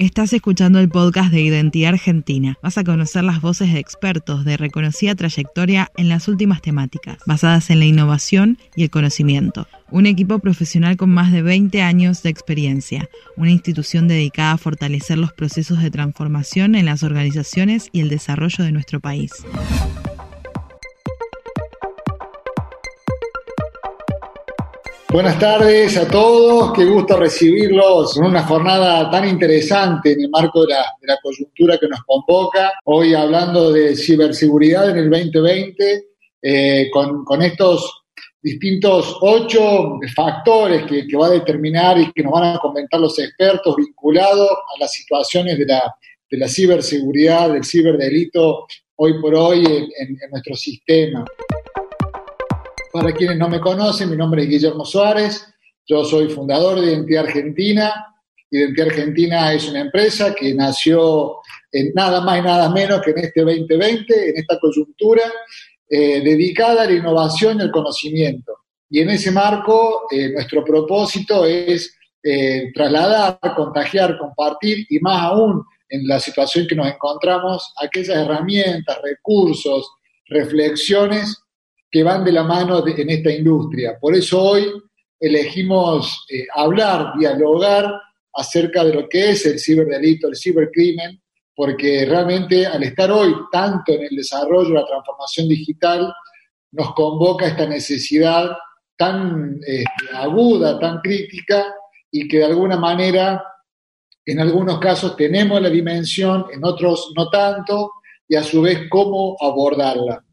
Estás 0.00 0.32
escuchando 0.32 0.78
el 0.78 0.88
podcast 0.88 1.30
de 1.30 1.42
Identidad 1.42 1.92
Argentina. 1.92 2.56
Vas 2.62 2.78
a 2.78 2.84
conocer 2.84 3.22
las 3.22 3.42
voces 3.42 3.70
de 3.70 3.80
expertos 3.80 4.46
de 4.46 4.56
reconocida 4.56 5.14
trayectoria 5.14 5.92
en 5.94 6.08
las 6.08 6.26
últimas 6.26 6.62
temáticas, 6.62 7.18
basadas 7.26 7.68
en 7.68 7.80
la 7.80 7.84
innovación 7.84 8.56
y 8.74 8.84
el 8.84 8.88
conocimiento. 8.88 9.68
Un 9.90 10.06
equipo 10.06 10.38
profesional 10.38 10.96
con 10.96 11.10
más 11.10 11.32
de 11.32 11.42
20 11.42 11.82
años 11.82 12.22
de 12.22 12.30
experiencia, 12.30 13.10
una 13.36 13.50
institución 13.50 14.08
dedicada 14.08 14.52
a 14.52 14.56
fortalecer 14.56 15.18
los 15.18 15.34
procesos 15.34 15.82
de 15.82 15.90
transformación 15.90 16.76
en 16.76 16.86
las 16.86 17.02
organizaciones 17.02 17.90
y 17.92 18.00
el 18.00 18.08
desarrollo 18.08 18.64
de 18.64 18.72
nuestro 18.72 19.00
país. 19.00 19.30
Buenas 25.12 25.40
tardes 25.40 25.96
a 25.96 26.06
todos, 26.06 26.72
qué 26.72 26.84
gusto 26.84 27.16
recibirlos 27.16 28.16
en 28.16 28.26
una 28.26 28.44
jornada 28.44 29.10
tan 29.10 29.28
interesante 29.28 30.12
en 30.12 30.20
el 30.20 30.30
marco 30.30 30.64
de 30.64 30.74
la, 30.74 31.18
coyuntura 31.20 31.76
que 31.78 31.88
nos 31.88 32.04
convoca. 32.04 32.74
Hoy 32.84 33.12
hablando 33.12 33.72
de 33.72 33.96
ciberseguridad 33.96 34.90
en 34.90 34.98
el 34.98 35.10
2020, 35.10 36.04
eh, 36.42 36.90
con, 36.92 37.42
estos 37.42 38.04
distintos 38.40 39.16
ocho 39.20 39.98
factores 40.14 40.84
que, 40.84 41.04
va 41.16 41.26
a 41.26 41.30
determinar 41.30 41.98
y 41.98 42.12
que 42.12 42.22
nos 42.22 42.32
van 42.32 42.54
a 42.54 42.58
comentar 42.60 43.00
los 43.00 43.18
expertos 43.18 43.74
vinculados 43.74 44.48
a 44.48 44.78
las 44.78 44.92
situaciones 44.92 45.58
de 45.58 45.66
la, 45.66 45.92
de 46.30 46.38
la 46.38 46.46
ciberseguridad, 46.46 47.52
del 47.52 47.64
ciberdelito 47.64 48.64
hoy 48.94 49.20
por 49.20 49.34
hoy 49.34 49.64
en 49.66 50.30
nuestro 50.30 50.54
sistema. 50.54 51.24
Para 52.92 53.12
quienes 53.12 53.38
no 53.38 53.48
me 53.48 53.60
conocen, 53.60 54.10
mi 54.10 54.16
nombre 54.16 54.42
es 54.42 54.48
Guillermo 54.48 54.84
Suárez, 54.84 55.46
yo 55.86 56.04
soy 56.04 56.28
fundador 56.28 56.80
de 56.80 56.92
Identidad 56.92 57.26
Argentina. 57.26 58.14
Identidad 58.50 58.88
Argentina 58.88 59.52
es 59.52 59.68
una 59.68 59.82
empresa 59.82 60.34
que 60.34 60.52
nació 60.54 61.36
en 61.70 61.92
nada 61.94 62.20
más 62.20 62.40
y 62.40 62.42
nada 62.42 62.68
menos 62.70 63.00
que 63.02 63.12
en 63.12 63.18
este 63.18 63.42
2020, 63.42 64.30
en 64.30 64.36
esta 64.36 64.58
coyuntura, 64.58 65.22
eh, 65.88 66.20
dedicada 66.20 66.82
a 66.82 66.86
la 66.86 66.92
innovación 66.92 67.60
y 67.60 67.62
el 67.62 67.70
conocimiento. 67.70 68.56
Y 68.88 69.00
en 69.00 69.10
ese 69.10 69.30
marco, 69.30 70.08
eh, 70.10 70.30
nuestro 70.32 70.64
propósito 70.64 71.46
es 71.46 71.96
eh, 72.24 72.72
trasladar, 72.74 73.38
contagiar, 73.54 74.18
compartir 74.18 74.84
y 74.90 74.98
más 74.98 75.22
aún 75.22 75.64
en 75.88 76.08
la 76.08 76.18
situación 76.18 76.66
que 76.66 76.74
nos 76.74 76.88
encontramos, 76.88 77.72
aquellas 77.80 78.16
herramientas, 78.16 78.98
recursos, 79.00 79.88
reflexiones 80.26 81.40
que 81.90 82.02
van 82.02 82.24
de 82.24 82.32
la 82.32 82.44
mano 82.44 82.86
en 82.86 83.10
esta 83.10 83.30
industria. 83.32 83.98
Por 84.00 84.14
eso 84.14 84.40
hoy 84.40 84.70
elegimos 85.18 86.24
eh, 86.30 86.46
hablar, 86.54 87.12
dialogar 87.18 87.92
acerca 88.34 88.84
de 88.84 88.94
lo 88.94 89.08
que 89.08 89.30
es 89.30 89.44
el 89.46 89.58
ciberdelito, 89.58 90.28
el 90.28 90.36
cibercrimen, 90.36 91.20
porque 91.54 92.06
realmente 92.06 92.66
al 92.66 92.82
estar 92.84 93.10
hoy 93.10 93.34
tanto 93.50 93.92
en 93.92 94.04
el 94.04 94.16
desarrollo, 94.16 94.70
la 94.72 94.86
transformación 94.86 95.48
digital, 95.48 96.12
nos 96.72 96.94
convoca 96.94 97.46
esta 97.46 97.66
necesidad 97.66 98.50
tan 98.96 99.58
este, 99.66 99.84
aguda, 100.14 100.78
tan 100.78 101.00
crítica, 101.00 101.74
y 102.10 102.28
que 102.28 102.38
de 102.38 102.44
alguna 102.44 102.76
manera, 102.76 103.42
en 104.24 104.40
algunos 104.40 104.78
casos 104.78 105.16
tenemos 105.16 105.60
la 105.60 105.70
dimensión, 105.70 106.46
en 106.52 106.64
otros 106.64 107.12
no 107.16 107.28
tanto, 107.28 107.92
y 108.28 108.36
a 108.36 108.42
su 108.42 108.62
vez 108.62 108.88
cómo 108.88 109.36
abordarla. 109.40 110.24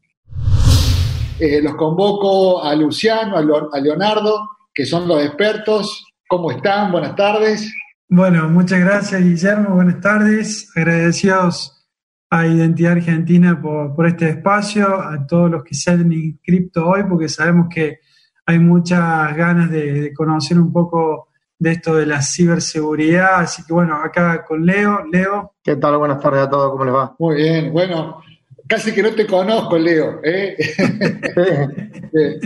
Eh, 1.40 1.62
los 1.62 1.76
convoco 1.76 2.64
a 2.64 2.74
Luciano, 2.74 3.36
a, 3.36 3.80
Leonardo, 3.80 4.48
que 4.74 4.84
son 4.84 5.06
los 5.06 5.22
expertos. 5.22 6.04
¿Cómo 6.26 6.50
están? 6.50 6.90
Buenas 6.90 7.14
tardes. 7.14 7.72
Bueno, 8.08 8.48
muchas 8.48 8.80
gracias 8.80 9.22
Guillermo, 9.22 9.76
buenas 9.76 10.00
tardes. 10.00 10.68
Agradecidos 10.74 11.86
a 12.30 12.44
Identidad 12.44 12.92
Argentina 12.92 13.60
por, 13.60 14.06
este 14.06 14.30
espacio, 14.30 15.00
a 15.00 15.26
todos 15.28 15.48
los 15.48 15.62
que 15.62 15.74
se 15.74 15.92
han 15.92 16.12
inscrito 16.12 16.86
hoy, 16.88 17.04
porque 17.08 17.28
sabemos 17.28 17.68
que 17.72 18.00
hay 18.44 18.58
muchas 18.58 19.36
ganas 19.36 19.70
de, 19.70 19.92
de, 19.92 20.14
conocer 20.14 20.58
un 20.58 20.72
poco 20.72 21.28
de 21.56 21.72
esto 21.72 21.94
de 21.94 22.06
la 22.06 22.20
ciberseguridad. 22.20 23.40
Así 23.40 23.62
que 23.64 23.72
bueno, 23.72 23.94
acá 23.94 24.44
con 24.44 24.66
Leo. 24.66 25.04
Leo. 25.12 25.54
¿Qué 25.62 25.76
tal? 25.76 25.98
Buenas 25.98 26.18
tardes 26.20 26.42
a 26.42 26.50
todos, 26.50 26.72
¿cómo 26.72 26.84
les 26.84 26.94
va? 26.94 27.14
Muy 27.18 27.36
bien, 27.36 27.72
bueno, 27.72 28.22
casi 28.68 28.92
que 28.92 29.02
no 29.02 29.10
te 29.12 29.26
conozco, 29.26 29.78
Leo. 29.78 30.20
¿eh? 30.24 30.56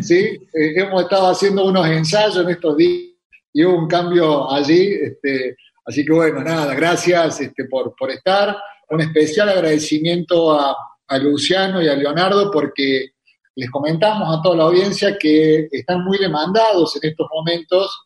sí, 0.00 0.38
eh, 0.54 0.74
hemos 0.76 1.02
estado 1.02 1.30
haciendo 1.30 1.64
unos 1.64 1.86
ensayos 1.88 2.38
en 2.38 2.50
estos 2.50 2.76
días 2.76 3.12
y 3.52 3.64
hubo 3.64 3.78
un 3.78 3.88
cambio 3.88 4.50
allí. 4.50 4.94
Este, 4.94 5.56
así 5.84 6.04
que 6.04 6.12
bueno, 6.12 6.40
nada, 6.40 6.74
gracias 6.74 7.40
este, 7.40 7.64
por, 7.64 7.94
por 7.96 8.10
estar. 8.10 8.56
Un 8.90 9.00
especial 9.00 9.48
agradecimiento 9.48 10.52
a, 10.52 10.76
a 11.08 11.18
Luciano 11.18 11.82
y 11.82 11.88
a 11.88 11.94
Leonardo 11.94 12.50
porque 12.50 13.10
les 13.54 13.70
comentamos 13.70 14.38
a 14.38 14.40
toda 14.42 14.56
la 14.56 14.64
audiencia 14.64 15.16
que 15.18 15.68
están 15.70 16.04
muy 16.04 16.18
demandados 16.18 16.96
en 16.96 17.10
estos 17.10 17.26
momentos 17.30 18.04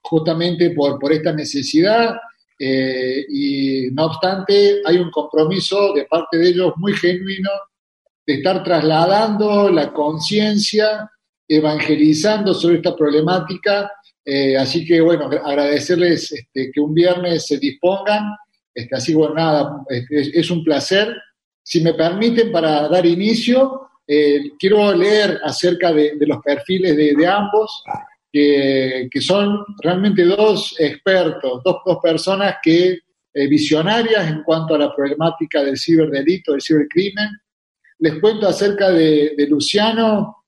justamente 0.00 0.70
por, 0.70 0.98
por 0.98 1.12
esta 1.12 1.32
necesidad 1.32 2.16
eh, 2.58 3.24
y 3.28 3.90
no 3.92 4.06
obstante, 4.06 4.80
hay 4.84 4.96
un 4.96 5.10
compromiso 5.10 5.92
de 5.92 6.06
parte 6.06 6.38
de 6.38 6.48
ellos 6.48 6.72
muy 6.76 6.92
genuino 6.94 7.50
de 8.26 8.34
estar 8.34 8.62
trasladando 8.64 9.70
la 9.70 9.92
conciencia, 9.92 11.10
evangelizando 11.46 12.52
sobre 12.52 12.76
esta 12.76 12.96
problemática. 12.96 13.90
Eh, 14.24 14.56
así 14.56 14.84
que, 14.84 15.00
bueno, 15.00 15.30
agradecerles 15.44 16.32
este, 16.32 16.70
que 16.72 16.80
un 16.80 16.92
viernes 16.92 17.46
se 17.46 17.58
dispongan. 17.58 18.24
Este, 18.74 18.96
así, 18.96 19.14
bueno, 19.14 19.34
nada, 19.34 19.82
este, 19.88 20.38
es, 20.38 20.50
un 20.50 20.62
placer. 20.62 21.16
Si 21.62 21.80
me 21.80 21.94
permiten, 21.94 22.52
para 22.52 22.88
dar 22.88 23.06
inicio, 23.06 23.88
eh, 24.06 24.50
quiero 24.58 24.92
leer 24.94 25.40
acerca 25.44 25.92
de, 25.92 26.14
los 26.20 26.38
perfiles 26.42 26.96
de, 26.96 27.14
de 27.14 27.26
ambos 27.26 27.82
que, 28.32 29.08
son 29.20 29.64
realmente 29.82 30.24
dos 30.24 30.74
expertos, 30.78 31.62
dos, 31.64 31.76
dos 31.84 31.98
personas 32.02 32.56
que 32.62 32.98
eh, 33.34 33.46
visionarias 33.46 34.28
en 34.28 34.42
cuanto 34.42 34.74
a 34.74 34.78
la 34.78 34.94
problemática 34.94 35.62
del 35.62 35.78
ciberdelito, 35.78 36.52
del 36.52 36.62
cibercrimen. 36.62 37.28
Les 38.00 38.18
cuento 38.20 38.48
acerca 38.48 38.90
de, 38.90 39.46
Luciano, 39.48 40.44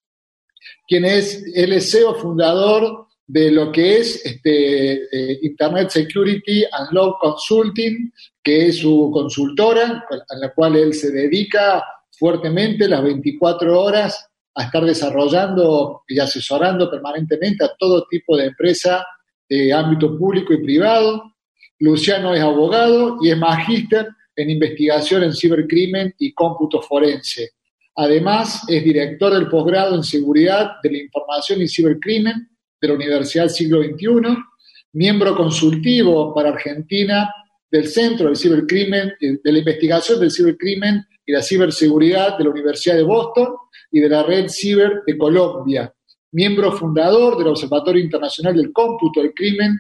quien 0.89 1.05
es 1.05 1.45
el 1.55 1.81
CEO 1.81 2.15
fundador 2.15 3.07
de 3.27 3.51
lo 3.51 3.71
que 3.71 3.99
es 3.99 4.25
este, 4.25 5.05
eh, 5.05 5.39
Internet 5.43 5.91
Security 5.91 6.65
and 6.73 6.93
Law 6.93 7.17
Consulting, 7.21 8.13
que 8.43 8.69
es 8.69 8.79
su 8.79 9.11
consultora, 9.13 10.05
a 10.29 10.37
la 10.37 10.53
cual 10.53 10.77
él 10.77 10.95
se 10.95 11.11
dedica 11.13 11.85
fuertemente 12.11 12.89
las 12.89 13.05
24 13.05 13.81
horas 13.81 14.30
a 14.61 14.65
estar 14.65 14.85
desarrollando 14.85 16.03
y 16.07 16.19
asesorando 16.19 16.91
permanentemente 16.91 17.65
a 17.65 17.75
todo 17.79 18.07
tipo 18.11 18.37
de 18.37 18.47
empresa 18.47 19.05
de 19.49 19.73
ámbito 19.73 20.17
público 20.19 20.53
y 20.53 20.63
privado. 20.63 21.35
Luciano 21.79 22.35
es 22.35 22.43
abogado 22.43 23.17
y 23.23 23.31
es 23.31 23.39
magíster 23.39 24.07
en 24.37 24.51
investigación 24.51 25.23
en 25.23 25.35
cibercrimen 25.35 26.15
y 26.19 26.35
cómputo 26.35 26.83
forense. 26.83 27.53
Además, 27.97 28.63
es 28.69 28.85
director 28.85 29.33
del 29.33 29.49
posgrado 29.49 29.97
en 29.97 30.05
seguridad 30.05 30.73
de 30.83 30.91
la 30.91 30.99
información 30.99 31.63
y 31.63 31.69
cibercrimen 31.69 32.51
de 32.81 32.89
la 32.89 32.95
Universidad 32.95 33.45
del 33.45 33.51
Siglo 33.51 33.83
XXI, 33.83 34.37
miembro 34.93 35.35
consultivo 35.37 36.35
para 36.35 36.51
Argentina 36.51 37.33
del 37.71 37.89
Centro 37.89 38.27
del 38.27 38.37
Cibercrimen, 38.37 39.13
de 39.21 39.53
la 39.53 39.59
Investigación 39.59 40.21
del 40.21 40.31
Cibercrimen 40.31 41.05
y 41.31 41.33
la 41.33 41.43
Ciberseguridad 41.43 42.37
de 42.37 42.43
la 42.43 42.51
Universidad 42.51 42.97
de 42.97 43.05
Boston 43.05 43.55
y 43.93 44.01
de 44.01 44.09
la 44.09 44.25
Red 44.25 44.49
Ciber 44.49 45.03
de 45.07 45.17
Colombia, 45.17 45.95
miembro 46.33 46.73
fundador 46.73 47.39
del 47.39 47.47
Observatorio 47.47 48.03
Internacional 48.03 48.57
del 48.57 48.73
Cómputo 48.73 49.23
del 49.23 49.33
Crimen, 49.33 49.79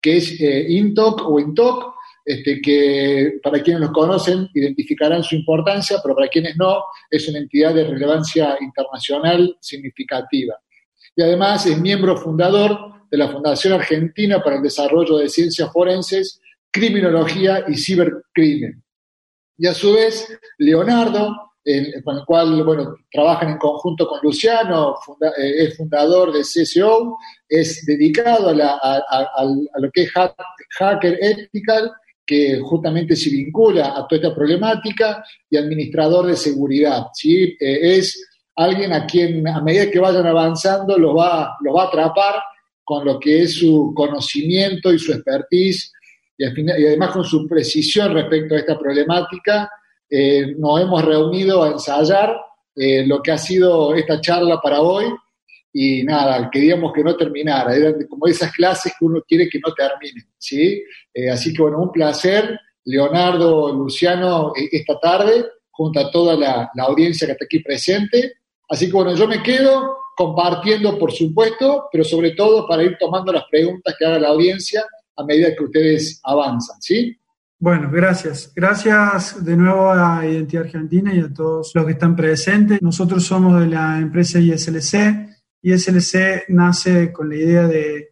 que 0.00 0.18
es 0.18 0.40
eh, 0.40 0.64
INTOC 0.68 1.28
o 1.28 1.40
INTOC, 1.40 1.94
este, 2.24 2.60
que 2.62 3.40
para 3.42 3.60
quienes 3.60 3.80
los 3.80 3.90
conocen 3.90 4.48
identificarán 4.54 5.24
su 5.24 5.34
importancia, 5.34 5.98
pero 6.00 6.14
para 6.14 6.28
quienes 6.28 6.56
no, 6.56 6.84
es 7.10 7.28
una 7.28 7.38
entidad 7.38 7.74
de 7.74 7.82
relevancia 7.82 8.56
internacional 8.60 9.56
significativa. 9.60 10.54
Y 11.16 11.22
además 11.22 11.66
es 11.66 11.80
miembro 11.80 12.16
fundador 12.16 13.08
de 13.10 13.18
la 13.18 13.28
Fundación 13.28 13.72
Argentina 13.72 14.40
para 14.40 14.56
el 14.56 14.62
Desarrollo 14.62 15.18
de 15.18 15.28
Ciencias 15.28 15.68
Forenses, 15.72 16.40
Criminología 16.70 17.64
y 17.66 17.76
Cibercrimen. 17.76 18.84
Y 19.58 19.66
a 19.66 19.74
su 19.74 19.92
vez, 19.92 20.26
Leonardo, 20.58 21.52
con 22.04 22.16
el 22.16 22.24
cual 22.26 22.64
bueno, 22.64 22.96
trabajan 23.10 23.50
en 23.50 23.58
conjunto 23.58 24.08
con 24.08 24.20
Luciano, 24.22 24.96
eh, 25.38 25.64
es 25.64 25.76
fundador 25.76 26.32
de 26.32 26.40
CSO, 26.40 27.16
es 27.48 27.84
dedicado 27.86 28.50
a, 28.50 29.44
lo 29.78 29.90
que 29.92 30.02
es 30.02 30.12
Hacker 30.78 31.18
Ethical, 31.20 31.92
que 32.26 32.60
justamente 32.60 33.14
se 33.14 33.30
vincula 33.30 33.94
a 33.96 34.06
toda 34.06 34.22
esta 34.22 34.34
problemática, 34.34 35.24
y 35.50 35.56
administrador 35.56 36.26
de 36.26 36.36
seguridad. 36.36 37.06
¿sí? 37.14 37.56
Eh, 37.60 37.96
es 37.98 38.28
alguien 38.56 38.92
a 38.92 39.06
quien 39.06 39.46
a 39.46 39.60
medida 39.60 39.90
que 39.90 39.98
vayan 39.98 40.26
avanzando 40.26 40.98
lo 40.98 41.14
va, 41.14 41.56
lo 41.62 41.74
va 41.74 41.84
a 41.84 41.86
atrapar 41.86 42.42
con 42.84 43.04
lo 43.04 43.18
que 43.20 43.42
es 43.42 43.54
su 43.54 43.92
conocimiento 43.94 44.92
y 44.92 44.98
su 44.98 45.12
expertise 45.12 45.92
y, 46.56 46.86
además 46.86 47.10
con 47.10 47.24
su 47.24 47.46
precisión 47.46 48.14
respecto 48.14 48.54
a 48.54 48.58
esta 48.58 48.78
problemática, 48.78 49.70
eh, 50.08 50.54
nos 50.58 50.80
hemos 50.80 51.04
reunido 51.04 51.62
a 51.62 51.72
ensayar 51.72 52.36
eh, 52.74 53.06
lo 53.06 53.22
que 53.22 53.32
ha 53.32 53.38
sido 53.38 53.94
esta 53.94 54.20
charla 54.20 54.60
para 54.60 54.80
hoy 54.80 55.06
y 55.72 56.02
nada, 56.02 56.50
queríamos 56.50 56.92
que 56.92 57.02
no 57.02 57.16
terminara, 57.16 57.74
eran 57.74 57.94
como 58.08 58.26
esas 58.26 58.52
clases 58.52 58.92
que 58.98 59.04
uno 59.04 59.22
quiere 59.26 59.48
que 59.48 59.58
no 59.58 59.72
terminen, 59.72 60.24
¿sí? 60.36 60.82
Eh, 61.14 61.30
así 61.30 61.54
que 61.54 61.62
bueno, 61.62 61.78
un 61.78 61.90
placer, 61.90 62.58
Leonardo, 62.84 63.72
Luciano, 63.72 64.52
esta 64.54 64.98
tarde, 65.00 65.46
junto 65.70 66.00
a 66.00 66.10
toda 66.10 66.36
la, 66.36 66.70
la 66.74 66.84
audiencia 66.84 67.26
que 67.26 67.32
está 67.32 67.44
aquí 67.46 67.60
presente. 67.60 68.34
Así 68.68 68.86
que 68.86 68.92
bueno, 68.92 69.14
yo 69.14 69.26
me 69.26 69.42
quedo 69.42 69.96
compartiendo, 70.16 70.98
por 70.98 71.12
supuesto, 71.12 71.88
pero 71.90 72.04
sobre 72.04 72.32
todo 72.32 72.66
para 72.66 72.82
ir 72.82 72.96
tomando 72.98 73.32
las 73.32 73.44
preguntas 73.50 73.94
que 73.98 74.04
haga 74.04 74.18
la 74.18 74.28
audiencia 74.28 74.84
a 75.16 75.24
medida 75.24 75.54
que 75.56 75.64
ustedes 75.64 76.20
avanzan, 76.24 76.80
¿sí? 76.80 77.16
Bueno, 77.62 77.90
gracias. 77.92 78.52
Gracias 78.56 79.44
de 79.44 79.56
nuevo 79.56 79.92
a 79.92 80.26
Identidad 80.26 80.64
Argentina 80.64 81.14
y 81.14 81.20
a 81.20 81.32
todos 81.32 81.70
los 81.74 81.86
que 81.86 81.92
están 81.92 82.16
presentes. 82.16 82.82
Nosotros 82.82 83.24
somos 83.24 83.60
de 83.60 83.68
la 83.68 84.00
empresa 84.00 84.40
ISLC. 84.40 85.28
ISLC 85.62 86.48
nace 86.48 87.12
con 87.12 87.28
la 87.28 87.36
idea 87.36 87.68
de, 87.68 88.08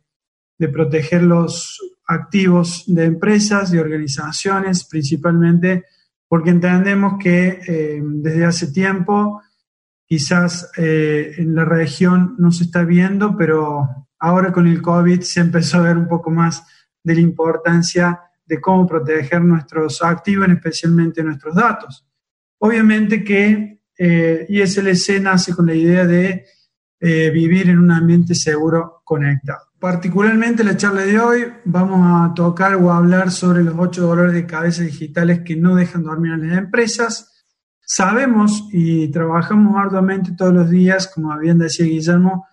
proteger 0.72 1.22
los 1.22 1.80
activos 2.06 2.84
de 2.86 3.06
empresas 3.06 3.72
y 3.72 3.78
organizaciones, 3.78 4.84
principalmente 4.84 5.84
porque 6.28 6.50
entendemos 6.50 7.14
que 7.18 7.60
eh, 7.66 8.00
desde 8.04 8.44
hace 8.44 8.70
tiempo 8.70 9.42
quizás 10.06 10.70
eh, 10.76 11.34
en 11.38 11.54
la 11.54 11.64
región 11.64 12.36
no 12.38 12.52
se 12.52 12.64
está 12.64 12.84
viendo, 12.84 13.36
pero 13.36 14.06
ahora 14.20 14.52
con 14.52 14.66
el 14.68 14.82
COVID 14.82 15.22
se 15.22 15.40
empezó 15.40 15.78
a 15.78 15.82
ver 15.82 15.96
un 15.96 16.06
poco 16.06 16.30
más 16.30 16.62
de 17.02 17.14
la 17.14 17.20
importancia 17.20 18.20
de 18.44 18.60
cómo 18.60 18.86
proteger 18.86 19.42
nuestros 19.42 20.02
activos, 20.02 20.48
especialmente 20.48 21.22
nuestros 21.22 21.54
datos. 21.54 22.06
Obviamente 22.58 23.22
que 23.22 23.82
eh, 23.96 24.46
ISLC 24.48 25.20
nace 25.20 25.54
con 25.54 25.66
la 25.66 25.74
idea 25.74 26.06
de 26.06 26.44
eh, 26.98 27.30
vivir 27.30 27.70
en 27.70 27.78
un 27.78 27.90
ambiente 27.90 28.34
seguro 28.34 29.02
conectado. 29.04 29.70
Particularmente 29.78 30.62
la 30.62 30.76
charla 30.76 31.02
de 31.02 31.18
hoy 31.18 31.46
vamos 31.64 32.00
a 32.04 32.34
tocar 32.34 32.74
o 32.74 32.90
a 32.92 32.98
hablar 32.98 33.30
sobre 33.30 33.62
los 33.62 33.74
ocho 33.78 34.02
dolores 34.02 34.34
de 34.34 34.46
cabeza 34.46 34.82
digitales 34.82 35.40
que 35.42 35.56
no 35.56 35.74
dejan 35.74 36.02
dormir 36.02 36.32
a 36.32 36.36
las 36.36 36.58
empresas. 36.58 37.46
Sabemos 37.80 38.68
y 38.72 39.10
trabajamos 39.10 39.74
arduamente 39.78 40.32
todos 40.36 40.52
los 40.52 40.68
días, 40.68 41.08
como 41.08 41.36
bien 41.38 41.58
decía 41.58 41.86
Guillermo, 41.86 42.46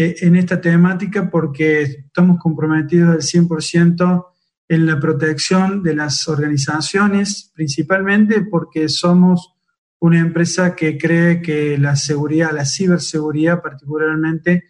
en 0.00 0.36
esta 0.36 0.60
temática 0.60 1.28
porque 1.28 1.82
estamos 1.82 2.38
comprometidos 2.38 3.10
al 3.10 3.20
100% 3.20 4.26
en 4.68 4.86
la 4.86 5.00
protección 5.00 5.82
de 5.82 5.96
las 5.96 6.28
organizaciones, 6.28 7.50
principalmente 7.52 8.42
porque 8.42 8.88
somos 8.88 9.54
una 9.98 10.20
empresa 10.20 10.76
que 10.76 10.96
cree 10.96 11.42
que 11.42 11.76
la 11.78 11.96
seguridad, 11.96 12.52
la 12.52 12.64
ciberseguridad 12.64 13.60
particularmente, 13.60 14.66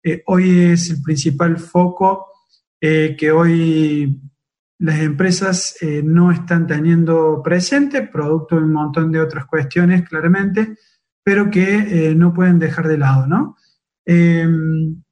eh, 0.00 0.22
hoy 0.26 0.60
es 0.60 0.90
el 0.90 1.02
principal 1.02 1.58
foco 1.58 2.26
eh, 2.80 3.16
que 3.18 3.32
hoy 3.32 4.20
las 4.78 5.00
empresas 5.00 5.74
no 6.04 6.30
están 6.30 6.68
teniendo 6.68 7.42
presente, 7.42 8.02
producto 8.02 8.54
de 8.54 8.62
un 8.62 8.74
montón 8.74 9.10
de 9.10 9.20
otras 9.20 9.46
cuestiones, 9.46 10.08
claramente, 10.08 10.76
pero 11.24 11.50
que 11.50 12.14
no 12.16 12.32
pueden 12.32 12.60
dejar 12.60 12.86
de 12.86 12.96
lado, 12.96 13.26
¿no? 13.26 13.56
Em, 14.10 15.02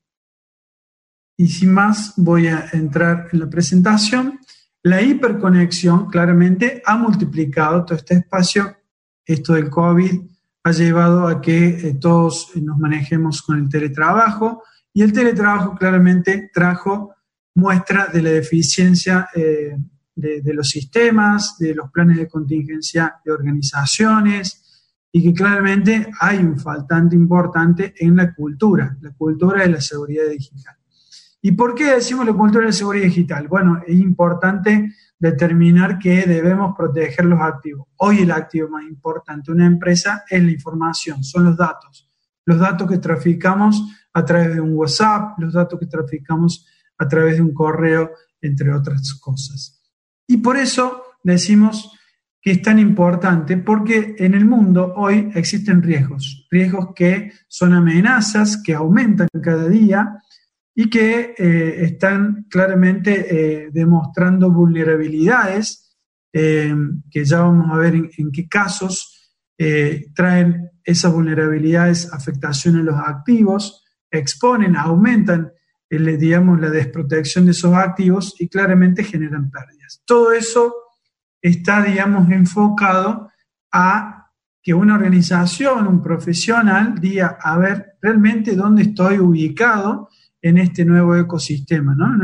y 1.37 1.48
sin 1.48 1.75
más, 1.75 2.14
voy 2.16 2.46
a 2.46 2.66
entrar 2.72 3.28
en 3.31 3.40
la 3.40 3.50
presentación. 3.50 4.40
La 4.82 5.02
hiperconexión 5.02 6.06
claramente 6.06 6.81
ha 6.82 6.96
multiplicado 6.96 7.84
todo 7.84 7.98
este 7.98 8.14
espacio. 8.14 8.75
Esto 9.22 9.52
del 9.52 9.69
COVID 9.69 10.22
ha 10.64 10.72
llevado 10.72 11.28
a 11.28 11.43
que 11.43 11.66
eh, 11.66 11.94
todos 12.00 12.56
nos 12.56 12.78
manejemos 12.78 13.43
con 13.43 13.58
el 13.58 13.69
teletrabajo 13.69 14.62
y 14.94 15.02
el 15.02 15.12
teletrabajo 15.12 15.75
claramente 15.75 16.50
trajo 16.54 17.14
muestra 17.54 18.06
de 18.06 18.22
la 18.22 18.31
deficiencia 18.31 19.28
eh, 19.34 19.76
de, 20.14 20.54
los 20.54 20.70
sistemas, 20.70 21.58
de 21.58 21.75
los 21.75 21.90
planes 21.90 22.16
de 22.16 22.28
contingencia 22.28 23.16
de 23.22 23.31
organizaciones, 23.31 24.65
y 25.16 25.22
que 25.22 25.32
claramente 25.32 26.10
hay 26.20 26.40
un 26.40 26.60
faltante 26.60 27.16
importante 27.16 27.94
en 27.96 28.16
la 28.16 28.34
cultura, 28.34 28.98
la 29.00 29.12
cultura 29.12 29.62
de 29.62 29.70
la 29.70 29.80
seguridad 29.80 30.28
digital. 30.28 30.76
¿Y 31.40 31.52
por 31.52 31.74
qué 31.74 31.94
decimos 31.94 32.26
la 32.26 32.34
cultura 32.34 32.60
de 32.60 32.66
la 32.66 32.72
seguridad 32.74 33.04
digital? 33.06 33.48
Bueno, 33.48 33.80
es 33.86 33.98
importante 33.98 34.92
determinar 35.18 35.98
que 35.98 36.26
debemos 36.26 36.76
proteger 36.76 37.24
los 37.24 37.40
activos. 37.40 37.88
Hoy 37.96 38.18
el 38.18 38.30
activo 38.30 38.68
más 38.68 38.84
importante 38.84 39.50
de 39.50 39.56
una 39.56 39.64
empresa 39.64 40.24
es 40.28 40.44
la 40.44 40.50
información, 40.50 41.24
son 41.24 41.44
los 41.46 41.56
datos. 41.56 42.10
Los 42.44 42.58
datos 42.58 42.86
que 42.86 42.98
traficamos 42.98 43.82
a 44.12 44.22
través 44.22 44.54
de 44.54 44.60
un 44.60 44.74
WhatsApp, 44.74 45.38
los 45.38 45.54
datos 45.54 45.80
que 45.80 45.86
traficamos 45.86 46.66
a 46.98 47.08
través 47.08 47.36
de 47.36 47.40
un 47.42 47.54
correo, 47.54 48.10
entre 48.42 48.70
otras 48.70 49.14
cosas. 49.14 49.82
Y 50.26 50.36
por 50.36 50.58
eso 50.58 51.04
decimos 51.22 51.90
que 52.41 52.53
es 52.53 52.62
tan 52.62 52.79
importante 52.79 53.56
porque 53.56 54.15
en 54.19 54.35
el 54.35 54.44
mundo 54.44 54.94
hoy 54.97 55.31
existen 55.35 55.83
riesgos, 55.83 56.47
riesgos 56.50 56.88
que 56.94 57.33
son 57.49 57.73
amenazas, 57.73 58.62
que 58.62 58.75
aumentan 58.75 59.29
cada 59.43 59.69
día 59.69 60.19
y 60.79 60.91
que 60.91 61.35
eh, 61.37 61.85
están 61.85 62.47
claramente 62.50 63.27
eh, 63.65 63.71
demostrando 63.73 64.53
vulnerabilidades, 64.53 65.97
eh, 66.33 66.75
que 67.11 67.25
ya 67.25 67.41
vamos 67.41 67.71
a 67.73 67.79
ver 67.79 67.94
en, 67.94 68.31
qué 68.31 68.47
casos 68.47 69.12
traen 70.15 70.71
esas 70.85 71.11
vulnerabilidades 71.11 72.12
afectación 72.12 72.77
a 72.77 72.83
los 72.83 72.97
activos, 72.97 73.83
exponen, 74.11 74.77
aumentan 74.77 75.50
digamos, 75.88 76.61
la 76.61 76.69
desprotección 76.69 77.47
de 77.47 77.53
esos 77.53 77.73
activos 77.73 78.35
y 78.38 78.49
claramente 78.49 79.03
generan 79.03 79.50
pérdidas. 79.50 80.03
Todo 80.05 80.33
eso 80.33 80.75
está, 81.41 81.83
digamos, 81.83 82.31
enfocado 82.31 83.31
a 83.73 84.17
que 84.62 84.75
una 84.75 84.94
organización, 84.94 85.87
un 85.87 86.03
profesional, 86.03 86.97
diga, 87.00 87.38
a 87.41 87.56
ver, 87.56 87.94
realmente 88.03 88.56
dónde 88.56 88.83
estoy 88.83 89.19
ubicado 89.21 90.09
en 90.43 90.59
este 90.59 90.85
nuevo 90.85 91.17
ecosistema, 91.17 91.94
¿no? 91.94 92.15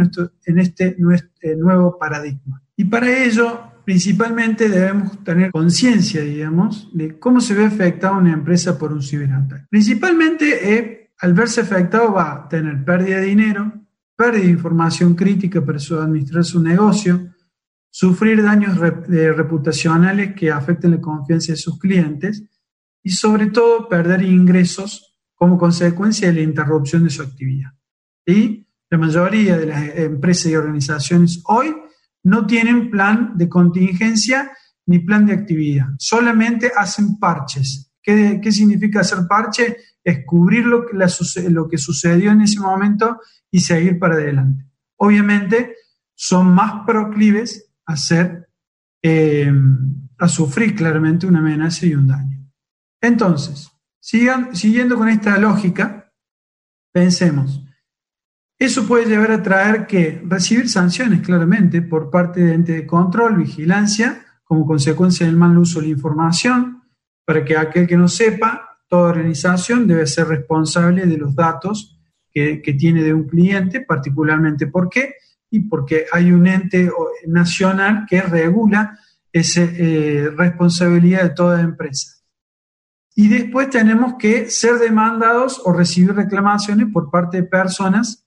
en, 0.44 0.58
este 0.58 0.96
eh, 1.40 1.56
nuevo 1.56 1.98
paradigma. 1.98 2.62
Y 2.76 2.84
para 2.84 3.24
ello, 3.24 3.60
principalmente 3.84 4.68
debemos 4.68 5.22
tener 5.24 5.50
conciencia, 5.50 6.20
digamos, 6.22 6.90
de 6.92 7.18
cómo 7.18 7.40
se 7.40 7.54
ve 7.54 7.64
afectada 7.64 8.16
una 8.16 8.32
empresa 8.32 8.78
por 8.78 8.92
un 8.92 9.02
ciberataque. 9.02 9.66
Principalmente, 9.70 10.74
eh, 10.74 11.12
al 11.20 11.34
verse 11.34 11.60
afectado 11.60 12.12
va 12.12 12.32
a 12.32 12.48
tener 12.48 12.84
pérdida 12.84 13.18
de 13.18 13.26
dinero, 13.26 13.72
pérdida 14.16 14.44
de 14.44 14.50
información 14.50 15.14
crítica 15.14 15.64
para 15.64 15.78
administrar 15.78 16.44
su 16.44 16.60
negocio, 16.60 17.31
sufrir 17.92 18.42
daños 18.42 18.78
reputacionales 18.78 20.34
que 20.34 20.50
afecten 20.50 20.92
la 20.92 21.00
confianza 21.00 21.52
de 21.52 21.58
sus 21.58 21.78
clientes 21.78 22.42
y 23.02 23.10
sobre 23.10 23.48
todo 23.48 23.86
perder 23.86 24.22
ingresos 24.22 25.14
como 25.34 25.58
consecuencia 25.58 26.28
de 26.28 26.34
la 26.34 26.40
interrupción 26.40 27.04
de 27.04 27.10
su 27.10 27.22
actividad. 27.22 27.70
Y 28.24 28.66
la 28.88 28.96
mayoría 28.96 29.58
de 29.58 29.66
las 29.66 29.96
empresas 29.98 30.46
y 30.46 30.56
organizaciones 30.56 31.42
hoy 31.44 31.74
no 32.24 32.46
tienen 32.46 32.90
plan 32.90 33.32
de 33.36 33.48
contingencia 33.48 34.50
ni 34.86 35.00
plan 35.00 35.26
de 35.26 35.34
actividad, 35.34 35.88
solamente 35.98 36.72
hacen 36.74 37.18
parches. 37.18 37.92
¿Qué, 38.02 38.40
significa 38.50 39.00
hacer 39.00 39.26
parche? 39.28 39.76
Es 40.02 40.24
cubrir 40.24 40.64
lo 40.66 40.86
que, 40.86 40.96
lo 41.50 41.68
que 41.68 41.78
sucedió 41.78 42.32
en 42.32 42.40
ese 42.40 42.58
momento 42.58 43.20
y 43.50 43.60
seguir 43.60 43.98
para 43.98 44.14
adelante. 44.14 44.64
Obviamente 44.96 45.74
son 46.14 46.54
más 46.54 46.84
proclives 46.86 47.71
a 47.86 47.94
eh, 49.02 49.52
a 50.18 50.28
sufrir 50.28 50.76
claramente 50.76 51.26
una 51.26 51.40
amenaza 51.40 51.84
y 51.84 51.94
un 51.94 52.06
daño. 52.06 52.38
Entonces, 53.00 53.68
siguiendo 54.00 54.96
con 54.96 55.08
esta 55.08 55.36
lógica, 55.38 56.12
pensemos, 56.92 57.64
eso 58.56 58.86
puede 58.86 59.06
llevar 59.06 59.32
a 59.32 59.42
traer 59.42 59.88
que 59.88 60.22
recibir 60.24 60.68
sanciones 60.68 61.20
claramente 61.22 61.82
por 61.82 62.10
parte 62.10 62.40
de 62.40 62.54
ente 62.54 62.72
de 62.72 62.86
control, 62.86 63.36
vigilancia, 63.36 64.24
como 64.44 64.64
consecuencia 64.64 65.26
del 65.26 65.36
mal 65.36 65.58
uso 65.58 65.80
de 65.80 65.86
la 65.86 65.92
información, 65.92 66.84
para 67.24 67.44
que 67.44 67.56
aquel 67.56 67.88
que 67.88 67.96
no 67.96 68.06
sepa, 68.06 68.78
toda 68.86 69.10
organización 69.10 69.88
debe 69.88 70.06
ser 70.06 70.28
responsable 70.28 71.06
de 71.06 71.16
los 71.16 71.34
datos 71.34 71.98
que, 72.30 72.62
que 72.62 72.74
tiene 72.74 73.02
de 73.02 73.12
un 73.12 73.26
cliente, 73.26 73.80
particularmente 73.80 74.68
por 74.68 74.88
qué, 74.88 75.14
y 75.52 75.60
porque 75.60 76.06
hay 76.10 76.32
un 76.32 76.46
ente 76.46 76.90
nacional 77.26 78.06
que 78.08 78.22
regula 78.22 78.98
esa 79.30 79.62
eh, 79.62 80.30
responsabilidad 80.34 81.24
de 81.24 81.30
toda 81.34 81.60
empresa. 81.60 82.16
Y 83.14 83.28
después 83.28 83.68
tenemos 83.68 84.14
que 84.18 84.48
ser 84.48 84.78
demandados 84.78 85.60
o 85.62 85.74
recibir 85.74 86.14
reclamaciones 86.14 86.86
por 86.90 87.10
parte 87.10 87.36
de 87.36 87.42
personas 87.42 88.26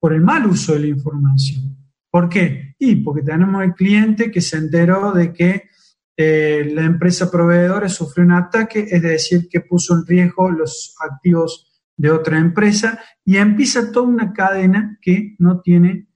por 0.00 0.14
el 0.14 0.22
mal 0.22 0.46
uso 0.46 0.72
de 0.72 0.80
la 0.80 0.86
información. 0.86 1.76
¿Por 2.10 2.30
qué? 2.30 2.74
Y 2.78 2.96
porque 2.96 3.22
tenemos 3.22 3.62
el 3.62 3.74
cliente 3.74 4.30
que 4.30 4.40
se 4.40 4.56
enteró 4.56 5.12
de 5.12 5.30
que 5.30 5.68
eh, 6.16 6.70
la 6.74 6.84
empresa 6.84 7.30
proveedora 7.30 7.90
sufrió 7.90 8.24
un 8.24 8.32
ataque, 8.32 8.86
es 8.90 9.02
decir, 9.02 9.46
que 9.50 9.60
puso 9.60 9.94
en 9.94 10.06
riesgo 10.06 10.50
los 10.50 10.94
activos 11.00 11.70
de 11.98 12.10
otra 12.10 12.38
empresa 12.38 12.98
y 13.26 13.36
empieza 13.36 13.92
toda 13.92 14.08
una 14.08 14.32
cadena 14.32 14.98
que 15.02 15.36
no 15.38 15.60
tiene 15.60 16.08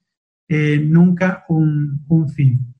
eh, 0.48 0.78
nunca 0.78 1.44
un, 1.48 2.04
fin. 2.34 2.74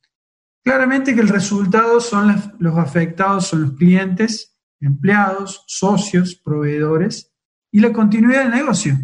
Claramente 0.65 1.15
que 1.15 1.21
el 1.21 1.29
resultado 1.29 2.01
son 2.01 2.35
los 2.59 2.77
afectados, 2.77 3.47
son 3.49 3.63
los 3.63 3.73
clientes, 3.73 4.57
empleados, 4.81 5.65
socios, 5.67 6.35
proveedores 6.35 7.33
y 7.73 7.81
la 7.81 7.93
continuidad 7.93 8.45
del 8.45 8.55
negocio. 8.55 8.99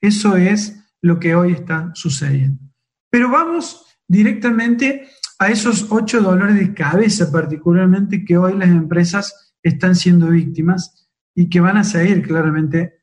Eso 0.00 0.36
es 0.36 0.82
lo 1.02 1.18
que 1.18 1.34
hoy 1.34 1.52
está 1.52 1.90
sucediendo. 1.94 2.62
Pero 3.10 3.30
vamos 3.30 3.84
directamente 4.08 5.08
a 5.38 5.48
esos 5.48 5.86
ocho 5.90 6.20
dolores 6.20 6.56
de 6.56 6.74
cabeza 6.74 7.30
particularmente 7.30 8.24
que 8.24 8.36
hoy 8.36 8.56
las 8.56 8.68
empresas 8.68 9.54
están 9.62 9.94
siendo 9.94 10.28
víctimas 10.28 11.08
y 11.34 11.48
que 11.48 11.60
van 11.60 11.76
a 11.76 11.84
seguir 11.84 12.22
claramente 12.26 13.02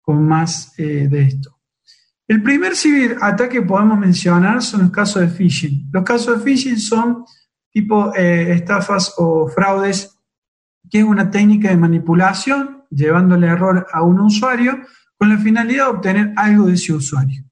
con 0.00 0.26
más 0.26 0.78
eh, 0.78 1.08
de 1.08 1.22
esto. 1.22 1.61
El 2.28 2.42
primer 2.42 2.76
ciberataque 2.76 3.60
que 3.60 3.62
podemos 3.62 3.98
mencionar 3.98 4.62
son 4.62 4.82
los 4.82 4.90
casos 4.90 5.22
de 5.22 5.28
phishing. 5.28 5.88
Los 5.92 6.04
casos 6.04 6.38
de 6.38 6.44
phishing 6.44 6.78
son 6.78 7.24
tipo 7.70 8.14
eh, 8.14 8.52
estafas 8.52 9.14
o 9.18 9.48
fraudes, 9.48 10.18
que 10.90 10.98
es 10.98 11.04
una 11.04 11.30
técnica 11.30 11.68
de 11.68 11.76
manipulación 11.76 12.84
llevándole 12.90 13.46
error 13.46 13.86
a 13.92 14.02
un 14.02 14.20
usuario 14.20 14.78
con 15.16 15.30
la 15.30 15.38
finalidad 15.38 15.86
de 15.86 15.90
obtener 15.90 16.32
algo 16.36 16.66
de 16.66 16.74
ese 16.74 16.92
usuario. 16.92 17.44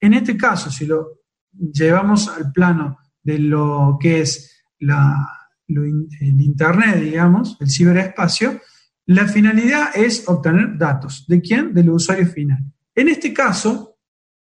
En 0.00 0.14
este 0.14 0.36
caso, 0.36 0.70
si 0.70 0.86
lo 0.86 1.20
llevamos 1.52 2.28
al 2.28 2.52
plano 2.52 2.98
de 3.22 3.38
lo 3.38 3.96
que 4.00 4.20
es 4.20 4.64
el 4.78 6.40
Internet, 6.40 6.96
digamos, 7.00 7.56
el 7.60 7.70
ciberespacio, 7.70 8.60
la 9.06 9.26
finalidad 9.26 9.90
es 9.94 10.28
obtener 10.28 10.76
datos. 10.76 11.24
¿De 11.26 11.40
quién? 11.40 11.72
Del 11.72 11.90
usuario 11.90 12.26
final. 12.26 12.64
En 12.94 13.08
este 13.08 13.32
caso, 13.32 13.91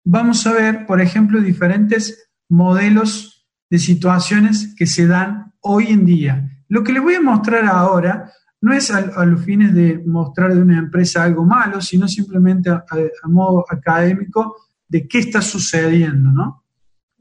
vamos 0.04 0.46
a 0.48 0.54
ver, 0.54 0.86
por 0.86 1.02
ejemplo, 1.02 1.42
diferentes 1.42 2.30
modelos 2.50 3.48
de 3.70 3.80
situaciones 3.80 4.74
que 4.78 4.86
se 4.86 5.08
dan 5.08 5.54
hoy 5.62 5.88
en 5.88 6.06
día. 6.06 6.50
Lo 6.68 6.84
que 6.84 6.94
les 6.94 7.02
voy 7.02 7.16
a 7.16 7.22
mostrar 7.22 7.66
ahora 7.66 8.32
no 8.62 8.74
es 8.74 8.92
a, 8.92 9.26
los 9.26 9.44
fines 9.44 9.74
de 9.74 10.02
mostrar 10.06 10.54
de 10.54 10.62
una 10.62 10.78
empresa 10.78 11.24
algo 11.24 11.46
malo, 11.46 11.82
sino 11.82 12.08
simplemente 12.08 12.70
a, 12.70 12.84
modo 13.28 13.66
académico 13.70 14.56
de 14.88 15.08
qué 15.08 15.20
está 15.20 15.42
sucediendo, 15.42 16.32
¿no? 16.32 16.64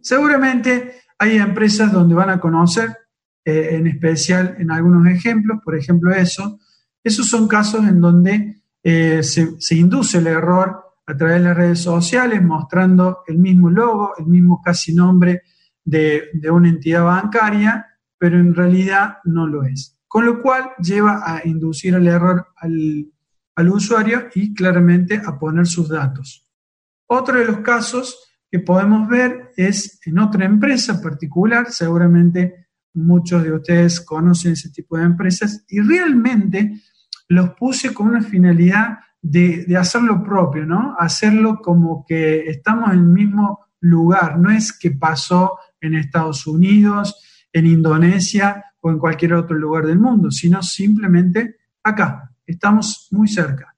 Seguramente 0.00 1.00
hay 1.18 1.38
empresas 1.38 1.92
donde 1.92 2.14
van 2.14 2.30
a 2.30 2.38
conocer, 2.38 2.96
eh, 3.44 3.70
en 3.72 3.86
especial 3.88 4.56
en 4.58 4.70
algunos 4.70 5.06
ejemplos, 5.06 5.60
por 5.64 5.76
ejemplo 5.76 6.12
eso, 6.12 6.60
esos 7.02 7.28
son 7.28 7.48
casos 7.48 7.86
en 7.86 8.00
donde 8.00 8.62
eh, 8.84 9.22
se, 9.22 9.74
induce 9.74 10.18
el 10.18 10.26
error 10.26 10.91
a 11.06 11.16
través 11.16 11.38
de 11.38 11.48
las 11.48 11.56
redes 11.56 11.80
sociales, 11.80 12.42
mostrando 12.42 13.22
el 13.26 13.38
mismo 13.38 13.70
logo, 13.70 14.12
el 14.18 14.26
mismo 14.26 14.60
casi 14.62 14.94
nombre 14.94 15.42
de, 15.84 16.30
una 16.50 16.68
entidad 16.68 17.04
bancaria, 17.04 17.86
pero 18.18 18.38
en 18.38 18.54
realidad 18.54 19.18
no 19.24 19.46
lo 19.46 19.64
es. 19.64 19.98
Con 20.06 20.26
lo 20.26 20.40
cual 20.40 20.70
lleva 20.78 21.22
a 21.24 21.46
inducir 21.46 21.94
el 21.94 22.06
error 22.06 22.48
al, 22.56 23.10
al 23.56 23.68
usuario 23.68 24.28
y 24.34 24.54
claramente 24.54 25.20
a 25.24 25.38
poner 25.38 25.66
sus 25.66 25.88
datos. 25.88 26.46
Otro 27.06 27.38
de 27.38 27.46
los 27.46 27.58
casos 27.58 28.32
que 28.50 28.60
podemos 28.60 29.08
ver 29.08 29.50
es 29.56 29.98
en 30.06 30.18
otra 30.18 30.44
empresa 30.44 31.00
particular, 31.00 31.70
seguramente 31.70 32.68
muchos 32.94 33.42
de 33.42 33.52
ustedes 33.52 34.00
conocen 34.00 34.52
ese 34.52 34.70
tipo 34.70 34.96
de 34.96 35.04
empresas, 35.04 35.64
y 35.68 35.80
realmente 35.80 36.80
los 37.28 37.50
puse 37.54 37.94
con 37.94 38.08
una 38.08 38.22
finalidad 38.22 38.98
de, 39.22 39.76
hacer 39.76 40.02
lo 40.02 40.22
propio, 40.22 40.66
¿no? 40.66 40.96
Hacerlo 40.98 41.60
como 41.62 42.04
que 42.04 42.50
estamos 42.50 42.92
en 42.92 42.98
el 42.98 43.04
mismo 43.04 43.66
lugar, 43.80 44.38
no 44.38 44.50
es 44.50 44.76
que 44.76 44.90
pasó 44.90 45.58
en 45.80 45.94
Estados 45.94 46.46
Unidos, 46.46 47.46
en 47.52 47.66
Indonesia 47.66 48.64
o 48.80 48.90
en 48.90 48.98
cualquier 48.98 49.34
otro 49.34 49.56
lugar 49.56 49.86
del 49.86 49.98
mundo, 49.98 50.30
sino 50.30 50.62
simplemente 50.62 51.56
acá, 51.82 52.30
estamos 52.46 53.08
muy 53.12 53.28
cerca. 53.28 53.74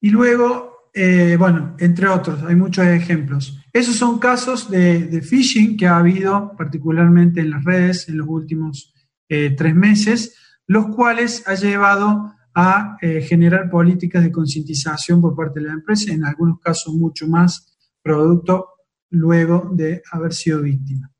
Y 0.00 0.10
luego, 0.10 0.90
eh, 0.94 1.36
bueno, 1.38 1.76
entre 1.78 2.08
otros, 2.08 2.42
hay 2.42 2.56
muchos 2.56 2.86
ejemplos. 2.86 3.60
Esos 3.72 3.96
son 3.96 4.18
casos 4.18 4.70
de, 4.70 5.20
phishing 5.22 5.76
que 5.76 5.86
ha 5.86 5.98
habido 5.98 6.56
particularmente 6.56 7.40
en 7.40 7.50
las 7.50 7.64
redes 7.64 8.08
en 8.08 8.18
los 8.18 8.28
últimos 8.28 8.94
eh, 9.28 9.54
tres 9.56 9.74
meses 9.74 10.36
los 10.66 10.86
cuales 10.88 11.46
ha 11.46 11.54
llevado 11.54 12.34
a 12.54 12.96
eh, 13.00 13.20
generar 13.22 13.70
políticas 13.70 14.22
de 14.22 14.32
concientización 14.32 15.20
por 15.20 15.34
parte 15.34 15.60
de 15.60 15.66
la 15.66 15.72
empresa, 15.72 16.12
en 16.12 16.24
algunos 16.24 16.60
casos 16.60 16.94
mucho 16.94 17.26
más 17.26 17.76
producto 18.02 18.68
luego 19.10 19.70
de 19.72 20.02
haber 20.10 20.32
sido 20.32 20.62
víctima. 20.62 21.10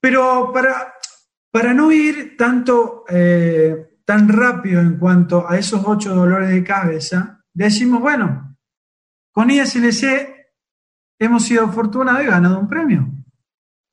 Pero 0.00 0.52
para, 0.52 0.94
para 1.50 1.74
no 1.74 1.90
ir 1.90 2.36
tanto, 2.36 3.04
eh, 3.08 3.98
tan 4.04 4.28
rápido 4.28 4.80
en 4.80 4.98
cuanto 4.98 5.48
a 5.48 5.58
esos 5.58 5.82
ocho 5.84 6.14
dolores 6.14 6.50
de 6.50 6.62
cabeza, 6.64 7.44
decimos, 7.52 8.00
bueno, 8.00 8.56
con 9.32 9.50
ISLC 9.50 10.36
hemos 11.18 11.44
sido 11.44 11.64
afortunados 11.64 12.22
y 12.22 12.26
ganado 12.26 12.60
un 12.60 12.68
premio. 12.68 13.12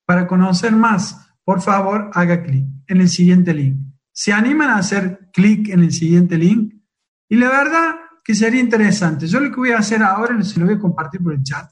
Para 0.06 0.28
conocer 0.28 0.74
más, 0.74 1.32
por 1.44 1.62
favor, 1.62 2.12
haga 2.14 2.44
clic 2.44 2.66
en 2.88 3.02
el 3.02 3.10
siguiente 3.10 3.54
link. 3.54 3.95
¿Se 4.16 4.32
animan 4.32 4.70
a 4.70 4.78
hacer 4.78 5.30
clic 5.34 5.68
en 5.70 5.82
el 5.82 5.92
siguiente 5.92 6.38
link? 6.38 6.74
Y 7.28 7.36
la 7.36 7.50
verdad 7.50 7.96
que 8.24 8.34
sería 8.34 8.62
interesante. 8.62 9.28
Yo 9.28 9.42
lo 9.42 9.50
que 9.50 9.58
voy 9.58 9.72
a 9.72 9.80
hacer 9.80 10.02
ahora 10.02 10.42
se 10.42 10.58
lo 10.58 10.66
voy 10.66 10.76
a 10.76 10.80
compartir 10.80 11.22
por 11.22 11.34
el 11.34 11.44
chat. 11.44 11.70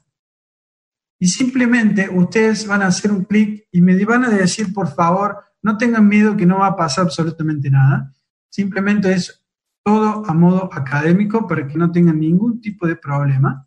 Y 1.18 1.26
simplemente 1.28 2.06
ustedes 2.10 2.66
van 2.66 2.82
a 2.82 2.88
hacer 2.88 3.10
un 3.10 3.24
clic 3.24 3.66
y 3.72 3.80
me 3.80 4.04
van 4.04 4.24
a 4.24 4.28
decir, 4.28 4.74
por 4.74 4.94
favor, 4.94 5.38
no 5.62 5.78
tengan 5.78 6.06
miedo 6.06 6.36
que 6.36 6.44
no 6.44 6.58
va 6.58 6.66
a 6.66 6.76
pasar 6.76 7.06
absolutamente 7.06 7.70
nada. 7.70 8.12
Simplemente 8.50 9.10
es 9.14 9.42
todo 9.82 10.22
a 10.26 10.34
modo 10.34 10.68
académico 10.70 11.48
para 11.48 11.66
que 11.66 11.78
no 11.78 11.90
tengan 11.90 12.20
ningún 12.20 12.60
tipo 12.60 12.86
de 12.86 12.96
problema 12.96 13.66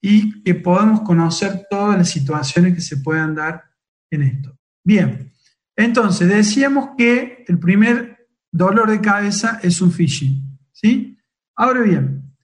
y 0.00 0.44
que 0.44 0.54
podamos 0.54 1.00
conocer 1.00 1.66
todas 1.68 1.98
las 1.98 2.08
situaciones 2.08 2.74
que 2.74 2.80
se 2.80 2.98
puedan 2.98 3.34
dar 3.34 3.64
en 4.10 4.22
esto. 4.22 4.56
Bien, 4.84 5.32
entonces, 5.76 6.28
decíamos 6.28 6.90
que 6.96 7.31
el 7.48 7.58
primer 7.58 8.26
dolor 8.50 8.90
de 8.90 9.00
cabeza 9.00 9.60
es 9.62 9.80
un 9.80 9.90
phishing. 9.90 10.58
¿sí? 10.72 11.18
Ahora 11.56 11.80
bien, 11.80 12.34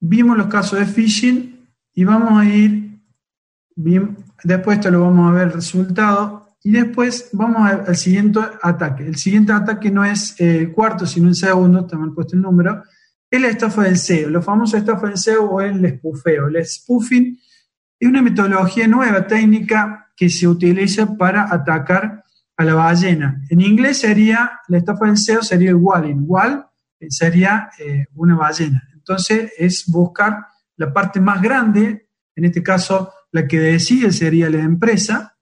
vimos 0.00 0.36
los 0.36 0.46
casos 0.46 0.78
de 0.78 0.86
phishing 0.86 1.68
y 1.94 2.04
vamos 2.04 2.40
a 2.40 2.44
ir, 2.44 3.00
después 4.44 4.78
esto 4.78 4.90
lo 4.90 5.02
vamos 5.02 5.30
a 5.30 5.34
ver 5.34 5.52
resultado 5.52 6.48
y 6.62 6.72
después 6.72 7.30
vamos 7.32 7.70
al 7.70 7.96
siguiente 7.96 8.40
ataque. 8.62 9.06
El 9.06 9.16
siguiente 9.16 9.52
ataque 9.52 9.90
no 9.90 10.04
es 10.04 10.40
el 10.40 10.72
cuarto, 10.72 11.06
sino 11.06 11.28
el 11.28 11.34
segundo, 11.34 11.86
también 11.86 12.14
puesto 12.14 12.36
el 12.36 12.42
número, 12.42 12.82
es 13.30 13.40
la 13.40 13.48
estafa 13.48 13.82
del 13.82 13.98
SEO, 13.98 14.30
lo 14.30 14.42
famoso 14.42 14.76
estafa 14.76 15.08
del 15.08 15.18
SEO 15.18 15.44
o 15.50 15.60
el 15.60 15.98
spoofeo. 15.98 16.48
El 16.48 16.64
spoofing 16.64 17.38
es 18.00 18.08
una 18.08 18.22
metodología 18.22 18.88
nueva, 18.88 19.26
técnica, 19.26 20.08
que 20.16 20.28
se 20.28 20.48
utiliza 20.48 21.16
para 21.16 21.52
atacar 21.52 22.24
a 22.58 22.64
la 22.64 22.74
ballena. 22.74 23.40
En 23.48 23.60
inglés 23.60 24.00
sería, 24.00 24.60
la 24.68 24.78
estafa 24.78 25.06
del 25.06 25.16
SEO 25.16 25.42
sería 25.42 25.70
el 25.70 25.76
walling. 25.76 26.24
Wall 26.26 26.66
sería 27.08 27.70
eh, 27.78 28.06
una 28.14 28.36
ballena. 28.36 28.82
Entonces 28.92 29.52
es 29.56 29.86
buscar 29.86 30.46
la 30.76 30.92
parte 30.92 31.20
más 31.20 31.40
grande, 31.40 32.08
en 32.34 32.44
este 32.44 32.62
caso 32.62 33.12
la 33.32 33.46
que 33.46 33.58
decide 33.58 34.12
sería 34.12 34.50
la 34.50 34.58
empresa, 34.58 35.36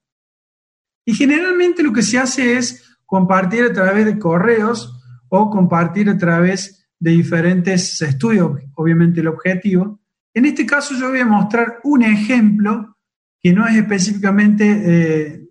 y 1.05 1.13
generalmente 1.13 1.83
lo 1.83 1.91
que 1.91 2.03
se 2.03 2.19
hace 2.19 2.57
es 2.57 2.97
compartir 3.05 3.63
a 3.63 3.73
través 3.73 4.05
de 4.05 4.19
correos 4.19 4.93
o 5.29 5.49
compartir 5.49 6.09
a 6.09 6.17
través 6.17 6.87
de 6.99 7.11
diferentes 7.11 8.01
estudios, 8.01 8.51
obviamente 8.75 9.21
el 9.21 9.27
objetivo. 9.27 10.01
En 10.33 10.45
este 10.45 10.65
caso 10.65 10.95
yo 10.95 11.09
voy 11.09 11.19
a 11.19 11.25
mostrar 11.25 11.79
un 11.83 12.03
ejemplo 12.03 12.97
que 13.39 13.53
no 13.53 13.65
es 13.67 13.75
específicamente, 13.75 14.65
eh, 14.85 15.46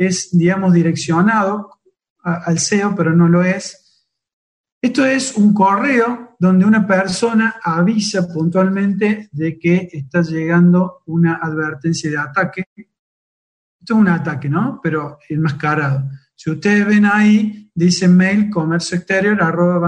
es, 0.00 0.30
digamos, 0.32 0.72
direccionado 0.72 1.78
al 2.22 2.58
SEO, 2.58 2.94
pero 2.96 3.14
no 3.14 3.28
lo 3.28 3.42
es. 3.42 4.06
Esto 4.80 5.04
es 5.04 5.36
un 5.36 5.52
correo 5.52 6.36
donde 6.38 6.64
una 6.64 6.86
persona 6.86 7.56
avisa 7.62 8.26
puntualmente 8.26 9.28
de 9.30 9.58
que 9.58 9.90
está 9.92 10.22
llegando 10.22 11.02
una 11.04 11.34
advertencia 11.34 12.10
de 12.10 12.16
ataque. 12.16 12.64
Esto 12.74 13.94
es 13.94 14.00
un 14.00 14.08
ataque, 14.08 14.48
¿no? 14.48 14.80
Pero 14.82 15.18
enmascarado. 15.28 16.08
Si 16.34 16.50
ustedes 16.50 16.86
ven 16.86 17.04
ahí, 17.04 17.70
dice 17.74 18.08
mail 18.08 18.48
comercio 18.48 18.96
exterior 18.96 19.42
arroba. 19.42 19.86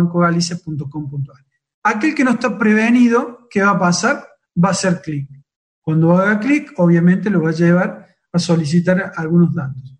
Aquel 1.85 2.15
que 2.15 2.25
no 2.25 2.33
está 2.33 2.59
prevenido, 2.59 3.49
¿qué 3.51 3.63
va 3.63 3.71
a 3.71 3.79
pasar? 3.79 4.29
Va 4.63 4.69
a 4.69 4.73
hacer 4.73 5.01
clic. 5.01 5.27
Cuando 5.81 6.13
haga 6.19 6.39
clic, 6.39 6.75
obviamente 6.77 7.31
lo 7.31 7.41
va 7.41 7.49
a 7.49 7.55
llevar 7.55 8.09
a 8.31 8.39
solicitar 8.39 9.13
algunos 9.17 9.55
datos. 9.55 9.93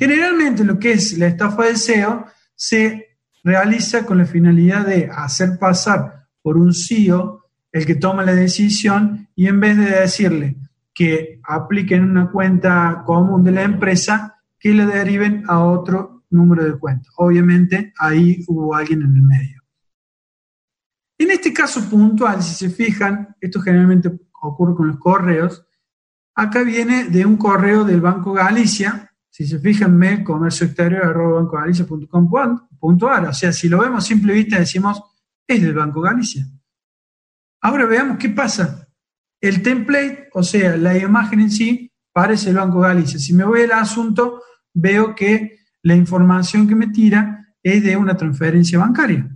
Generalmente 0.00 0.64
lo 0.64 0.78
que 0.78 0.92
es 0.92 1.18
la 1.18 1.26
estafa 1.26 1.64
de 1.66 1.76
SEO 1.76 2.24
se 2.54 3.18
realiza 3.44 4.06
con 4.06 4.16
la 4.16 4.24
finalidad 4.24 4.86
de 4.86 5.10
hacer 5.12 5.58
pasar 5.58 6.26
por 6.40 6.56
un 6.56 6.72
CEO 6.72 7.44
el 7.70 7.84
que 7.84 7.96
toma 7.96 8.24
la 8.24 8.34
decisión 8.34 9.28
y 9.36 9.46
en 9.46 9.60
vez 9.60 9.76
de 9.76 9.90
decirle 9.90 10.56
que 10.94 11.38
apliquen 11.44 12.04
una 12.04 12.30
cuenta 12.30 13.02
común 13.04 13.44
de 13.44 13.52
la 13.52 13.62
empresa, 13.62 14.38
que 14.58 14.72
le 14.72 14.86
deriven 14.86 15.44
a 15.48 15.62
otro 15.62 16.24
número 16.30 16.64
de 16.64 16.78
cuenta. 16.78 17.10
Obviamente 17.18 17.92
ahí 17.98 18.42
hubo 18.48 18.74
alguien 18.74 19.02
en 19.02 19.14
el 19.14 19.22
medio. 19.22 19.62
En 21.18 21.30
este 21.30 21.52
caso 21.52 21.86
puntual, 21.90 22.42
si 22.42 22.54
se 22.54 22.70
fijan, 22.70 23.36
esto 23.38 23.60
generalmente 23.60 24.10
ocurre 24.40 24.74
con 24.74 24.88
los 24.88 24.98
correos, 24.98 25.62
acá 26.34 26.62
viene 26.62 27.04
de 27.04 27.26
un 27.26 27.36
correo 27.36 27.84
del 27.84 28.00
Banco 28.00 28.32
Galicia, 28.32 29.09
si 29.30 29.46
se 29.46 29.60
fijan, 29.60 29.96
mail 29.96 30.24
comercio 30.24 30.66
exterior 30.66 31.16
o 31.16 31.48
sea, 33.32 33.52
si 33.52 33.68
lo 33.68 33.78
vemos 33.78 34.04
simple 34.04 34.34
vista 34.34 34.58
decimos, 34.58 35.00
es 35.46 35.62
del 35.62 35.74
Banco 35.74 36.00
Galicia. 36.00 36.44
Ahora 37.62 37.86
veamos 37.86 38.18
qué 38.18 38.30
pasa. 38.30 38.88
El 39.40 39.62
template, 39.62 40.28
o 40.32 40.42
sea, 40.42 40.76
la 40.76 40.98
imagen 40.98 41.40
en 41.40 41.50
sí, 41.50 41.92
parece 42.12 42.50
el 42.50 42.56
Banco 42.56 42.80
Galicia. 42.80 43.18
Si 43.18 43.32
me 43.32 43.44
voy 43.44 43.62
al 43.62 43.72
asunto, 43.72 44.42
veo 44.74 45.14
que 45.14 45.60
la 45.82 45.94
información 45.94 46.68
que 46.68 46.74
me 46.74 46.88
tira 46.88 47.54
es 47.62 47.82
de 47.82 47.96
una 47.96 48.16
transferencia 48.16 48.78
bancaria. 48.78 49.30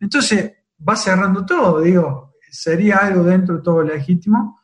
Entonces, 0.00 0.52
va 0.86 0.96
cerrando 0.96 1.44
todo, 1.44 1.80
digo, 1.80 2.34
sería 2.50 2.98
algo 2.98 3.24
dentro 3.24 3.56
de 3.56 3.62
todo 3.62 3.82
legítimo 3.82 4.60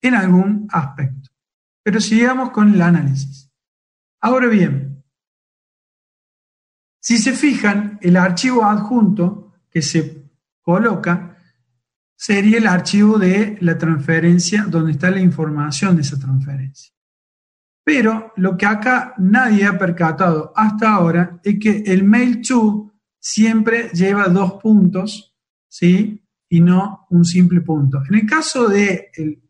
en 0.00 0.14
algún 0.14 0.66
aspecto. 0.70 1.30
Pero 1.82 2.00
sigamos 2.00 2.50
con 2.50 2.74
el 2.74 2.82
análisis. 2.82 3.41
Ahora 4.22 4.46
bien, 4.46 5.04
si 7.00 7.18
se 7.18 7.32
fijan, 7.32 7.98
el 8.00 8.16
archivo 8.16 8.64
adjunto 8.64 9.52
que 9.68 9.82
se 9.82 10.30
coloca 10.60 11.36
sería 12.14 12.58
el 12.58 12.68
archivo 12.68 13.18
de 13.18 13.58
la 13.60 13.76
transferencia 13.76 14.64
donde 14.68 14.92
está 14.92 15.10
la 15.10 15.20
información 15.20 15.96
de 15.96 16.02
esa 16.02 16.20
transferencia. 16.20 16.92
Pero 17.84 18.32
lo 18.36 18.56
que 18.56 18.64
acá 18.64 19.14
nadie 19.18 19.66
ha 19.66 19.76
percatado 19.76 20.52
hasta 20.54 20.92
ahora 20.92 21.40
es 21.42 21.58
que 21.58 21.82
el 21.84 22.04
mail 22.04 22.40
to 22.46 22.92
siempre 23.18 23.88
lleva 23.88 24.28
dos 24.28 24.52
puntos, 24.62 25.34
¿sí? 25.66 26.24
Y 26.48 26.60
no 26.60 27.06
un 27.10 27.24
simple 27.24 27.60
punto. 27.62 28.00
En 28.08 28.14
el 28.14 28.26
caso 28.26 28.68
de, 28.68 29.10
el, 29.14 29.42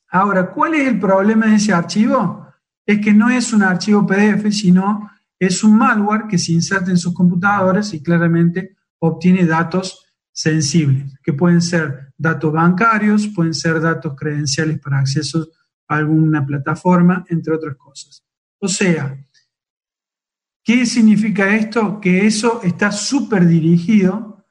Ahora, 0.09 0.51
¿cuál 0.53 0.75
es 0.75 0.89
el 0.89 0.99
problema 0.99 1.49
de 1.49 1.57
ese 1.57 1.75
archivo? 1.75 2.47
Es 2.87 2.99
que 2.99 3.13
no 3.13 3.29
es 3.29 3.53
un 3.53 3.63
archivo 3.63 4.07
PDF, 4.07 4.51
sino 4.53 5.11
es 5.41 5.65
un 5.65 5.77
malware 5.77 6.29
que 6.29 6.39
se 6.39 6.53
inserta 6.53 6.93
en 6.93 6.99
sus 6.99 7.13
computadoras 7.13 7.93
y 7.95 8.03
claramente 8.03 8.77
obtiene 9.01 9.45
datos 9.45 10.07
sensibles, 10.31 11.19
que 11.25 11.33
pueden 11.33 11.61
ser 11.61 12.13
datos 12.17 12.53
bancarios, 12.53 13.27
pueden 13.27 13.55
ser 13.55 13.81
datos 13.81 14.15
credenciales 14.17 14.79
para 14.79 15.01
acceso 15.01 15.49
a 15.89 15.97
alguna 15.97 16.47
plataforma, 16.47 17.25
entre 17.29 17.55
otras 17.55 17.77
cosas. 17.77 18.23
O 18.61 18.69
sea, 18.69 19.19
¿Qué 20.63 20.85
significa 20.87 21.57
esto? 21.57 22.01
Que 22.01 22.27
eso 22.27 22.63
está 22.63 22.93
súper 22.93 23.47
dirigido 23.47 24.47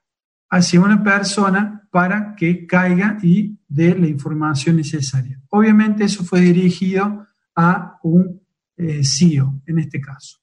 hacia 0.49 0.82
una 0.82 1.04
persona 1.04 1.88
para 1.91 2.36
que 2.36 2.65
caiga 2.65 3.17
y 3.21 3.58
dé 3.67 3.97
la 3.97 4.08
información 4.08 4.75
necesaria. 4.75 5.41
Obviamente 5.49 6.04
eso 6.04 6.23
fue 6.23 6.41
dirigido 6.41 7.28
a 7.56 7.99
un 8.04 8.41
eh, 8.75 9.02
CEO 9.04 9.62
en 9.65 9.80
este 9.80 10.02
caso. 10.02 10.38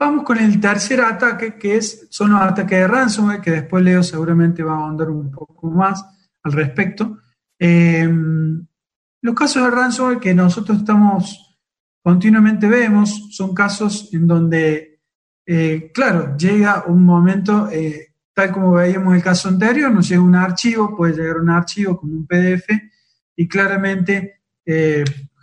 Vamos 0.00 0.24
con 0.24 0.38
el 0.38 0.60
tercer 0.60 1.00
ataque, 1.00 1.56
que 1.56 1.76
es, 1.76 2.06
son 2.10 2.30
los 2.30 2.40
ataques 2.40 2.78
de 2.78 2.86
ransomware, 2.86 3.40
que 3.40 3.50
después 3.50 3.82
Leo 3.82 4.04
seguramente 4.04 4.62
va 4.62 4.74
a 4.74 4.76
ahondar 4.76 5.10
un 5.10 5.28
poco 5.32 5.68
más 5.68 6.04
al 6.44 6.52
respecto. 6.52 7.18
Eh, 7.58 8.08
los 9.20 9.34
casos 9.34 9.64
de 9.64 9.70
ransomware 9.70 10.20
que 10.20 10.34
nosotros 10.34 10.78
estamos 10.78 11.58
continuamente 12.00 12.68
vemos 12.68 13.28
son 13.32 13.52
casos 13.52 14.08
en 14.12 14.28
donde, 14.28 15.00
eh, 15.44 15.90
claro, 15.92 16.36
llega 16.36 16.84
un 16.86 17.04
momento, 17.04 17.68
eh, 17.68 18.14
tal 18.32 18.52
como 18.52 18.74
veíamos 18.74 19.16
el 19.16 19.22
caso 19.22 19.48
anterior, 19.48 19.90
nos 19.90 20.08
llega 20.08 20.22
un 20.22 20.36
archivo, 20.36 20.96
puede 20.96 21.16
llegar 21.16 21.38
un 21.38 21.50
archivo 21.50 21.96
como 21.96 22.12
un 22.12 22.24
PDF 22.24 22.68
y 23.34 23.48
claramente 23.48 24.42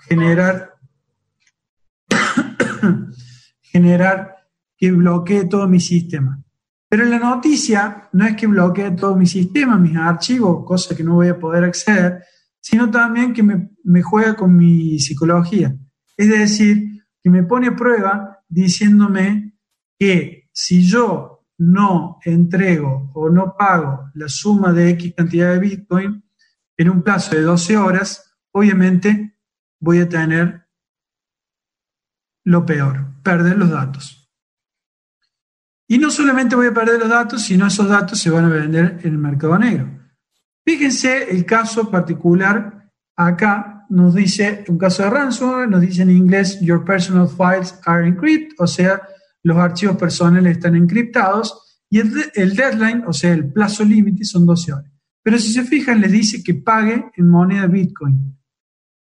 generar, 0.07 0.75
generar 3.61 4.34
que 4.85 4.91
bloquee 4.91 5.45
todo 5.45 5.67
mi 5.67 5.79
sistema. 5.79 6.39
Pero 6.87 7.05
la 7.05 7.17
noticia 7.17 8.07
no 8.13 8.23
es 8.27 8.35
que 8.35 8.45
bloquee 8.45 8.91
todo 8.91 9.15
mi 9.15 9.25
sistema, 9.25 9.79
mis 9.79 9.97
archivos, 9.97 10.63
cosas 10.63 10.95
que 10.95 11.03
no 11.03 11.15
voy 11.15 11.29
a 11.29 11.39
poder 11.39 11.63
acceder, 11.63 12.23
sino 12.61 12.91
también 12.91 13.33
que 13.33 13.41
me, 13.41 13.71
me 13.83 14.03
juega 14.03 14.35
con 14.35 14.55
mi 14.55 14.99
psicología. 14.99 15.75
Es 16.15 16.29
decir, 16.29 17.01
que 17.23 17.31
me 17.31 17.41
pone 17.41 17.69
a 17.69 17.75
prueba 17.75 18.43
diciéndome 18.47 19.57
que 19.97 20.49
si 20.51 20.83
yo 20.83 21.47
no 21.57 22.19
entrego 22.23 23.09
o 23.15 23.27
no 23.31 23.55
pago 23.57 24.11
la 24.13 24.29
suma 24.29 24.71
de 24.71 24.91
X 24.91 25.15
cantidad 25.17 25.51
de 25.53 25.59
Bitcoin 25.59 26.23
en 26.77 26.89
un 26.91 27.01
plazo 27.01 27.35
de 27.35 27.41
12 27.41 27.75
horas, 27.75 28.37
obviamente 28.51 29.39
voy 29.79 30.01
a 30.01 30.07
tener 30.07 30.67
lo 32.43 32.67
peor, 32.67 33.15
perder 33.23 33.57
los 33.57 33.71
datos. 33.71 34.24
Y 35.87 35.97
no 35.97 36.09
solamente 36.09 36.55
voy 36.55 36.67
a 36.67 36.73
perder 36.73 36.99
los 36.99 37.09
datos, 37.09 37.43
sino 37.43 37.67
esos 37.67 37.87
datos 37.87 38.19
se 38.19 38.29
van 38.29 38.45
a 38.45 38.49
vender 38.49 38.99
en 39.03 39.13
el 39.13 39.17
mercado 39.17 39.57
negro. 39.57 39.87
Fíjense 40.65 41.29
el 41.29 41.45
caso 41.45 41.91
particular 41.91 42.89
acá 43.15 43.85
nos 43.89 44.15
dice, 44.15 44.65
un 44.67 44.77
caso 44.77 45.03
de 45.03 45.09
ransomware, 45.09 45.69
nos 45.69 45.81
dice 45.81 46.01
en 46.01 46.09
inglés, 46.09 46.59
your 46.61 46.83
personal 46.83 47.27
files 47.27 47.79
are 47.85 48.07
encrypted, 48.07 48.55
o 48.57 48.67
sea, 48.67 49.01
los 49.43 49.57
archivos 49.57 49.95
personales 49.97 50.57
están 50.57 50.75
encriptados, 50.75 51.65
y 51.89 51.99
el, 51.99 52.55
deadline, 52.55 53.03
o 53.07 53.13
sea, 53.13 53.31
el 53.31 53.51
plazo 53.53 53.85
límite 53.85 54.25
son 54.25 54.45
12 54.45 54.73
horas. 54.73 54.91
Pero 55.21 55.37
si 55.37 55.53
se 55.53 55.63
fijan, 55.63 56.01
les 56.01 56.11
dice 56.11 56.43
que 56.43 56.55
pague 56.55 57.05
en 57.15 57.29
moneda 57.29 57.67
Bitcoin. 57.67 58.37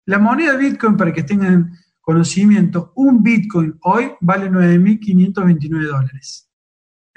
La 0.06 0.18
moneda 0.18 0.56
Bitcoin, 0.56 0.98
para 0.98 1.14
que 1.14 1.24
tengan 1.24 1.74
conocimiento, 2.02 2.94
un 2.96 3.22
Bitcoin 3.22 3.78
hoy 3.84 4.14
vale 4.22 4.50
9.529 4.50 5.88
dólares. 5.88 6.49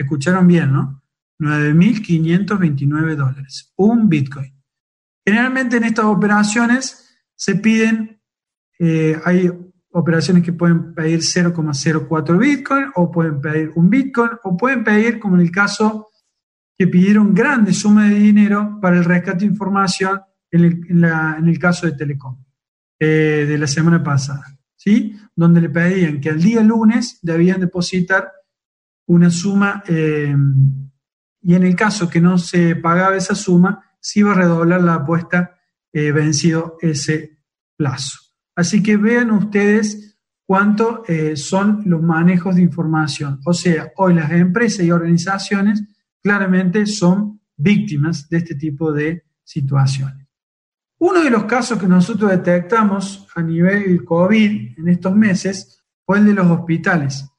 Escucharon 0.02 0.46
bien, 0.46 0.72
¿no? 0.72 1.02
9.529 1.40 3.16
dólares. 3.16 3.72
Un 3.76 4.08
Bitcoin. 4.08 4.54
Generalmente 5.24 5.76
en 5.76 5.84
estas 5.84 6.04
operaciones 6.04 7.08
se 7.34 7.56
piden, 7.56 8.20
eh, 8.78 9.20
hay 9.24 9.50
operaciones 9.90 10.42
que 10.42 10.52
pueden 10.52 10.94
pedir 10.94 11.20
0,04 11.20 12.38
Bitcoin 12.38 12.86
o 12.94 13.10
pueden 13.10 13.40
pedir 13.40 13.72
un 13.74 13.90
Bitcoin 13.90 14.30
o 14.42 14.56
pueden 14.56 14.84
pedir, 14.84 15.18
como 15.18 15.36
en 15.36 15.42
el 15.42 15.50
caso 15.50 16.08
que 16.76 16.86
pidieron 16.88 17.34
grandes 17.34 17.78
sumas 17.78 18.08
de 18.08 18.16
dinero 18.16 18.78
para 18.80 18.96
el 18.96 19.04
rescate 19.04 19.40
de 19.40 19.52
información 19.52 20.20
en 20.50 21.04
el, 21.44 21.58
caso 21.58 21.86
de 21.86 21.92
Telecom 21.92 22.36
eh, 22.98 23.46
de 23.48 23.58
la 23.58 23.66
semana 23.66 24.02
pasada. 24.02 24.44
¿sí? 24.76 25.16
Donde 25.34 25.60
le 25.60 25.70
pedían 25.70 26.20
que 26.20 26.30
al 26.30 26.40
día 26.40 26.60
lunes 26.62 27.18
debían 27.22 27.60
depositar 27.60 28.32
una 29.12 29.30
suma 29.30 29.82
eh, 29.86 30.34
y 31.42 31.54
en 31.54 31.62
el 31.64 31.76
caso 31.76 32.08
que 32.08 32.20
no 32.20 32.38
se 32.38 32.76
pagaba 32.76 33.16
esa 33.16 33.34
suma, 33.34 33.84
se 34.00 34.20
iba 34.20 34.32
a 34.32 34.36
redoblar 34.36 34.82
la 34.82 34.94
apuesta 34.94 35.58
eh, 35.92 36.12
vencido 36.12 36.78
ese 36.80 37.38
plazo. 37.76 38.18
Así 38.56 38.82
que 38.82 38.96
vean 38.96 39.30
ustedes 39.30 40.18
cuánto 40.46 41.02
eh, 41.06 41.36
son 41.36 41.82
los 41.86 42.02
manejos 42.02 42.56
de 42.56 42.62
información. 42.62 43.40
O 43.44 43.52
sea, 43.52 43.92
hoy 43.96 44.14
las 44.14 44.30
empresas 44.30 44.84
y 44.84 44.90
organizaciones 44.90 45.82
claramente 46.22 46.86
son 46.86 47.40
víctimas 47.56 48.28
de 48.30 48.38
este 48.38 48.54
tipo 48.54 48.92
de 48.92 49.24
situaciones. 49.44 50.26
Uno 50.98 51.22
de 51.22 51.30
los 51.30 51.44
casos 51.44 51.78
que 51.78 51.88
nosotros 51.88 52.30
detectamos 52.30 53.26
a 53.34 53.42
nivel 53.42 54.04
COVID 54.04 54.78
en 54.78 54.88
estos 54.88 55.14
meses 55.14 55.82
fue 56.06 56.18
el 56.18 56.26
de 56.26 56.34
los 56.34 56.46
hospitales. 56.46 57.31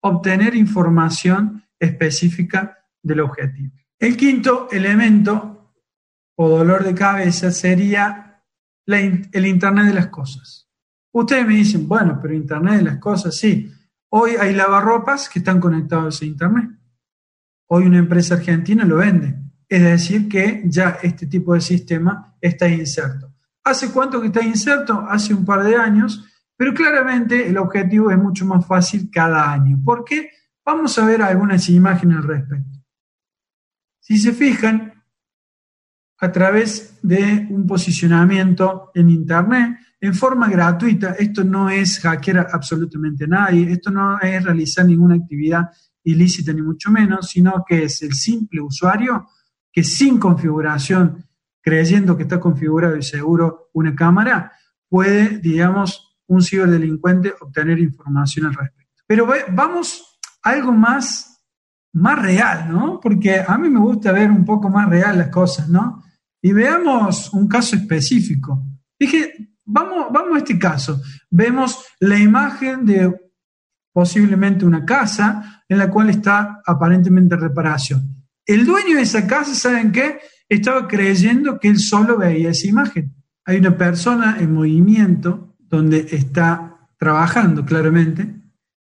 obtener 0.00 0.54
información 0.54 1.64
específica 1.78 2.78
del 3.02 3.20
objetivo. 3.20 3.72
El 3.98 4.16
quinto 4.16 4.68
elemento 4.70 5.72
o 6.36 6.48
dolor 6.48 6.84
de 6.84 6.94
cabeza 6.94 7.50
sería 7.50 8.42
el 8.86 9.46
Internet 9.46 9.86
de 9.86 9.94
las 9.94 10.08
Cosas. 10.08 10.68
Ustedes 11.12 11.46
me 11.46 11.54
dicen, 11.54 11.86
bueno, 11.86 12.18
pero 12.20 12.34
Internet 12.34 12.76
de 12.76 12.82
las 12.82 12.98
Cosas, 12.98 13.36
sí, 13.36 13.70
Hoy 14.14 14.32
hay 14.38 14.54
lavarropas 14.54 15.30
que 15.30 15.38
están 15.38 15.58
conectados 15.58 16.20
a 16.20 16.26
Internet. 16.26 16.68
Hoy 17.68 17.86
una 17.86 17.96
empresa 17.96 18.34
argentina 18.34 18.84
lo 18.84 18.96
vende. 18.96 19.38
Es 19.66 19.82
decir, 19.82 20.28
que 20.28 20.62
ya 20.66 20.98
este 21.02 21.26
tipo 21.26 21.54
de 21.54 21.62
sistema 21.62 22.36
está 22.38 22.68
inserto. 22.68 23.32
¿Hace 23.64 23.90
cuánto 23.90 24.20
que 24.20 24.26
está 24.26 24.44
inserto? 24.44 25.06
Hace 25.08 25.32
un 25.32 25.46
par 25.46 25.62
de 25.62 25.76
años, 25.76 26.28
pero 26.58 26.74
claramente 26.74 27.48
el 27.48 27.56
objetivo 27.56 28.10
es 28.10 28.18
mucho 28.18 28.44
más 28.44 28.66
fácil 28.66 29.08
cada 29.10 29.50
año. 29.50 29.80
¿Por 29.82 30.04
qué? 30.04 30.28
Vamos 30.62 30.98
a 30.98 31.06
ver 31.06 31.22
algunas 31.22 31.70
imágenes 31.70 32.18
al 32.18 32.24
respecto. 32.24 32.78
Si 33.98 34.18
se 34.18 34.32
fijan, 34.32 34.92
a 36.18 36.30
través 36.30 36.98
de 37.02 37.46
un 37.48 37.66
posicionamiento 37.66 38.90
en 38.94 39.08
Internet, 39.08 39.78
en 40.02 40.14
forma 40.14 40.48
gratuita. 40.48 41.12
Esto 41.12 41.44
no 41.44 41.70
es 41.70 42.00
hackear 42.00 42.48
absolutamente 42.52 43.26
nadie, 43.28 43.70
esto 43.70 43.90
no 43.90 44.18
es 44.20 44.44
realizar 44.44 44.84
ninguna 44.84 45.14
actividad 45.14 45.70
ilícita 46.02 46.52
ni 46.52 46.60
mucho 46.60 46.90
menos, 46.90 47.30
sino 47.30 47.64
que 47.66 47.84
es 47.84 48.02
el 48.02 48.12
simple 48.12 48.60
usuario 48.60 49.28
que 49.72 49.84
sin 49.84 50.18
configuración, 50.18 51.24
creyendo 51.62 52.16
que 52.16 52.24
está 52.24 52.40
configurado 52.40 52.96
y 52.96 53.02
seguro 53.02 53.70
una 53.74 53.94
cámara, 53.94 54.52
puede, 54.88 55.38
digamos, 55.38 56.18
un 56.26 56.42
ciberdelincuente 56.42 57.32
obtener 57.40 57.78
información 57.78 58.46
al 58.46 58.54
respecto. 58.54 59.04
Pero 59.06 59.28
vamos 59.52 60.18
a 60.42 60.50
algo 60.50 60.72
más, 60.72 61.44
más 61.92 62.20
real, 62.20 62.68
¿no? 62.68 62.98
Porque 63.00 63.40
a 63.46 63.56
mí 63.56 63.70
me 63.70 63.78
gusta 63.78 64.10
ver 64.10 64.32
un 64.32 64.44
poco 64.44 64.68
más 64.68 64.88
real 64.88 65.16
las 65.16 65.28
cosas, 65.28 65.68
¿no? 65.68 66.02
Y 66.42 66.52
veamos 66.52 67.32
un 67.32 67.46
caso 67.46 67.76
específico. 67.76 68.60
Dije, 68.98 69.51
Vamos, 69.64 70.06
vamos 70.12 70.36
a 70.36 70.38
este 70.38 70.58
caso. 70.58 71.00
Vemos 71.30 71.84
la 72.00 72.18
imagen 72.18 72.84
de 72.84 73.14
posiblemente 73.92 74.64
una 74.64 74.84
casa 74.84 75.62
en 75.68 75.78
la 75.78 75.90
cual 75.90 76.10
está 76.10 76.60
aparentemente 76.66 77.36
reparación. 77.36 78.24
El 78.44 78.66
dueño 78.66 78.96
de 78.96 79.02
esa 79.02 79.26
casa, 79.26 79.54
¿saben 79.54 79.92
qué? 79.92 80.18
Estaba 80.48 80.88
creyendo 80.88 81.60
que 81.60 81.68
él 81.68 81.78
solo 81.78 82.18
veía 82.18 82.50
esa 82.50 82.66
imagen. 82.66 83.14
Hay 83.44 83.58
una 83.58 83.76
persona 83.76 84.36
en 84.40 84.52
movimiento 84.52 85.56
donde 85.58 86.08
está 86.10 86.88
trabajando 86.98 87.64
claramente 87.64 88.34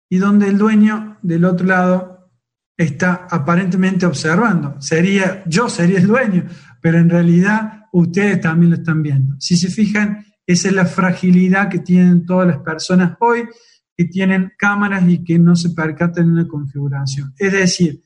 y 0.09 0.17
donde 0.17 0.47
el 0.47 0.57
dueño 0.57 1.17
del 1.21 1.45
otro 1.45 1.67
lado 1.67 2.31
está 2.77 3.27
aparentemente 3.29 4.05
observando. 4.05 4.79
Sería, 4.81 5.43
yo 5.45 5.69
sería 5.69 5.99
el 5.99 6.07
dueño, 6.07 6.45
pero 6.81 6.97
en 6.97 7.09
realidad 7.09 7.85
ustedes 7.91 8.39
también 8.39 8.71
lo 8.71 8.77
están 8.77 9.03
viendo. 9.03 9.35
Si 9.39 9.57
se 9.57 9.69
fijan, 9.69 10.25
esa 10.49 10.69
es 10.69 10.73
la 10.73 10.87
fragilidad 10.87 11.69
que 11.69 11.77
tienen 11.77 12.25
todas 12.25 12.47
las 12.47 12.57
personas 12.57 13.15
hoy 13.19 13.47
que 13.95 14.05
tienen 14.05 14.53
cámaras 14.57 15.07
y 15.07 15.23
que 15.23 15.37
no 15.37 15.55
se 15.55 15.69
percatan 15.69 16.29
en 16.29 16.35
la 16.37 16.47
configuración. 16.47 17.35
Es 17.37 17.51
decir, 17.51 18.01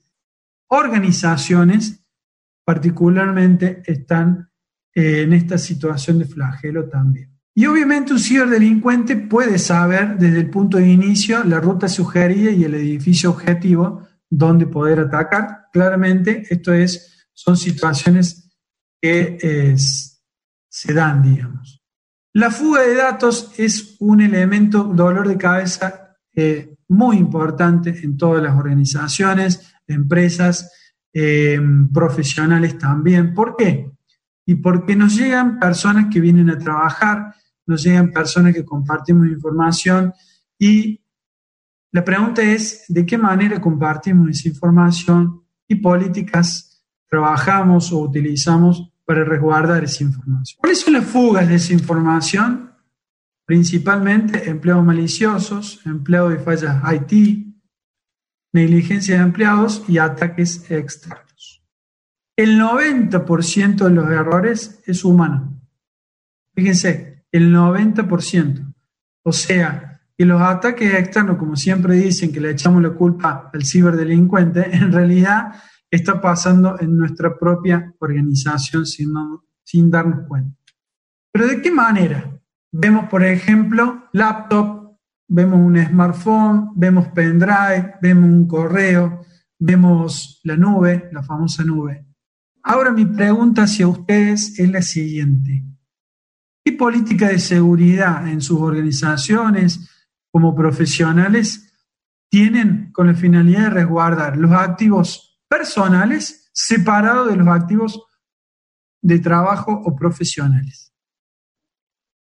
organizaciones 0.67 2.03
particularmente 2.65 3.81
están 3.85 4.49
eh, 4.93 5.21
en 5.21 5.31
esta 5.31 5.57
situación 5.57 6.19
de 6.19 6.25
flagelo 6.25 6.89
también. 6.89 7.31
Y 7.55 7.65
obviamente 7.65 8.11
un 8.11 8.19
ciberdelincuente 8.19 9.15
puede 9.15 9.57
saber 9.57 10.17
desde 10.17 10.41
el 10.41 10.49
punto 10.49 10.79
de 10.79 10.89
inicio 10.89 11.45
la 11.45 11.61
ruta 11.61 11.87
sugerida 11.87 12.51
y 12.51 12.65
el 12.65 12.73
edificio 12.73 13.29
objetivo 13.29 14.05
donde 14.29 14.67
poder 14.67 14.99
atacar. 14.99 15.67
Claramente, 15.71 16.43
esto 16.49 16.73
es, 16.73 17.25
son 17.31 17.55
situaciones 17.55 18.51
que 19.01 19.37
eh, 19.41 19.75
se 19.77 20.93
dan, 20.93 21.23
digamos. 21.23 21.82
La 22.33 22.49
fuga 22.49 22.81
de 22.81 22.95
datos 22.95 23.53
es 23.57 23.95
un 23.99 24.19
elemento 24.19 24.83
dolor 24.85 25.27
de 25.27 25.37
cabeza 25.37 26.17
eh, 26.35 26.75
muy 26.87 27.17
importante 27.17 27.91
en 28.03 28.17
todas 28.17 28.41
las 28.41 28.57
organizaciones, 28.57 29.73
empresas, 29.85 30.71
eh, 31.13 31.59
profesionales 31.93 32.77
también. 32.79 33.35
¿Por 33.35 33.55
qué? 33.55 33.91
Y 34.47 34.55
porque 34.55 34.95
nos 34.95 35.15
llegan 35.15 35.59
personas 35.59 36.07
que 36.11 36.19
vienen 36.19 36.49
a 36.49 36.57
trabajar, 36.57 37.35
nos 37.67 37.83
llegan 37.83 38.11
personas 38.11 38.55
que 38.55 38.65
compartimos 38.65 39.27
información 39.27 40.11
y 40.57 40.99
la 41.91 42.03
pregunta 42.03 42.41
es 42.41 42.85
de 42.87 43.05
qué 43.05 43.19
manera 43.19 43.61
compartimos 43.61 44.31
esa 44.31 44.49
información 44.49 45.43
y 45.67 45.75
políticas 45.75 46.83
trabajamos 47.07 47.91
o 47.91 47.99
utilizamos 47.99 48.91
para 49.05 49.23
resguardar 49.23 49.83
esa 49.83 50.03
información. 50.03 50.57
¿Cuáles 50.59 50.79
son 50.79 50.93
las 50.93 51.05
fugas 51.05 51.47
de 51.47 51.55
esa 51.55 51.73
información? 51.73 52.71
Principalmente 53.45 54.49
empleos 54.49 54.83
maliciosos, 54.83 55.85
empleo 55.85 56.29
de 56.29 56.39
fallas 56.39 56.81
IT, 56.93 57.45
negligencia 58.53 59.17
de 59.17 59.23
empleados 59.23 59.83
y 59.87 59.97
ataques 59.97 60.69
externos. 60.71 61.63
El 62.35 62.59
90% 62.59 63.83
de 63.83 63.89
los 63.89 64.09
errores 64.09 64.81
es 64.85 65.03
humano. 65.03 65.61
Fíjense, 66.55 67.25
el 67.31 67.53
90%. 67.53 68.73
O 69.23 69.31
sea, 69.31 70.01
que 70.17 70.25
los 70.25 70.41
ataques 70.41 70.93
externos, 70.93 71.37
como 71.37 71.55
siempre 71.55 71.95
dicen 71.95 72.31
que 72.31 72.39
le 72.39 72.51
echamos 72.51 72.81
la 72.81 72.91
culpa 72.91 73.49
al 73.53 73.65
ciberdelincuente, 73.65 74.63
en 74.75 74.91
realidad 74.91 75.53
está 75.95 76.19
pasando 76.19 76.79
en 76.79 76.97
nuestra 76.97 77.37
propia 77.37 77.93
organización 77.99 78.83
sin, 78.83 79.91
darnos 79.91 80.27
cuenta. 80.27 80.57
Pero 81.31 81.47
¿de 81.47 81.61
qué 81.61 81.71
manera? 81.71 82.41
Vemos, 82.71 83.07
por 83.09 83.23
ejemplo, 83.23 84.09
laptop, 84.11 84.97
vemos 85.27 85.59
un 85.59 85.77
smartphone, 85.77 86.71
vemos 86.75 87.09
pendrive, 87.09 87.93
vemos 88.01 88.27
un 88.27 88.47
correo, 88.47 89.23
vemos 89.59 90.41
la 90.43 90.57
nube, 90.57 91.09
la 91.11 91.21
famosa 91.21 91.63
nube. 91.63 92.07
Ahora 92.63 92.91
mi 92.91 93.05
pregunta 93.05 93.63
hacia 93.63 93.87
ustedes 93.87 94.57
es 94.57 94.71
la 94.71 94.81
siguiente. 94.81 95.63
¿Qué 96.65 96.71
política 96.71 97.27
de 97.27 97.37
seguridad 97.37 98.27
en 98.27 98.41
sus 98.41 98.59
organizaciones 98.59 99.91
como 100.31 100.55
profesionales 100.55 101.71
tienen 102.31 102.91
con 102.91 103.05
la 103.05 103.13
finalidad 103.13 103.65
de 103.65 103.69
resguardar 103.69 104.37
los 104.37 104.53
activos 104.53 105.32
personales 105.53 106.49
separados 106.51 107.29
de 107.29 107.35
los 107.35 107.47
activos 107.47 108.01
de 109.01 109.19
trabajo 109.19 109.71
o 109.85 109.95
profesionales? 109.95 110.91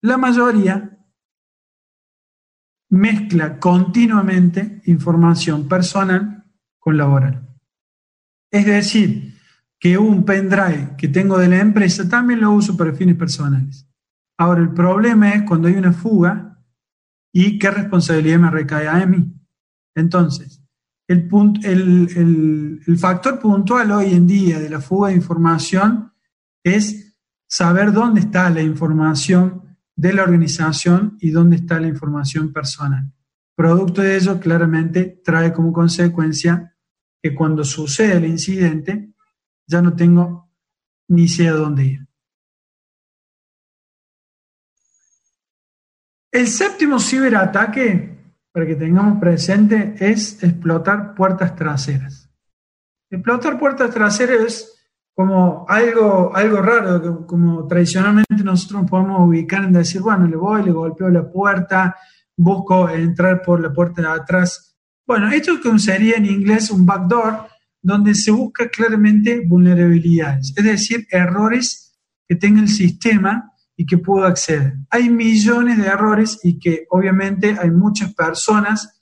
La 0.03 0.17
mayoría 0.17 0.99
mezcla 2.89 3.61
continuamente 3.61 4.83
información 4.87 5.69
personal 5.69 6.45
con 6.81 6.97
laboral. 6.97 7.47
Es 8.51 8.67
decir, 8.67 9.39
que 9.79 9.97
un 9.97 10.25
pendrive 10.25 10.97
que 10.99 11.07
tengo 11.07 11.39
de 11.39 11.49
la 11.49 11.61
empresa 11.61 12.09
también 12.09 12.41
lo 12.41 12.51
uso 12.51 12.77
para 12.77 12.93
fines 12.93 13.17
personales. 13.17 13.89
Ahora, 14.39 14.61
el 14.61 14.75
problema 14.75 15.31
es 15.31 15.43
cuando 15.43 15.69
hay 15.69 15.75
una 15.75 15.93
fuga 15.93 16.61
y 17.33 17.61
qué 17.61 17.71
responsabilidad 17.71 18.41
me 18.41 18.51
recae 18.51 18.89
a 18.89 19.07
mí. 19.07 19.33
Entonces, 19.95 20.60
el, 21.11 22.81
el, 22.87 22.99
factor 22.99 23.41
puntual 23.41 23.91
hoy 23.91 24.15
en 24.15 24.29
día 24.29 24.61
de 24.61 24.71
la 24.71 24.81
fuga 24.81 25.09
de 25.09 25.17
información 25.17 26.13
es 26.63 27.17
saber 27.49 27.93
dónde 27.93 28.21
está 28.21 28.49
la 28.49 28.63
información 28.63 29.77
de 29.97 30.13
la 30.13 30.23
organización 30.23 31.17
y 31.21 31.31
dónde 31.31 31.57
está 31.57 31.81
la 31.81 31.89
información 31.89 32.53
personal. 32.53 33.13
Producto 33.57 34.03
de 34.03 34.17
ello, 34.17 34.39
claramente 34.39 35.21
trae 35.25 35.53
como 35.53 35.73
consecuencia 35.73 36.77
que 37.21 37.35
cuando 37.35 37.65
sucede 37.65 38.19
el 38.19 38.27
incidente, 38.27 39.13
ya 39.67 39.83
no 39.83 39.95
tengo 39.95 40.49
ni 41.09 41.27
sé 41.27 41.49
a 41.49 41.55
dónde 41.55 41.85
ir. 41.87 42.07
El 46.31 46.47
séptimo 46.47 47.01
ciberataque, 47.01 48.20
para 48.53 48.67
que 48.67 48.75
tengamos 48.75 49.21
presente, 49.21 49.95
es 49.99 50.43
explotar 50.43 51.15
puertas 51.15 51.55
traseras. 51.55 52.29
Explotar 53.11 53.59
puertas 53.59 53.91
traseras 53.91 54.41
es 54.41 54.81
como 55.15 55.67
algo, 55.69 56.35
algo 56.35 56.63
raro, 56.63 57.27
como 57.27 57.67
tradicionalmente 57.67 58.43
nosotros 58.43 58.89
podemos 58.89 59.29
ubicar 59.29 59.65
en 59.65 59.73
decir, 59.73 60.01
bueno, 60.01 60.27
le 60.27 60.37
voy, 60.37 60.63
le 60.63 60.73
golpeo 60.73 61.11
la 61.11 61.31
puerta, 61.31 61.97
busco 62.37 62.89
entrar 62.89 63.43
por 63.43 63.61
la 63.61 63.73
puerta 63.73 64.03
de 64.03 64.09
atrás. 64.09 64.77
Bueno, 65.07 65.31
esto 65.31 65.59
sería 65.79 66.17
en 66.17 66.27
inglés 66.27 66.71
un 66.71 66.87
backdoor, 66.87 67.49
donde 67.83 68.15
se 68.15 68.31
busca 68.31 68.69
claramente 68.69 69.43
vulnerabilidades, 69.47 70.53
es 70.57 70.65
decir, 70.65 71.07
errores 71.11 71.99
que 72.29 72.37
tenga 72.37 72.61
el 72.61 72.69
sistema 72.69 73.53
y 73.81 73.87
que 73.87 73.97
puedo 73.97 74.27
acceder. 74.27 74.75
Hay 74.91 75.09
millones 75.09 75.79
de 75.79 75.87
errores 75.87 76.39
y 76.43 76.59
que 76.59 76.85
obviamente 76.91 77.57
hay 77.59 77.71
muchas 77.71 78.13
personas, 78.13 79.01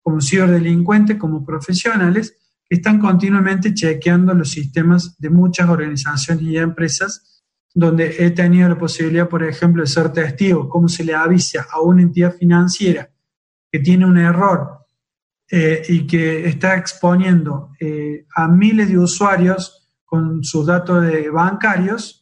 como 0.00 0.20
ciberdelincuentes, 0.20 1.16
como 1.16 1.44
profesionales, 1.44 2.38
que 2.64 2.76
están 2.76 3.00
continuamente 3.00 3.74
chequeando 3.74 4.32
los 4.32 4.50
sistemas 4.50 5.18
de 5.18 5.28
muchas 5.28 5.68
organizaciones 5.68 6.44
y 6.44 6.56
empresas 6.56 7.42
donde 7.74 8.14
he 8.24 8.30
tenido 8.30 8.68
la 8.68 8.78
posibilidad, 8.78 9.28
por 9.28 9.42
ejemplo, 9.42 9.82
de 9.82 9.88
ser 9.88 10.12
testigo, 10.12 10.68
cómo 10.68 10.86
se 10.86 11.02
le 11.02 11.16
avisa 11.16 11.66
a 11.68 11.80
una 11.80 12.02
entidad 12.02 12.32
financiera 12.32 13.10
que 13.72 13.80
tiene 13.80 14.06
un 14.06 14.18
error 14.18 14.86
eh, 15.50 15.82
y 15.88 16.06
que 16.06 16.46
está 16.46 16.76
exponiendo 16.76 17.72
eh, 17.80 18.24
a 18.36 18.46
miles 18.46 18.88
de 18.88 18.98
usuarios 18.98 19.90
con 20.04 20.44
sus 20.44 20.64
datos 20.64 21.02
de 21.02 21.28
bancarios, 21.28 22.21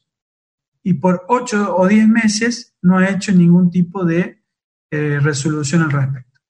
y 0.83 0.95
por 0.95 1.25
ocho 1.29 1.77
o 1.77 1.87
diez 1.87 2.09
meses 2.09 2.75
no 2.83 2.99
ha 2.99 3.09
hecho 3.09 3.33
ningún 3.33 3.71
tipo 3.71 4.05
de 4.05 4.43
eh, 4.91 5.21
resolución 5.21 5.83
al 5.83 5.91
respecto. 5.91 6.41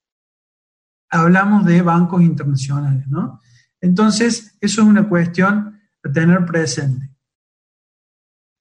Hablamos 1.11 1.64
de 1.66 1.83
bancos 1.83 2.23
internacionales, 2.23 3.07
¿no? 3.09 3.40
Entonces, 3.81 4.57
eso 4.61 4.83
es 4.83 4.87
una 4.87 5.09
cuestión 5.09 5.81
a 6.05 6.12
tener 6.12 6.45
presente. 6.45 7.11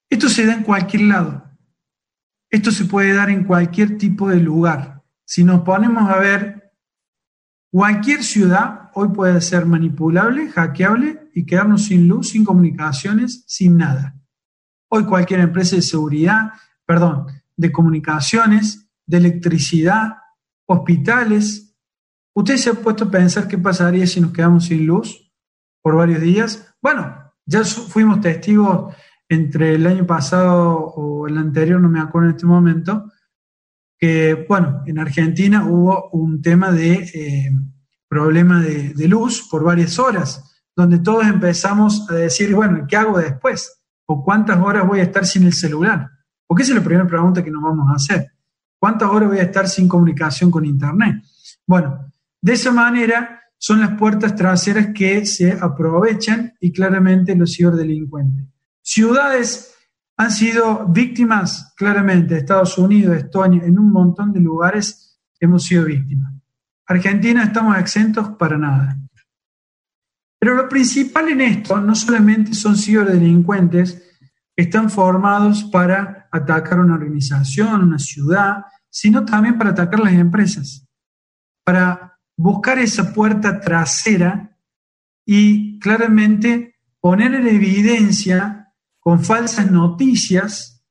Esto 0.10 0.28
se 0.28 0.46
da 0.46 0.56
en 0.56 0.64
cualquier 0.64 1.04
lado. 1.04 1.50
Esto 2.50 2.72
se 2.72 2.86
puede 2.86 3.14
dar 3.14 3.30
en 3.30 3.44
cualquier 3.44 3.98
tipo 3.98 4.30
de 4.30 4.40
lugar. 4.40 5.04
Si 5.24 5.44
nos 5.44 5.62
ponemos 5.62 6.10
a 6.10 6.18
ver, 6.18 6.74
cualquier 7.72 8.24
ciudad 8.24 8.90
hoy 8.96 9.10
puede 9.10 9.40
ser 9.42 9.68
manipulable, 9.68 10.50
hackeable 10.50 11.30
y 11.36 11.46
quedarnos 11.46 11.86
sin 11.86 12.08
luz, 12.08 12.30
sin 12.30 12.44
comunicaciones, 12.44 13.44
sin 13.46 13.78
nada. 13.78 14.20
Hoy 14.92 15.06
cualquier 15.06 15.42
empresa 15.42 15.76
de 15.76 15.84
seguridad, 15.84 16.52
perdón, 16.84 17.28
de 17.56 17.72
comunicaciones, 17.72 18.90
de 19.06 19.18
electricidad, 19.18 20.18
hospitales. 20.66 21.76
¿Usted 22.34 22.58
se 22.58 22.72
ha 22.72 22.74
puesto 22.74 23.04
a 23.06 23.12
pensar 23.12 23.48
qué 23.48 23.60
pasaría 23.60 24.08
si 24.08 24.20
nos 24.20 24.32
quedamos 24.32 24.66
sin 24.66 24.88
luz 24.88 25.32
por 25.84 25.96
varios 25.96 26.22
días? 26.22 26.74
Bueno, 26.82 27.34
ya 27.46 27.64
fuimos 27.64 28.20
testigos 28.22 28.96
entre 29.28 29.76
el 29.76 29.86
año 29.86 30.08
pasado 30.08 30.76
o 30.76 31.28
el 31.28 31.38
anterior, 31.38 31.80
no 31.80 31.90
me 31.90 32.00
acuerdo 32.00 32.30
en 32.30 32.36
este 32.36 32.48
momento, 32.48 33.12
que, 33.98 34.46
bueno, 34.50 34.82
en 34.88 34.98
Argentina 34.98 35.66
hubo 35.66 36.10
un 36.14 36.42
tema 36.42 36.72
de 36.72 36.94
eh, 37.14 37.52
problema 38.08 38.60
de, 38.60 38.94
de 38.96 39.08
luz 39.08 39.48
por 39.52 39.64
varias 39.64 40.00
horas, 40.00 40.64
donde 40.76 40.98
todos 40.98 41.28
empezamos 41.28 42.10
a 42.10 42.16
decir, 42.16 42.56
bueno, 42.56 42.88
¿qué 42.88 42.96
hago 42.96 43.20
después? 43.20 43.79
O 44.12 44.24
cuántas 44.24 44.58
horas 44.60 44.88
voy 44.88 45.02
a 45.02 45.04
estar 45.04 45.24
sin 45.24 45.44
el 45.44 45.54
celular? 45.54 46.10
Porque 46.48 46.64
esa 46.64 46.72
es 46.72 46.80
la 46.80 46.84
primera 46.84 47.08
pregunta 47.08 47.44
que 47.44 47.52
nos 47.52 47.62
vamos 47.62 47.88
a 47.92 47.96
hacer. 47.96 48.32
¿Cuántas 48.80 49.08
horas 49.08 49.30
voy 49.30 49.38
a 49.38 49.44
estar 49.44 49.68
sin 49.68 49.88
comunicación 49.88 50.50
con 50.50 50.66
Internet? 50.66 51.24
Bueno, 51.68 52.12
de 52.42 52.54
esa 52.54 52.72
manera 52.72 53.40
son 53.56 53.82
las 53.82 53.92
puertas 53.92 54.36
traseras 54.36 54.88
que 54.96 55.28
se 55.28 55.52
aprovechan 55.52 56.54
y 56.60 56.72
claramente 56.72 57.36
los 57.36 57.56
ciberdelincuentes. 57.56 58.48
Ciudades 58.82 59.76
han 60.18 60.32
sido 60.32 60.88
víctimas, 60.88 61.72
claramente, 61.78 62.38
Estados 62.38 62.80
Unidos, 62.80 63.16
Estonia, 63.16 63.62
en 63.64 63.78
un 63.78 63.92
montón 63.92 64.34
de 64.34 64.40
lugares 64.40 65.20
hemos 65.40 65.66
sido 65.66 65.86
víctimas. 65.86 66.34
Argentina 66.88 67.44
estamos 67.44 67.78
exentos 67.78 68.30
para 68.40 68.58
nada. 68.58 68.98
Pero 70.40 70.56
lo 70.56 70.70
principal 70.70 71.30
en 71.30 71.42
esto 71.42 71.80
no 71.82 71.94
solamente 71.94 72.54
son 72.54 72.78
ciberdelincuentes 72.78 74.02
que 74.56 74.64
están 74.64 74.90
formados 74.90 75.66
para 75.66 76.30
atacar 76.32 76.80
una 76.80 76.96
organización, 76.96 77.84
una 77.84 78.00
ciudad, 78.00 78.64
sino 78.90 79.26
también 79.26 79.58
para 79.58 79.72
atacar 79.72 80.00
las 80.00 80.14
empresas, 80.14 80.88
para 81.66 82.18
buscar 82.38 82.80
esa 82.80 83.14
puerta 83.14 83.60
trasera 83.60 84.58
y 85.26 85.78
claramente 85.80 86.80
poner 87.02 87.36
en 87.36 87.48
evidencia 87.48 88.74
con 89.00 89.24
falsas 89.24 89.70
noticias, 89.70 90.86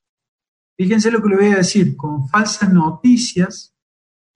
fíjense 0.76 1.10
lo 1.10 1.22
que 1.22 1.28
le 1.30 1.36
voy 1.36 1.46
a 1.52 1.56
decir, 1.56 1.96
con 1.96 2.28
falsas 2.28 2.72
noticias, 2.72 3.74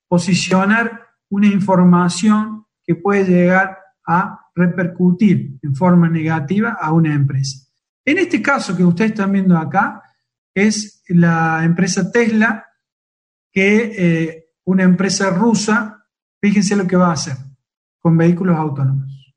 posicionar 0.09 1.09
una 1.31 1.47
información 1.47 2.67
que 2.85 2.95
puede 2.95 3.25
llegar 3.25 3.79
a 4.07 4.42
repercutir 4.55 5.59
en 5.63 5.75
forma 5.75 6.09
negativa 6.09 6.77
a 6.81 6.93
una 6.93 7.15
empresa. 7.15 7.67
En 8.05 8.19
este 8.19 8.43
caso 8.43 8.77
que 8.77 8.85
ustedes 8.85 9.13
están 9.13 9.33
viendo 9.33 9.57
acá, 9.57 10.03
es 10.55 11.03
la 11.09 11.65
empresa 11.65 12.11
Tesla, 12.11 12.67
que 13.53 13.93
eh, 13.97 14.45
una 14.65 14.83
empresa 14.83 15.31
rusa, 15.31 16.07
fíjense 16.41 16.77
lo 16.77 16.87
que 16.87 16.97
va 16.97 17.09
a 17.09 17.15
hacer 17.15 17.37
con 18.01 18.17
vehículos 18.17 18.57
autónomos. 18.57 19.35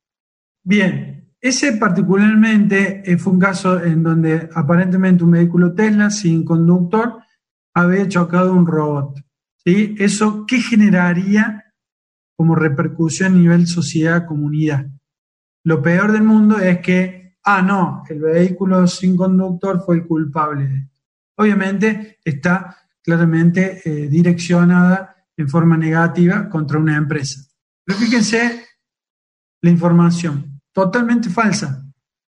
Bien, 0.63 1.15
ese 1.39 1.73
particularmente 1.73 3.03
eh, 3.05 3.17
fue 3.17 3.33
un 3.33 3.39
caso 3.39 3.83
en 3.83 4.01
donde 4.01 4.49
aparentemente 4.55 5.23
un 5.23 5.31
vehículo 5.31 5.73
Tesla 5.73 6.09
sin 6.09 6.43
conductor 6.43 7.19
había 7.73 8.07
chocado 8.07 8.53
un 8.53 8.65
robot. 8.65 9.19
¿sí? 9.63 9.95
¿Eso 9.99 10.45
qué 10.47 10.59
generaría 10.59 11.63
como 12.35 12.55
repercusión 12.55 13.33
a 13.33 13.37
nivel 13.37 13.67
sociedad, 13.67 14.25
comunidad? 14.25 14.87
Lo 15.65 15.81
peor 15.81 16.11
del 16.11 16.23
mundo 16.23 16.59
es 16.59 16.79
que, 16.79 17.37
ah, 17.43 17.61
no, 17.61 18.03
el 18.07 18.19
vehículo 18.19 18.85
sin 18.85 19.17
conductor 19.17 19.83
fue 19.83 19.95
el 19.95 20.05
culpable. 20.05 20.89
Obviamente 21.37 22.19
está 22.23 22.77
claramente 23.01 23.81
eh, 23.83 24.07
direccionada 24.07 25.15
en 25.35 25.49
forma 25.49 25.75
negativa 25.75 26.47
contra 26.49 26.77
una 26.77 26.95
empresa. 26.95 27.41
Pero 27.83 27.97
fíjense 27.97 28.63
la 29.61 29.69
información, 29.71 30.61
totalmente 30.71 31.29
falsa. 31.29 31.83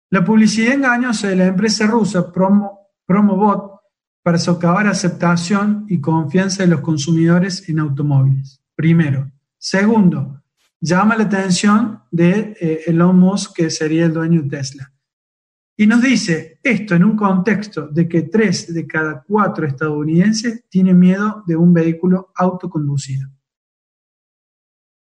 La 0.09 0.23
publicidad 0.23 0.75
engañosa 0.75 1.27
de 1.27 1.35
la 1.35 1.47
empresa 1.47 1.85
rusa 1.85 2.31
Promo, 2.31 2.91
Promobot 3.05 3.77
para 4.23 4.37
socavar 4.37 4.87
aceptación 4.87 5.85
y 5.89 5.99
confianza 5.99 6.63
de 6.63 6.69
los 6.69 6.79
consumidores 6.79 7.67
en 7.67 7.79
automóviles. 7.79 8.61
Primero. 8.73 9.29
Segundo, 9.57 10.43
llama 10.79 11.15
la 11.15 11.23
atención 11.23 12.03
de 12.11 12.55
eh, 12.59 12.81
Elon 12.87 13.17
Musk, 13.17 13.55
que 13.55 13.69
sería 13.69 14.05
el 14.05 14.13
dueño 14.13 14.43
de 14.43 14.49
Tesla. 14.49 14.93
Y 15.79 15.85
nos 15.85 16.01
dice 16.01 16.59
esto 16.63 16.95
en 16.95 17.03
un 17.03 17.15
contexto 17.15 17.87
de 17.87 18.07
que 18.07 18.23
tres 18.23 18.73
de 18.73 18.87
cada 18.87 19.21
cuatro 19.21 19.65
estadounidenses 19.67 20.65
tienen 20.69 20.97
miedo 20.97 21.43
de 21.45 21.55
un 21.55 21.71
vehículo 21.71 22.31
autoconducido. 22.35 23.29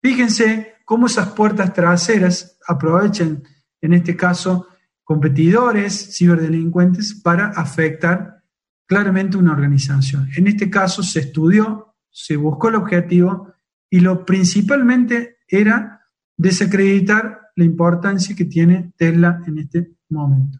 Fíjense 0.03 0.75
cómo 0.85 1.07
esas 1.07 1.29
puertas 1.31 1.73
traseras 1.73 2.59
aprovechan, 2.67 3.43
en 3.81 3.95
este 3.95 4.17
caso, 4.17 4.67
competidores, 5.03 6.15
ciberdelincuentes, 6.17 7.15
para 7.15 7.49
afectar 7.49 8.43
claramente 8.87 9.37
una 9.37 9.53
organización. 9.53 10.29
En 10.37 10.47
este 10.47 10.69
caso 10.69 11.03
se 11.03 11.21
estudió, 11.21 11.95
se 12.11 12.37
buscó 12.37 12.69
el 12.69 12.75
objetivo 12.75 13.55
y 13.89 14.01
lo 14.01 14.27
principalmente 14.27 15.39
era 15.51 16.01
desacreditar 16.37 17.51
la 17.57 17.65
importancia 17.65 18.35
que 18.35 18.45
tiene 18.45 18.93
Tesla 18.97 19.43
en 19.47 19.59
este 19.59 19.97
momento. 20.09 20.59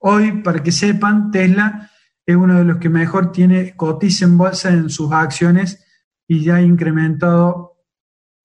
Hoy, 0.00 0.42
para 0.42 0.62
que 0.62 0.72
sepan, 0.72 1.30
Tesla 1.30 1.90
es 2.26 2.36
uno 2.36 2.58
de 2.58 2.64
los 2.64 2.78
que 2.78 2.90
mejor 2.90 3.32
tiene 3.32 3.74
cotiza 3.74 4.26
en 4.26 4.36
bolsa 4.36 4.70
en 4.70 4.90
sus 4.90 5.10
acciones 5.12 5.84
y 6.26 6.44
ya 6.44 6.56
ha 6.56 6.62
incrementado 6.62 7.78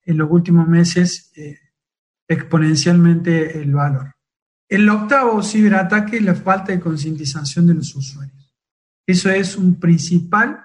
en 0.02 0.18
los 0.18 0.30
últimos 0.30 0.66
meses 0.66 1.32
eh, 1.36 1.58
exponencialmente 2.26 3.60
el 3.60 3.74
valor. 3.74 4.14
El 4.68 4.88
octavo 4.88 5.42
ciberataque 5.42 6.16
es 6.16 6.22
la 6.22 6.34
falta 6.34 6.72
de 6.72 6.80
concientización 6.80 7.66
de 7.66 7.74
los 7.74 7.94
usuarios. 7.94 8.54
Eso 9.06 9.30
es 9.30 9.56
un 9.56 9.78
principal 9.78 10.64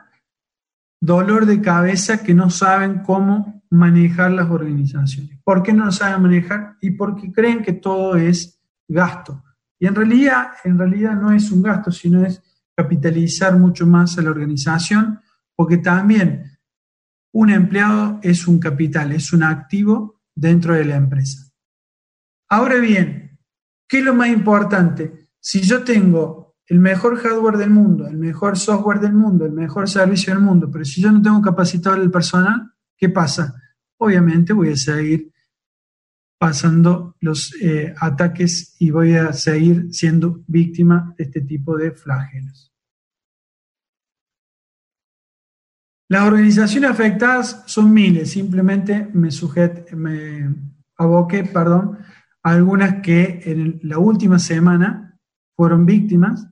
dolor 1.01 1.45
de 1.45 1.61
cabeza 1.61 2.23
que 2.23 2.33
no 2.33 2.49
saben 2.49 2.99
cómo 3.03 3.58
manejar 3.69 4.31
las 4.31 4.49
organizaciones. 4.49 5.39
¿Por 5.43 5.61
qué 5.63 5.73
no 5.73 5.85
lo 5.85 5.91
saben 5.91 6.21
manejar? 6.21 6.77
Y 6.81 6.91
porque 6.91 7.31
creen 7.31 7.61
que 7.61 7.73
todo 7.73 8.15
es 8.15 8.59
gasto. 8.87 9.43
Y 9.79 9.87
en 9.87 9.95
realidad, 9.95 10.49
en 10.63 10.77
realidad 10.77 11.15
no 11.15 11.31
es 11.31 11.51
un 11.51 11.61
gasto, 11.61 11.91
sino 11.91 12.25
es 12.25 12.41
capitalizar 12.75 13.57
mucho 13.57 13.85
más 13.85 14.17
a 14.17 14.21
la 14.21 14.31
organización, 14.31 15.19
porque 15.55 15.77
también 15.77 16.57
un 17.33 17.49
empleado 17.49 18.19
es 18.23 18.47
un 18.47 18.59
capital, 18.59 19.11
es 19.11 19.31
un 19.33 19.43
activo 19.43 20.21
dentro 20.35 20.73
de 20.73 20.85
la 20.85 20.95
empresa. 20.95 21.51
Ahora 22.49 22.75
bien, 22.75 23.39
¿qué 23.87 23.99
es 23.99 24.03
lo 24.03 24.15
más 24.15 24.29
importante? 24.29 25.29
Si 25.39 25.61
yo 25.61 25.83
tengo 25.83 26.55
el 26.67 26.79
mejor 26.79 27.17
hardware 27.17 27.57
del 27.57 27.69
mundo, 27.69 28.07
el 28.07 28.17
mejor 28.17 28.57
software 28.57 28.99
del 28.99 29.13
mundo, 29.13 29.45
el 29.45 29.51
mejor 29.51 29.89
servicio 29.89 30.33
del 30.33 30.43
mundo, 30.43 30.69
pero 30.71 30.85
si 30.85 31.01
yo 31.01 31.11
no 31.11 31.21
tengo 31.21 31.41
capacitado 31.41 32.01
el 32.01 32.11
personal, 32.11 32.71
¿qué 32.99 33.09
pasa? 33.09 33.55
Obviamente 33.97 34.53
voy 34.53 34.71
a 34.71 34.75
seguir 34.75 35.31
pasando 36.37 37.15
los 37.19 37.53
eh, 37.61 37.93
ataques 37.99 38.75
y 38.79 38.91
voy 38.91 39.13
a 39.13 39.33
seguir 39.33 39.93
siendo 39.93 40.43
víctima 40.47 41.13
de 41.17 41.23
este 41.25 41.41
tipo 41.41 41.77
de 41.77 41.91
flagelos. 41.91 42.73
Las 46.09 46.23
organizaciones 46.23 46.89
afectadas 46.89 47.63
son 47.67 47.93
miles, 47.93 48.31
simplemente 48.31 49.09
me, 49.13 49.29
sujet, 49.29 49.87
aboqué 50.97 51.43
perdón, 51.43 51.99
a 52.41 52.51
algunas 52.51 53.01
que 53.01 53.41
en 53.43 53.79
la 53.83 53.99
última 53.99 54.39
semana 54.39 55.19
fueron 55.55 55.85
víctimas, 55.85 56.47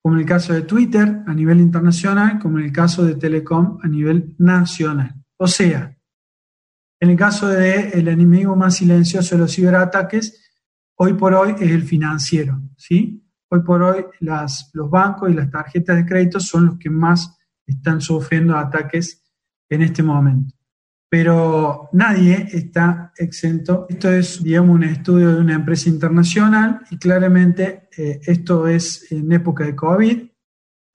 como 0.00 0.14
en 0.14 0.20
el 0.20 0.26
caso 0.26 0.52
de 0.52 0.62
Twitter 0.62 1.22
a 1.26 1.34
nivel 1.34 1.60
internacional, 1.60 2.38
como 2.38 2.58
en 2.58 2.66
el 2.66 2.72
caso 2.72 3.04
de 3.04 3.16
Telecom 3.16 3.78
a 3.82 3.88
nivel 3.88 4.36
nacional. 4.38 5.15
O 5.38 5.46
sea, 5.46 5.96
en 7.00 7.10
el 7.10 7.16
caso 7.16 7.48
del 7.48 7.90
el 7.92 8.08
enemigo 8.08 8.56
más 8.56 8.76
silencioso 8.76 9.34
de 9.34 9.42
los 9.42 9.54
ciberataques, 9.54 10.50
hoy 10.96 11.12
por 11.14 11.34
hoy 11.34 11.54
es 11.60 11.70
el 11.70 11.82
financiero, 11.82 12.60
¿sí? 12.76 13.22
Hoy 13.48 13.60
por 13.60 13.82
hoy 13.82 14.04
las, 14.20 14.70
los 14.72 14.90
bancos 14.90 15.30
y 15.30 15.34
las 15.34 15.50
tarjetas 15.50 15.96
de 15.96 16.06
crédito 16.06 16.40
son 16.40 16.66
los 16.66 16.78
que 16.78 16.90
más 16.90 17.36
están 17.66 18.00
sufriendo 18.00 18.56
ataques 18.56 19.22
en 19.68 19.82
este 19.82 20.02
momento. 20.02 20.54
Pero 21.08 21.88
nadie 21.92 22.48
está 22.50 23.12
exento. 23.16 23.86
Esto 23.88 24.10
es, 24.10 24.42
digamos, 24.42 24.74
un 24.74 24.84
estudio 24.84 25.34
de 25.34 25.40
una 25.40 25.54
empresa 25.54 25.88
internacional 25.88 26.80
y 26.90 26.98
claramente 26.98 27.88
eh, 27.96 28.20
esto 28.24 28.66
es 28.66 29.12
en 29.12 29.30
época 29.30 29.64
de 29.64 29.76
COVID. 29.76 30.28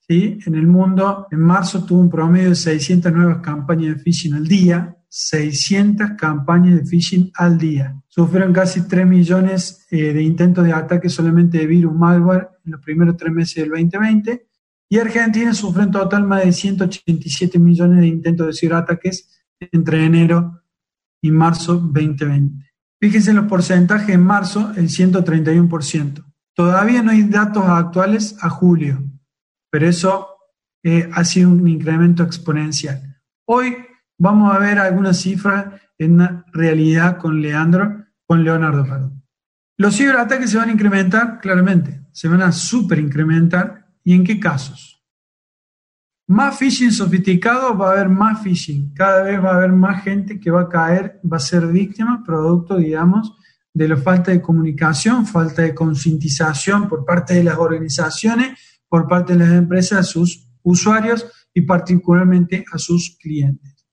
¿Sí? 0.07 0.39
En 0.45 0.55
el 0.55 0.67
mundo, 0.67 1.27
en 1.31 1.39
marzo 1.39 1.85
tuvo 1.85 1.99
un 1.99 2.09
promedio 2.09 2.49
de 2.49 2.55
600 2.55 3.11
nuevas 3.11 3.37
campañas 3.37 3.95
de 3.95 4.03
phishing 4.03 4.33
al 4.33 4.47
día, 4.47 4.97
600 5.09 6.11
campañas 6.17 6.75
de 6.75 6.85
phishing 6.85 7.31
al 7.35 7.57
día. 7.57 7.95
Sufrieron 8.07 8.53
casi 8.53 8.87
3 8.87 9.05
millones 9.05 9.85
eh, 9.91 10.13
de 10.13 10.23
intentos 10.23 10.65
de 10.65 10.73
ataque 10.73 11.09
solamente 11.09 11.57
de 11.57 11.67
virus 11.67 11.93
malware 11.93 12.49
en 12.65 12.71
los 12.73 12.81
primeros 12.81 13.17
tres 13.17 13.33
meses 13.33 13.55
del 13.55 13.69
2020. 13.69 14.47
Y 14.89 14.99
Argentina 14.99 15.53
sufrió 15.53 15.83
en 15.83 15.91
total 15.91 16.25
más 16.25 16.43
de 16.43 16.51
187 16.51 17.59
millones 17.59 18.01
de 18.01 18.07
intentos 18.07 18.47
de 18.47 18.53
ciberataques 18.53 19.45
entre 19.71 20.05
enero 20.05 20.61
y 21.21 21.31
marzo 21.31 21.75
2020. 21.75 22.71
Fíjense 22.99 23.31
en 23.31 23.37
los 23.37 23.45
porcentajes 23.45 24.13
en 24.13 24.23
marzo, 24.23 24.71
el 24.75 24.89
131%. 24.89 26.23
Todavía 26.53 27.01
no 27.01 27.11
hay 27.11 27.23
datos 27.23 27.63
actuales 27.65 28.35
a 28.41 28.49
julio, 28.49 29.03
pero 29.71 29.87
eso 29.87 30.37
eh, 30.83 31.09
ha 31.11 31.23
sido 31.23 31.49
un 31.49 31.67
incremento 31.67 32.21
exponencial. 32.21 33.19
Hoy 33.45 33.75
Vamos 34.23 34.55
a 34.55 34.59
ver 34.59 34.77
algunas 34.77 35.19
cifras 35.19 35.81
en 35.97 36.43
realidad 36.53 37.17
con 37.17 37.41
Leandro, 37.41 38.05
con 38.27 38.43
Leonardo, 38.43 38.83
perdón. 38.83 39.23
Los 39.77 39.97
ciberataques 39.97 40.51
se 40.51 40.57
van 40.57 40.69
a 40.69 40.73
incrementar, 40.73 41.39
claramente, 41.41 42.05
se 42.11 42.27
van 42.27 42.43
a 42.43 42.51
super 42.51 42.99
incrementar. 42.99 43.87
¿Y 44.03 44.13
en 44.13 44.23
qué 44.23 44.39
casos? 44.39 45.03
Más 46.27 46.55
phishing 46.55 46.91
sofisticado, 46.91 47.75
va 47.75 47.89
a 47.89 47.91
haber 47.93 48.09
más 48.09 48.43
phishing. 48.43 48.93
Cada 48.93 49.23
vez 49.23 49.43
va 49.43 49.53
a 49.53 49.55
haber 49.55 49.71
más 49.71 50.03
gente 50.03 50.39
que 50.39 50.51
va 50.51 50.61
a 50.61 50.69
caer, 50.69 51.19
va 51.25 51.37
a 51.37 51.39
ser 51.39 51.65
víctima, 51.65 52.21
producto, 52.23 52.77
digamos, 52.77 53.35
de 53.73 53.87
la 53.87 53.97
falta 53.97 54.29
de 54.29 54.39
comunicación, 54.39 55.25
falta 55.25 55.63
de 55.63 55.73
concientización 55.73 56.87
por 56.87 57.05
parte 57.05 57.33
de 57.33 57.43
las 57.43 57.57
organizaciones, 57.57 58.70
por 58.91 59.07
parte 59.07 59.31
de 59.31 59.39
las 59.39 59.53
empresas 59.53 59.99
a 59.99 60.03
sus 60.03 60.49
usuarios 60.63 61.25
y 61.53 61.61
particularmente 61.61 62.65
a 62.73 62.77
sus 62.77 63.17
clientes. 63.17 63.87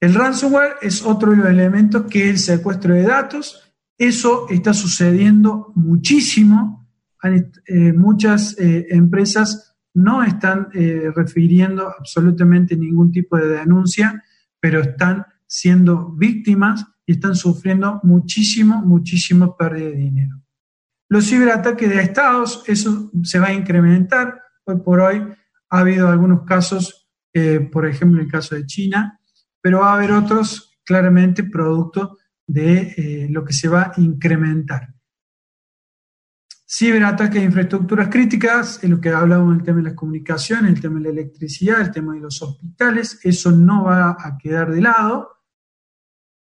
El 0.00 0.14
ransomware 0.14 0.76
es 0.80 1.02
otro 1.02 1.32
de 1.32 1.36
los 1.36 1.46
elementos 1.48 2.06
que 2.06 2.24
es 2.24 2.30
el 2.30 2.38
secuestro 2.38 2.94
de 2.94 3.02
datos. 3.02 3.74
Eso 3.98 4.46
está 4.48 4.72
sucediendo 4.72 5.70
muchísimo. 5.74 6.88
Eh, 7.22 7.92
muchas 7.92 8.58
eh, 8.58 8.86
empresas 8.88 9.76
no 9.92 10.24
están 10.24 10.68
eh, 10.72 11.12
refiriendo 11.14 11.92
absolutamente 11.98 12.76
ningún 12.76 13.12
tipo 13.12 13.36
de 13.36 13.48
denuncia, 13.48 14.24
pero 14.58 14.80
están 14.80 15.26
siendo 15.46 16.10
víctimas 16.12 16.86
y 17.04 17.12
están 17.12 17.34
sufriendo 17.34 18.00
muchísimo, 18.02 18.80
muchísimo 18.80 19.54
pérdida 19.58 19.90
de 19.90 19.96
dinero. 19.96 20.43
Los 21.14 21.28
ciberataques 21.28 21.88
de 21.88 22.00
estados, 22.00 22.64
eso 22.66 23.12
se 23.22 23.38
va 23.38 23.46
a 23.46 23.52
incrementar. 23.52 24.42
Hoy 24.64 24.80
por 24.80 24.98
hoy 24.98 25.24
ha 25.70 25.78
habido 25.78 26.08
algunos 26.08 26.42
casos, 26.44 27.08
por 27.70 27.86
ejemplo, 27.86 28.18
en 28.18 28.26
el 28.26 28.32
caso 28.32 28.56
de 28.56 28.66
China, 28.66 29.20
pero 29.60 29.78
va 29.78 29.92
a 29.92 29.94
haber 29.94 30.10
otros 30.10 30.76
claramente 30.84 31.44
producto 31.44 32.18
de 32.44 32.94
eh, 32.96 33.28
lo 33.30 33.44
que 33.44 33.52
se 33.52 33.68
va 33.68 33.92
a 33.96 34.00
incrementar. 34.00 34.92
Ciberataques 36.66 37.40
de 37.40 37.46
infraestructuras 37.46 38.08
críticas, 38.08 38.82
en 38.82 38.90
lo 38.90 39.00
que 39.00 39.10
hablábamos 39.10 39.54
del 39.54 39.64
tema 39.64 39.76
de 39.76 39.84
las 39.84 39.94
comunicaciones, 39.94 40.72
el 40.72 40.80
tema 40.80 40.98
de 40.98 41.04
la 41.04 41.10
electricidad, 41.10 41.80
el 41.80 41.92
tema 41.92 42.14
de 42.14 42.22
los 42.22 42.42
hospitales, 42.42 43.20
eso 43.22 43.52
no 43.52 43.84
va 43.84 44.16
a 44.18 44.36
quedar 44.36 44.72
de 44.72 44.80
lado. 44.80 45.44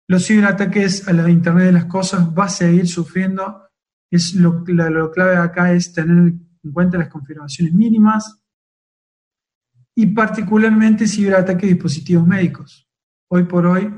Los 0.07 0.27
ciberataques 0.27 1.07
a 1.07 1.13
la 1.13 1.27
Internet 1.27 1.65
de 1.65 1.71
las 1.71 1.85
Cosas 1.85 2.29
va 2.37 2.45
a 2.45 2.49
seguir 2.49 2.87
sufriendo. 2.87 3.63
Es 4.11 4.33
lo, 4.33 4.63
lo 4.65 5.11
clave 5.11 5.35
acá 5.35 5.73
es 5.73 5.93
tener 5.93 6.17
en 6.17 6.71
cuenta 6.71 6.97
las 6.97 7.09
confirmaciones 7.09 7.73
mínimas 7.73 8.41
y 9.95 10.07
particularmente 10.07 11.07
ciberataques 11.07 11.63
de 11.63 11.73
dispositivos 11.73 12.25
médicos. 12.25 12.89
Hoy 13.29 13.43
por 13.43 13.65
hoy, 13.65 13.93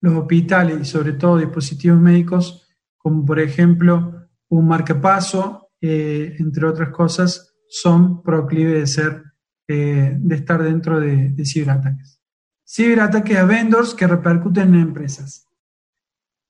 los 0.00 0.14
hospitales 0.14 0.80
y 0.80 0.84
sobre 0.84 1.12
todo 1.12 1.38
dispositivos 1.38 2.00
médicos, 2.00 2.68
como 2.98 3.24
por 3.24 3.38
ejemplo 3.38 4.28
un 4.48 4.66
marcapaso, 4.66 5.70
eh, 5.80 6.36
entre 6.38 6.66
otras 6.66 6.90
cosas, 6.90 7.54
son 7.68 8.22
proclives 8.22 8.80
de 8.80 8.86
ser, 8.86 9.22
eh, 9.68 10.14
de 10.18 10.34
estar 10.34 10.62
dentro 10.62 11.00
de, 11.00 11.34
ciberataques. 11.44 12.20
Ciberataques 12.66 13.38
a 13.38 13.44
vendors 13.44 13.94
que 13.94 14.06
repercuten 14.06 14.74
en 14.74 14.80
empresas. 14.80 15.48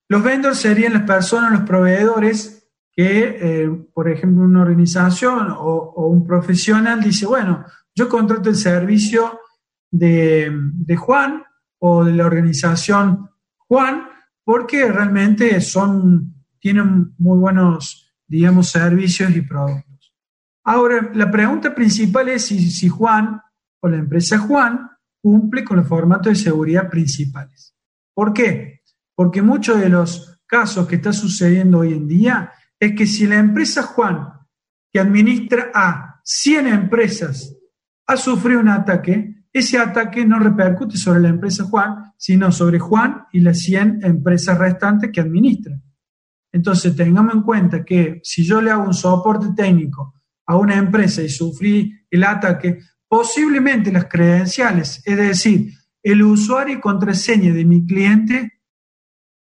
Los 0.09 0.23
vendors 0.23 0.59
serían 0.59 0.95
las 0.95 1.03
personas, 1.03 1.53
los 1.53 1.63
proveedores 1.63 2.62
que, 2.95 3.39
eh, 3.41 3.71
por 3.95 4.11
ejemplo, 4.11 4.45
una 4.45 4.63
organización 4.63 5.49
o, 5.51 6.07
un 6.07 6.27
profesional 6.27 7.03
dice, 7.03 7.27
bueno, 7.27 7.65
yo 7.95 8.09
contrato 8.09 8.49
el 8.49 8.57
servicio 8.57 9.41
de, 9.91 10.51
de 10.53 10.97
Juan 10.97 11.43
o 11.79 12.05
de 12.05 12.13
la 12.13 12.27
organización 12.27 13.31
Juan 13.57 14.07
porque 14.45 14.91
realmente 14.91 15.61
son, 15.61 16.35
tienen 16.59 17.15
muy 17.19 17.39
buenos, 17.39 18.15
digamos, 18.27 18.71
servicios 18.71 19.35
y 19.35 19.43
productos. 19.43 20.15
Ahora, 20.65 21.11
la 21.15 21.31
pregunta 21.31 21.75
principal 21.75 22.29
es 22.29 22.47
si, 22.47 22.71
si 22.71 22.89
Juan 22.89 23.41
o 23.81 23.89
la 23.89 23.97
empresa 23.97 24.39
Juan 24.39 24.91
cumple 25.21 25.65
con 25.65 25.79
los 25.79 25.89
formatos 25.89 26.33
de 26.33 26.37
seguridad 26.37 26.91
principales. 26.91 27.75
¿Por 28.15 28.33
qué? 28.33 28.81
Porque 29.15 29.43
muchos 29.43 29.81
de 29.81 29.89
los 29.89 30.41
casos 30.47 30.87
que 30.87 30.97
está 30.97 31.13
sucediendo 31.13 31.79
hoy 31.79 31.95
en 31.95 32.07
día 32.07 32.53
es 32.83 32.97
que 32.97 33.07
si 33.07 33.29
la 33.29 33.39
empresa 33.39 33.85
Juan, 33.85 34.29
que 34.93 34.99
administra 34.99 35.71
a 35.73 36.21
100 36.25 36.67
empresas, 36.67 37.57
ha 38.09 38.17
sufrido 38.17 38.59
un 38.59 38.71
ataque, 38.71 39.47
ese 39.53 39.79
ataque 39.79 40.25
no 40.25 40.41
repercute 40.41 40.97
sobre 40.97 41.21
la 41.21 41.29
empresa 41.29 41.63
Juan, 41.63 42.13
sino 42.17 42.51
sobre 42.51 42.81
Juan 42.81 43.27
y 43.33 43.39
las 43.39 43.61
100 43.61 44.01
empresas 44.03 44.59
restantes 44.59 45.13
que 45.13 45.21
administra. 45.21 45.81
Entonces, 46.51 46.97
tengamos 46.97 47.33
en 47.35 47.43
cuenta 47.43 47.85
que 47.85 48.21
si 48.25 48.45
yo 48.45 48.61
le 48.61 48.73
hago 48.73 48.83
un 48.83 48.95
soporte 48.95 49.51
técnico 49.55 50.21
a 50.45 50.57
una 50.57 50.75
empresa 50.75 51.23
y 51.23 51.29
sufrí 51.29 52.05
el 52.11 52.25
ataque, 52.25 52.81
posiblemente 53.07 53.93
las 53.93 54.07
credenciales, 54.07 55.01
es 55.07 55.17
decir, 55.17 55.73
el 56.03 56.21
usuario 56.25 56.79
y 56.79 56.81
contraseña 56.81 57.53
de 57.55 57.65
mi 57.65 57.87
cliente, 57.87 58.61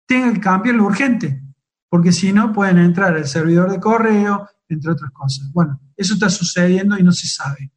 tenga 0.06 0.34
que 0.34 0.42
cambiar 0.42 0.76
lo 0.76 0.84
urgente, 0.84 1.42
porque 1.90 2.12
si 2.12 2.32
no 2.32 2.54
pueden 2.54 2.78
entrar 2.78 3.16
al 3.16 3.28
servidor 3.28 3.72
de 3.72 3.80
correo, 3.80 4.48
entre 4.70 4.92
otras 4.92 5.12
cosas. 5.12 5.52
Bueno, 5.52 5.82
eso 5.98 6.14
está 6.14 6.30
sucediendo 6.30 6.98
y 6.98 7.04
no 7.04 7.12
se 7.12 7.28
sabe. 7.28 7.72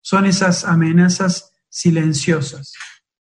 Son 0.00 0.26
esas 0.26 0.64
amenazas 0.64 1.52
silenciosas. 1.68 2.72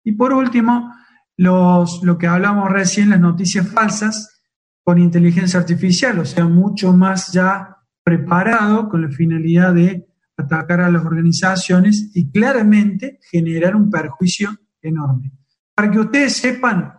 Y 0.03 0.11
por 0.11 0.33
último, 0.33 0.93
los, 1.37 2.03
lo 2.03 2.17
que 2.17 2.27
hablamos 2.27 2.69
recién, 2.69 3.09
las 3.09 3.19
noticias 3.19 3.67
falsas 3.67 4.41
con 4.83 4.99
inteligencia 4.99 5.59
artificial, 5.59 6.19
o 6.19 6.25
sea, 6.25 6.45
mucho 6.45 6.93
más 6.93 7.31
ya 7.31 7.77
preparado 8.03 8.87
con 8.87 9.01
la 9.01 9.09
finalidad 9.09 9.73
de 9.73 10.07
atacar 10.37 10.81
a 10.81 10.89
las 10.89 11.03
organizaciones 11.03 12.11
y 12.13 12.31
claramente 12.31 13.19
generar 13.29 13.75
un 13.75 13.89
perjuicio 13.89 14.51
enorme. 14.81 15.33
Para 15.75 15.91
que 15.91 15.99
ustedes 15.99 16.37
sepan, 16.37 16.93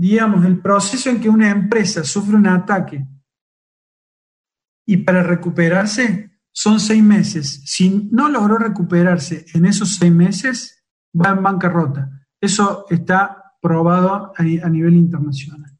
digamos, 0.00 0.46
el 0.46 0.58
proceso 0.60 1.10
en 1.10 1.20
que 1.20 1.28
una 1.28 1.50
empresa 1.50 2.04
sufre 2.04 2.34
un 2.34 2.46
ataque 2.46 3.06
y 4.86 4.96
para 4.96 5.22
recuperarse 5.22 6.40
son 6.50 6.80
seis 6.80 7.02
meses. 7.02 7.60
Si 7.66 8.08
no 8.10 8.30
logró 8.30 8.56
recuperarse 8.56 9.44
en 9.52 9.66
esos 9.66 9.96
seis 9.96 10.10
meses, 10.10 10.86
va 11.14 11.32
en 11.32 11.42
bancarrota. 11.42 12.26
Eso 12.40 12.86
está 12.88 13.52
probado 13.60 14.32
a, 14.34 14.42
nivel 14.42 14.94
internacional. 14.94 15.78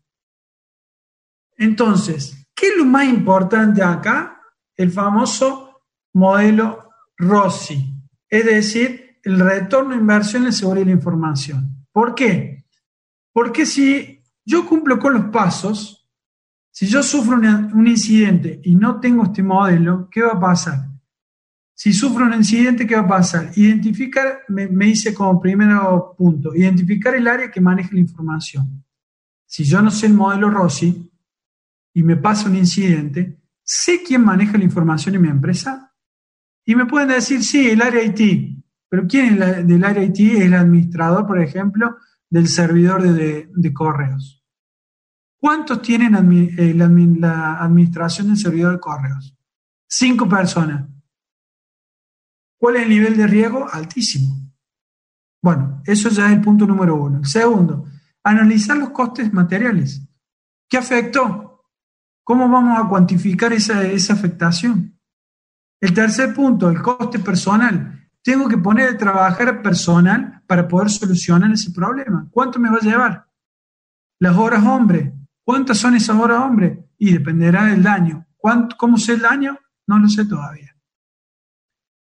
Entonces, 1.57 2.47
¿qué 2.55 2.69
es 2.69 2.77
lo 2.77 2.85
más 2.85 3.07
importante 3.07 3.83
acá? 3.83 4.39
El 4.77 4.91
famoso 4.91 5.83
modelo 6.13 6.91
Rossi, 7.17 7.91
es 8.29 8.45
decir, 8.45 9.19
el 9.23 9.41
retorno 9.41 9.95
de 9.95 10.01
inversión 10.01 10.45
en 10.45 10.53
seguridad 10.53 10.85
de 10.85 10.91
la 10.91 10.97
información. 10.99 11.87
¿Por 11.91 12.15
qué? 12.15 12.60
Porque 13.33 13.67
si 13.67 14.23
yo 14.45 14.67
cumplo 14.67 14.99
con 14.99 15.15
los 15.15 15.25
pasos, 15.27 16.09
si 16.71 16.87
yo 16.87 17.03
sufro 17.03 17.37
un 17.37 17.87
incidente 17.87 18.61
y 18.65 18.75
no 18.75 19.01
tengo 19.01 19.25
este 19.25 19.43
modelo, 19.43 20.09
¿qué 20.11 20.23
va 20.23 20.33
a 20.33 20.41
pasar? 20.41 20.89
Si 21.75 21.93
sufro 21.93 22.27
un 22.27 22.35
incidente, 22.35 22.87
¿qué 22.87 22.95
va 22.95 23.03
a 23.03 23.09
pasar? 23.09 23.51
Identificar, 23.57 24.41
me, 24.49 24.69
me 24.69 24.87
dice 24.87 25.15
como 25.15 25.41
primer 25.41 25.71
punto, 26.17 26.55
identificar 26.55 27.15
el 27.15 27.27
área 27.27 27.51
que 27.51 27.61
maneja 27.61 27.91
la 27.93 28.01
información. 28.01 28.85
Si 29.47 29.65
yo 29.65 29.83
no 29.83 29.91
sé 29.91 30.07
el 30.07 30.15
modelo 30.15 30.51
Rossi 30.51 31.11
y 31.95 32.03
me 32.03 32.17
pasa 32.17 32.49
un 32.49 32.57
incidente, 32.57 33.41
¿sé 33.63 34.03
quién 34.03 34.25
maneja 34.25 34.59
la 34.59 34.65
información 34.65 35.15
en 35.15 35.23
mi 35.23 35.29
empresa? 35.29 35.93
Y 36.65 36.75
me 36.75 36.87
pueden 36.87 37.09
decir, 37.09 37.43
sí, 37.43 37.71
el 37.71 37.83
área 37.83 38.03
IT. 38.03 38.63
Pero 38.89 39.07
¿quién 39.09 39.43
es 39.43 39.67
del 39.67 39.85
área 39.85 40.05
IT? 40.05 40.21
Es 40.21 40.41
el 40.43 40.55
administrador, 40.55 41.27
por 41.27 41.41
ejemplo, 41.41 41.97
del 42.31 42.49
servidor 42.49 43.03
de 43.03 43.75
correos. 43.75 44.41
¿Cuántos 45.41 45.81
tienen 45.81 46.15
eh, 46.59 46.75
la, 46.75 47.63
administración 47.63 48.29
del 48.29 48.37
servidor 48.37 48.75
de 48.75 48.81
correos? 48.81 49.35
Cinco 49.89 50.29
personas. 50.29 50.87
¿Cuál 52.59 52.77
es 52.77 52.83
el 52.83 52.91
nivel 52.91 53.17
de 53.17 53.27
riesgo? 53.27 53.67
Altísimo. 53.73 54.53
Bueno, 55.43 55.83
eso 55.87 56.11
ya 56.11 56.27
es 56.27 56.33
el 56.33 56.43
punto 56.43 56.67
número 56.67 56.95
uno. 56.95 57.25
segundo, 57.25 57.87
analizar 58.23 58.77
los 58.77 58.91
costes 58.91 59.33
materiales. 59.33 60.07
¿Qué 60.69 60.77
afectó? 60.77 61.65
¿Cómo 62.23 62.47
vamos 62.47 62.79
a 62.79 62.87
cuantificar 62.87 63.55
esa, 63.55 63.83
esa 63.85 64.13
afectación? 64.13 65.01
El 65.81 65.95
tercer 65.95 66.35
punto, 66.35 66.69
el 66.69 66.83
coste 66.83 67.19
personal. 67.19 68.00
Tengo 68.23 68.49
que 68.49 68.59
poner 68.59 68.91
a 68.91 68.99
trabajar 68.99 69.63
personal 69.63 70.43
para 70.47 70.69
poder 70.69 70.91
solucionar 70.91 71.51
ese 71.53 71.71
problema. 71.73 72.29
¿Cuánto 72.31 72.59
me 72.59 72.71
va 72.71 72.77
a 72.77 72.81
llevar? 72.81 73.27
Las 74.19 74.37
horas 74.37 74.65
hombre, 74.65 75.15
¿Cuántas 75.51 75.79
son 75.79 75.97
esas 75.97 76.17
horas, 76.17 76.45
hombre? 76.45 76.91
Y 76.97 77.13
dependerá 77.13 77.65
del 77.65 77.83
daño. 77.83 78.25
¿Cómo 78.79 78.97
sé 78.97 79.15
el 79.15 79.23
daño? 79.23 79.59
No 79.89 79.99
lo 79.99 80.09
sé 80.09 80.25
todavía. 80.25 80.77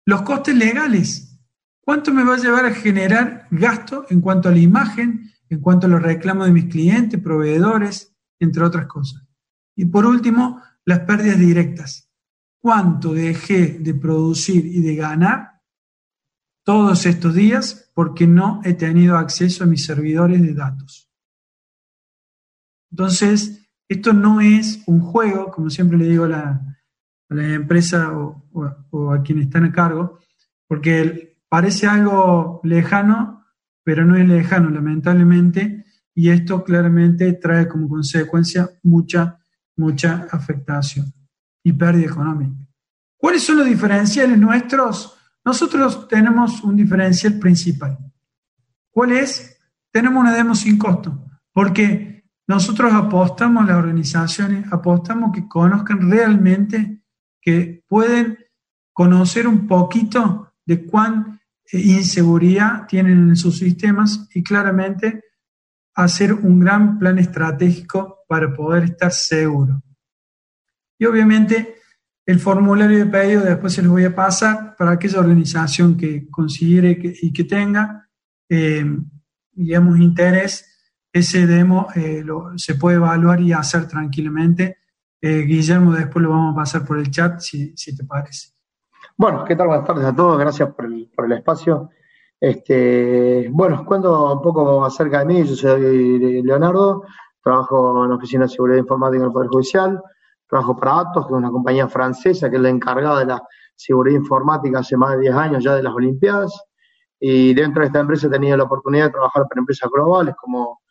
Los 0.05 0.21
costes 0.21 0.55
legales. 0.55 1.37
¿Cuánto 1.81 2.13
me 2.13 2.23
va 2.23 2.35
a 2.35 2.37
llevar 2.37 2.65
a 2.65 2.73
generar 2.73 3.49
gasto 3.51 4.05
en 4.09 4.21
cuanto 4.21 4.47
a 4.47 4.53
la 4.53 4.59
imagen, 4.59 5.29
en 5.49 5.59
cuanto 5.59 5.87
a 5.87 5.89
los 5.89 6.01
reclamos 6.01 6.45
de 6.45 6.53
mis 6.53 6.71
clientes, 6.71 7.19
proveedores, 7.19 8.15
entre 8.39 8.63
otras 8.63 8.87
cosas? 8.87 9.27
Y 9.75 9.83
por 9.87 10.05
último, 10.05 10.61
las 10.85 10.99
pérdidas 10.99 11.37
directas. 11.37 12.09
¿Cuánto 12.61 13.13
dejé 13.13 13.77
de 13.79 13.93
producir 13.93 14.65
y 14.65 14.79
de 14.79 14.95
ganar 14.95 15.52
todos 16.63 17.05
estos 17.05 17.33
días 17.33 17.91
porque 17.93 18.27
no 18.27 18.61
he 18.63 18.73
tenido 18.73 19.17
acceso 19.17 19.63
a 19.63 19.67
mis 19.67 19.85
servidores 19.85 20.41
de 20.41 20.53
datos? 20.53 21.09
Entonces, 22.91 23.67
esto 23.89 24.13
no 24.13 24.39
es 24.39 24.83
un 24.87 24.99
juego, 24.99 25.51
como 25.51 25.69
siempre 25.69 25.97
le 25.97 26.05
digo 26.05 26.25
a 26.25 26.29
la, 26.29 26.69
empresa 27.29 28.11
o, 28.15 29.11
a 29.11 29.23
quienes 29.23 29.45
están 29.45 29.65
a 29.65 29.71
cargo, 29.71 30.19
porque 30.67 31.39
parece 31.49 31.87
algo 31.87 32.61
lejano, 32.63 33.45
pero 33.83 34.05
no 34.05 34.15
es 34.15 34.27
lejano, 34.27 34.69
lamentablemente, 34.69 35.85
y 36.13 36.29
esto 36.29 36.63
claramente 36.63 37.33
trae 37.33 37.67
como 37.67 37.89
consecuencia 37.89 38.69
mucha, 38.83 39.39
mucha 39.75 40.27
afectación 40.31 41.11
y 41.63 41.73
pérdida 41.73 42.05
económica. 42.05 42.55
¿Cuáles 43.17 43.43
son 43.43 43.57
los 43.57 43.65
diferenciales 43.65 44.37
nuestros? 44.37 45.17
Nosotros 45.45 46.07
tenemos 46.07 46.63
un 46.63 46.75
diferencial 46.75 47.37
principal. 47.39 47.97
¿Cuál 48.91 49.11
es? 49.11 49.59
Tenemos 49.91 50.21
una 50.21 50.33
demo 50.33 50.55
sin 50.55 50.77
costo, 50.77 51.25
porque 51.51 52.23
nosotros 52.47 52.93
apostamos, 52.93 53.65
las 53.65 53.77
organizaciones, 53.77 54.71
apostamos 54.71 55.31
que 55.33 55.47
conozcan 55.47 56.09
realmente, 56.09 57.01
que 57.41 57.83
pueden 57.87 58.37
conocer 58.93 59.47
un 59.47 59.67
poquito 59.67 60.53
de 60.65 60.85
cuán 60.85 61.41
eh, 61.71 61.79
inseguridad 61.79 62.85
tienen 62.87 63.29
en 63.29 63.35
sus 63.35 63.57
sistemas 63.57 64.27
y 64.33 64.43
claramente 64.43 65.23
hacer 65.95 66.33
un 66.33 66.59
gran 66.59 66.97
plan 66.97 67.19
estratégico 67.19 68.19
para 68.27 68.53
poder 68.53 68.83
estar 68.83 69.11
seguro. 69.11 69.81
Y 70.97 71.05
obviamente 71.05 71.75
el 72.25 72.39
formulario 72.39 72.99
de 72.99 73.05
pedido 73.05 73.41
después 73.41 73.73
se 73.73 73.81
los 73.81 73.91
voy 73.91 74.05
a 74.05 74.15
pasar 74.15 74.75
para 74.77 74.91
aquella 74.91 75.19
organización 75.19 75.97
que 75.97 76.29
considere 76.29 76.97
y 77.21 77.33
que 77.33 77.43
tenga, 77.43 78.09
eh, 78.49 78.85
digamos, 79.51 79.99
interés 79.99 80.69
ese 81.11 81.45
demo 81.45 81.87
eh, 81.95 82.25
se 82.55 82.73
puede 82.73 82.97
evaluar 82.97 83.39
y 83.39 83.53
hacer 83.53 83.87
tranquilamente. 83.87 84.79
Eh, 85.21 85.43
Guillermo, 85.43 85.91
después 85.91 86.23
lo 86.23 86.31
vamos 86.31 86.53
a 86.53 86.55
pasar 86.55 86.85
por 86.85 86.97
el 86.97 87.11
chat, 87.11 87.39
si, 87.39 87.75
te 87.95 88.03
parece. 88.03 88.49
Bueno, 89.15 89.45
¿qué 89.45 89.55
tal? 89.55 89.67
Buenas 89.67 89.85
tardes 89.85 90.05
a 90.05 90.15
todos, 90.15 90.39
gracias 90.39 90.73
por 90.73 90.85
el, 90.85 91.11
por 91.15 91.25
el 91.25 91.33
espacio. 91.33 91.91
Este, 92.39 93.47
bueno, 93.51 93.85
cuento 93.85 94.33
un 94.33 94.41
poco 94.41 94.83
acerca 94.83 95.19
de 95.19 95.25
mí, 95.25 95.43
yo 95.43 95.55
soy 95.55 96.41
Leonardo, 96.41 97.03
trabajo 97.43 98.03
en 98.03 98.09
la 98.09 98.15
Oficina 98.15 98.45
de 98.45 98.49
Seguridad 98.49 98.79
Informática 98.79 99.21
en 99.21 99.27
el 99.27 99.31
Poder 99.31 99.49
Judicial, 99.49 100.01
trabajo 100.53 100.77
para 100.77 100.99
Atos, 100.99 101.25
que 101.25 101.33
es 101.33 101.37
una 101.37 101.49
compañía 101.49 101.87
francesa 101.87 102.49
que 102.49 102.57
es 102.57 102.61
la 102.61 102.69
encargada 102.69 103.19
de 103.19 103.25
la 103.25 103.43
seguridad 103.75 104.19
informática 104.19 104.79
hace 104.79 104.95
más 104.95 105.13
de 105.13 105.21
10 105.21 105.35
años 105.35 105.63
ya 105.63 105.75
de 105.75 105.83
las 105.83 105.93
Olimpiadas, 105.93 106.63
y 107.19 107.53
dentro 107.53 107.81
de 107.81 107.87
esta 107.87 108.01
empresa 108.01 108.27
he 108.27 108.29
tenido 108.29 108.57
la 108.57 108.65
oportunidad 108.65 109.05
de 109.05 109.11
trabajar 109.11 109.47
para 109.47 109.59
empresas 109.59 109.89
globales 109.91 110.35
como 110.39 110.81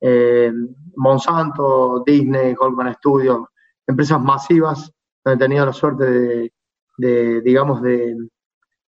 eh, 0.00 0.52
Monsanto, 0.96 2.02
Disney, 2.04 2.54
Goldman 2.54 2.94
Studios, 2.94 3.46
empresas 3.86 4.20
masivas, 4.20 4.92
donde 5.24 5.44
he 5.44 5.48
tenido 5.48 5.64
la 5.64 5.72
suerte 5.72 6.50
de, 6.98 7.40
digamos, 7.40 7.80
de, 7.82 8.16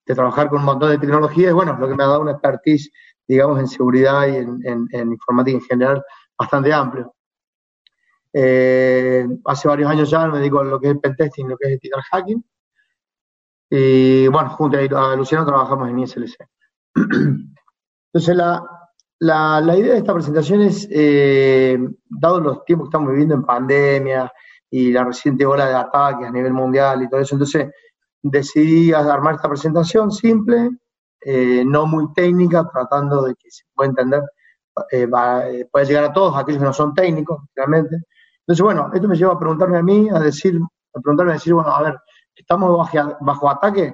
trabajar 0.06 0.50
con 0.50 0.60
un 0.60 0.66
montón 0.66 0.90
de 0.90 0.98
tecnologías, 0.98 1.54
bueno, 1.54 1.78
lo 1.80 1.88
que 1.88 1.96
me 1.96 2.04
ha 2.04 2.08
dado 2.08 2.22
una 2.22 2.32
expertise, 2.32 2.92
digamos, 3.28 3.60
en 3.60 3.68
seguridad 3.68 4.28
y 4.28 4.38
en, 4.38 5.12
informática 5.12 5.58
en 5.58 5.64
general 5.64 6.04
bastante 6.38 6.74
amplio. 6.74 7.14
Eh, 8.40 9.28
hace 9.46 9.68
varios 9.68 9.90
años 9.90 10.12
ya 10.12 10.28
me 10.28 10.38
dedico 10.38 10.60
a 10.60 10.64
lo 10.64 10.80
que 10.80 10.88
es 10.88 10.94
el 10.94 11.00
pentesting, 11.00 11.50
lo 11.50 11.58
que 11.58 11.66
es 11.66 11.74
el 11.74 11.80
digital 11.80 12.04
hacking. 12.12 12.46
Y 13.72 14.28
bueno, 14.28 14.52
junto 14.52 14.78
a 14.78 15.16
Luciano 15.16 15.44
trabajamos 15.44 15.90
en 15.90 15.98
ISLC. 15.98 16.38
Entonces, 18.14 18.36
la, 18.36 18.64
la, 19.20 19.76
idea 19.76 19.94
de 19.94 19.98
esta 19.98 20.14
presentación 20.14 20.62
es, 20.62 20.88
eh, 20.92 21.80
dado 22.08 22.40
los 22.40 22.64
tiempos 22.64 22.86
que 22.86 22.90
estamos 22.90 23.10
viviendo 23.10 23.34
en 23.34 23.44
pandemia 23.44 24.32
y 24.70 24.92
la 24.92 25.04
reciente 25.04 25.44
ola 25.44 25.68
de 25.68 25.76
ataques 25.76 26.28
a 26.28 26.32
nivel 26.32 26.54
mundial 26.54 27.02
y 27.02 27.10
todo 27.10 27.22
eso, 27.22 27.34
entonces 27.34 27.72
decidí 28.22 28.94
armar 28.94 29.36
esta 29.36 29.50
presentación 29.50 30.12
simple, 30.12 30.70
eh, 31.22 31.64
no 31.66 31.88
muy 31.88 32.14
técnica, 32.14 32.70
tratando 32.72 33.24
de 33.24 33.34
que 33.34 33.50
se 33.50 33.64
pueda 33.74 33.90
entender, 33.90 34.22
eh, 34.92 35.08
pueda 35.72 35.86
llegar 35.86 36.04
a 36.04 36.14
todos 36.14 36.38
aquellos 36.38 36.60
que 36.60 36.68
no 36.68 36.74
son 36.74 36.94
técnicos, 36.94 37.42
realmente. 37.56 37.98
Entonces, 38.48 38.64
bueno, 38.64 38.90
esto 38.94 39.08
me 39.10 39.18
lleva 39.18 39.34
a 39.34 39.40
preguntarme 39.40 39.78
a 39.78 39.84
mí, 39.84 40.08
a 40.10 40.20
decir, 40.20 40.58
a 40.94 41.00
preguntarme 41.02 41.34
a 41.34 41.36
decir, 41.36 41.54
bueno, 41.54 41.70
a 41.70 41.82
ver, 41.84 42.00
¿estamos 42.34 42.78
bajo, 43.20 43.50
ataque? 43.50 43.94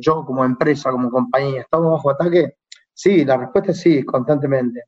yo 0.00 0.24
como 0.24 0.44
empresa, 0.44 0.90
como 0.90 1.08
compañía, 1.08 1.60
¿estamos 1.60 1.92
bajo 1.92 2.10
ataque? 2.10 2.56
Sí, 2.92 3.24
la 3.24 3.36
respuesta 3.36 3.70
es 3.70 3.80
sí, 3.80 4.02
constantemente. 4.02 4.82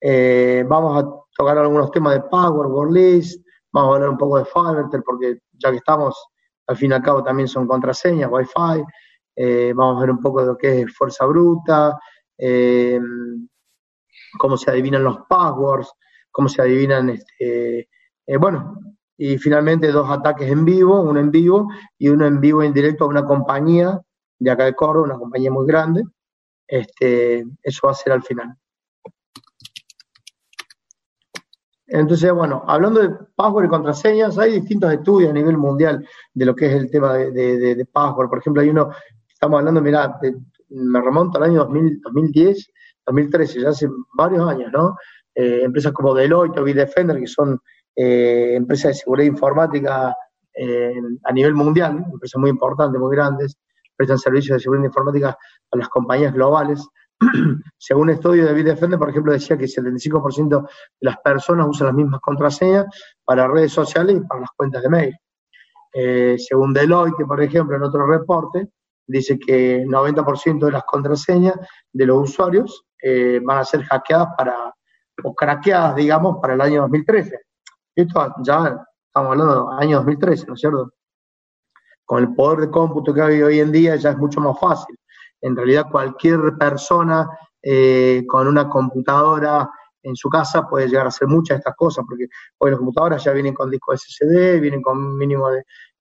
Eh, 0.00 0.64
vamos 0.66 1.00
a 1.00 1.08
tocar 1.36 1.56
algunos 1.56 1.92
temas 1.92 2.14
de 2.14 2.22
Power, 2.22 2.66
WordList, 2.66 3.46
vamos 3.70 3.92
a 3.92 3.94
hablar 3.94 4.10
un 4.10 4.18
poco 4.18 4.38
de 4.38 4.44
Fivertel, 4.44 5.04
porque 5.04 5.38
ya 5.52 5.70
que 5.70 5.76
estamos, 5.76 6.20
al 6.66 6.76
fin 6.76 6.90
y 6.90 6.94
al 6.94 7.02
cabo 7.02 7.22
también 7.22 7.46
son 7.46 7.68
contraseñas, 7.68 8.28
Wi-Fi, 8.28 8.82
eh, 9.36 9.72
vamos 9.72 9.98
a 9.98 10.00
ver 10.00 10.10
un 10.10 10.18
poco 10.18 10.40
de 10.40 10.46
lo 10.48 10.58
que 10.58 10.80
es 10.80 10.96
fuerza 10.96 11.24
bruta, 11.26 11.96
eh, 12.36 12.98
cómo 14.36 14.56
se 14.56 14.72
adivinan 14.72 15.04
los 15.04 15.18
passwords, 15.28 15.92
cómo 16.32 16.48
se 16.48 16.62
adivinan, 16.62 17.10
este, 17.10 17.88
bueno, 18.40 18.76
y 19.16 19.38
finalmente 19.38 19.92
dos 19.92 20.10
ataques 20.10 20.50
en 20.50 20.64
vivo, 20.64 21.00
uno 21.02 21.20
en 21.20 21.30
vivo 21.30 21.68
y 21.98 22.08
uno 22.08 22.26
en 22.26 22.40
vivo 22.40 22.62
en 22.62 22.72
directo 22.72 23.04
a 23.04 23.08
una 23.08 23.24
compañía 23.24 24.00
de 24.38 24.50
acá 24.50 24.64
de 24.64 24.74
Córdoba, 24.74 25.04
una 25.04 25.18
compañía 25.18 25.52
muy 25.52 25.66
grande, 25.66 26.02
este, 26.66 27.44
eso 27.62 27.86
va 27.86 27.92
a 27.92 27.94
ser 27.94 28.12
al 28.12 28.22
final. 28.22 28.56
Entonces, 31.86 32.32
bueno, 32.32 32.64
hablando 32.66 33.00
de 33.00 33.10
password 33.36 33.66
y 33.66 33.68
contraseñas, 33.68 34.38
hay 34.38 34.52
distintos 34.52 34.90
estudios 34.92 35.30
a 35.30 35.34
nivel 35.34 35.58
mundial 35.58 36.06
de 36.32 36.46
lo 36.46 36.56
que 36.56 36.66
es 36.66 36.72
el 36.72 36.90
tema 36.90 37.12
de, 37.12 37.86
password. 37.92 38.30
Por 38.30 38.38
ejemplo, 38.38 38.62
hay 38.62 38.70
uno, 38.70 38.90
estamos 39.28 39.58
hablando, 39.58 39.82
mira, 39.82 40.18
me 40.70 41.00
remonto 41.02 41.36
al 41.36 41.44
año 41.44 41.66
2010, 41.66 42.72
2013, 43.06 43.60
ya 43.60 43.68
hace 43.68 43.88
varios 44.14 44.48
años, 44.48 44.72
¿no? 44.72 44.96
Eh, 45.34 45.62
empresas 45.64 45.92
como 45.92 46.14
Deloitte 46.14 46.60
o 46.60 46.64
Bitdefender, 46.64 47.18
que 47.18 47.26
son 47.26 47.58
eh, 47.96 48.54
empresas 48.54 48.92
de 48.92 48.94
seguridad 48.94 49.28
informática 49.28 50.14
eh, 50.54 50.94
a 51.24 51.32
nivel 51.32 51.54
mundial, 51.54 52.04
empresas 52.12 52.38
muy 52.38 52.50
importantes, 52.50 53.00
muy 53.00 53.16
grandes, 53.16 53.56
prestan 53.96 54.18
servicios 54.18 54.56
de 54.56 54.60
seguridad 54.60 54.86
informática 54.86 55.38
a 55.70 55.76
las 55.76 55.88
compañías 55.88 56.34
globales. 56.34 56.86
Según 57.78 58.04
un 58.04 58.10
estudio 58.10 58.44
de 58.46 58.52
Bitdefender, 58.52 58.98
por 58.98 59.08
ejemplo, 59.08 59.32
decía 59.32 59.56
que 59.56 59.64
el 59.64 59.70
75% 59.70 60.60
de 60.60 60.68
las 61.00 61.16
personas 61.18 61.66
usan 61.68 61.86
las 61.86 61.96
mismas 61.96 62.20
contraseñas 62.20 62.86
para 63.24 63.48
redes 63.48 63.72
sociales 63.72 64.16
y 64.16 64.26
para 64.26 64.40
las 64.42 64.50
cuentas 64.56 64.82
de 64.82 64.88
mail. 64.88 65.16
Según 66.38 66.72
Deloitte, 66.72 67.26
por 67.26 67.42
ejemplo, 67.42 67.76
en 67.76 67.82
otro 67.82 68.06
reporte, 68.06 68.68
dice 69.06 69.38
que 69.38 69.82
el 69.82 69.88
90% 69.88 70.64
de 70.64 70.72
las 70.72 70.84
contraseñas 70.84 71.54
de 71.92 72.06
los 72.06 72.30
usuarios 72.30 72.84
van 73.42 73.58
a 73.58 73.64
ser 73.64 73.82
hackeadas 73.84 74.28
para, 74.38 74.72
o 75.24 75.34
craqueadas, 75.34 75.96
digamos, 75.96 76.38
para 76.40 76.54
el 76.54 76.60
año 76.60 76.82
2013. 76.82 77.38
Esto 77.94 78.34
ya 78.44 78.84
estamos 79.06 79.32
hablando 79.32 79.70
del 79.70 79.78
año 79.78 79.96
2013, 79.98 80.46
¿no 80.46 80.54
es 80.54 80.60
cierto? 80.60 80.90
con 82.04 82.22
el 82.22 82.34
poder 82.34 82.60
de 82.60 82.70
cómputo 82.70 83.14
que 83.14 83.22
hay 83.22 83.42
hoy 83.42 83.60
en 83.60 83.72
día 83.72 83.96
ya 83.96 84.10
es 84.10 84.18
mucho 84.18 84.38
más 84.40 84.58
fácil. 84.60 84.94
En 85.40 85.56
realidad 85.56 85.86
cualquier 85.90 86.40
persona 86.58 87.26
eh, 87.62 88.22
con 88.28 88.46
una 88.46 88.68
computadora 88.68 89.70
en 90.02 90.14
su 90.14 90.28
casa 90.28 90.68
puede 90.68 90.88
llegar 90.88 91.06
a 91.06 91.08
hacer 91.08 91.26
muchas 91.28 91.56
de 91.56 91.58
estas 91.60 91.74
cosas, 91.74 92.04
porque 92.06 92.26
hoy 92.58 92.70
las 92.70 92.78
computadoras 92.78 93.24
ya 93.24 93.32
vienen 93.32 93.54
con 93.54 93.70
disco 93.70 93.96
SSD, 93.96 94.60
vienen 94.60 94.82
con 94.82 95.16
mínimo 95.16 95.48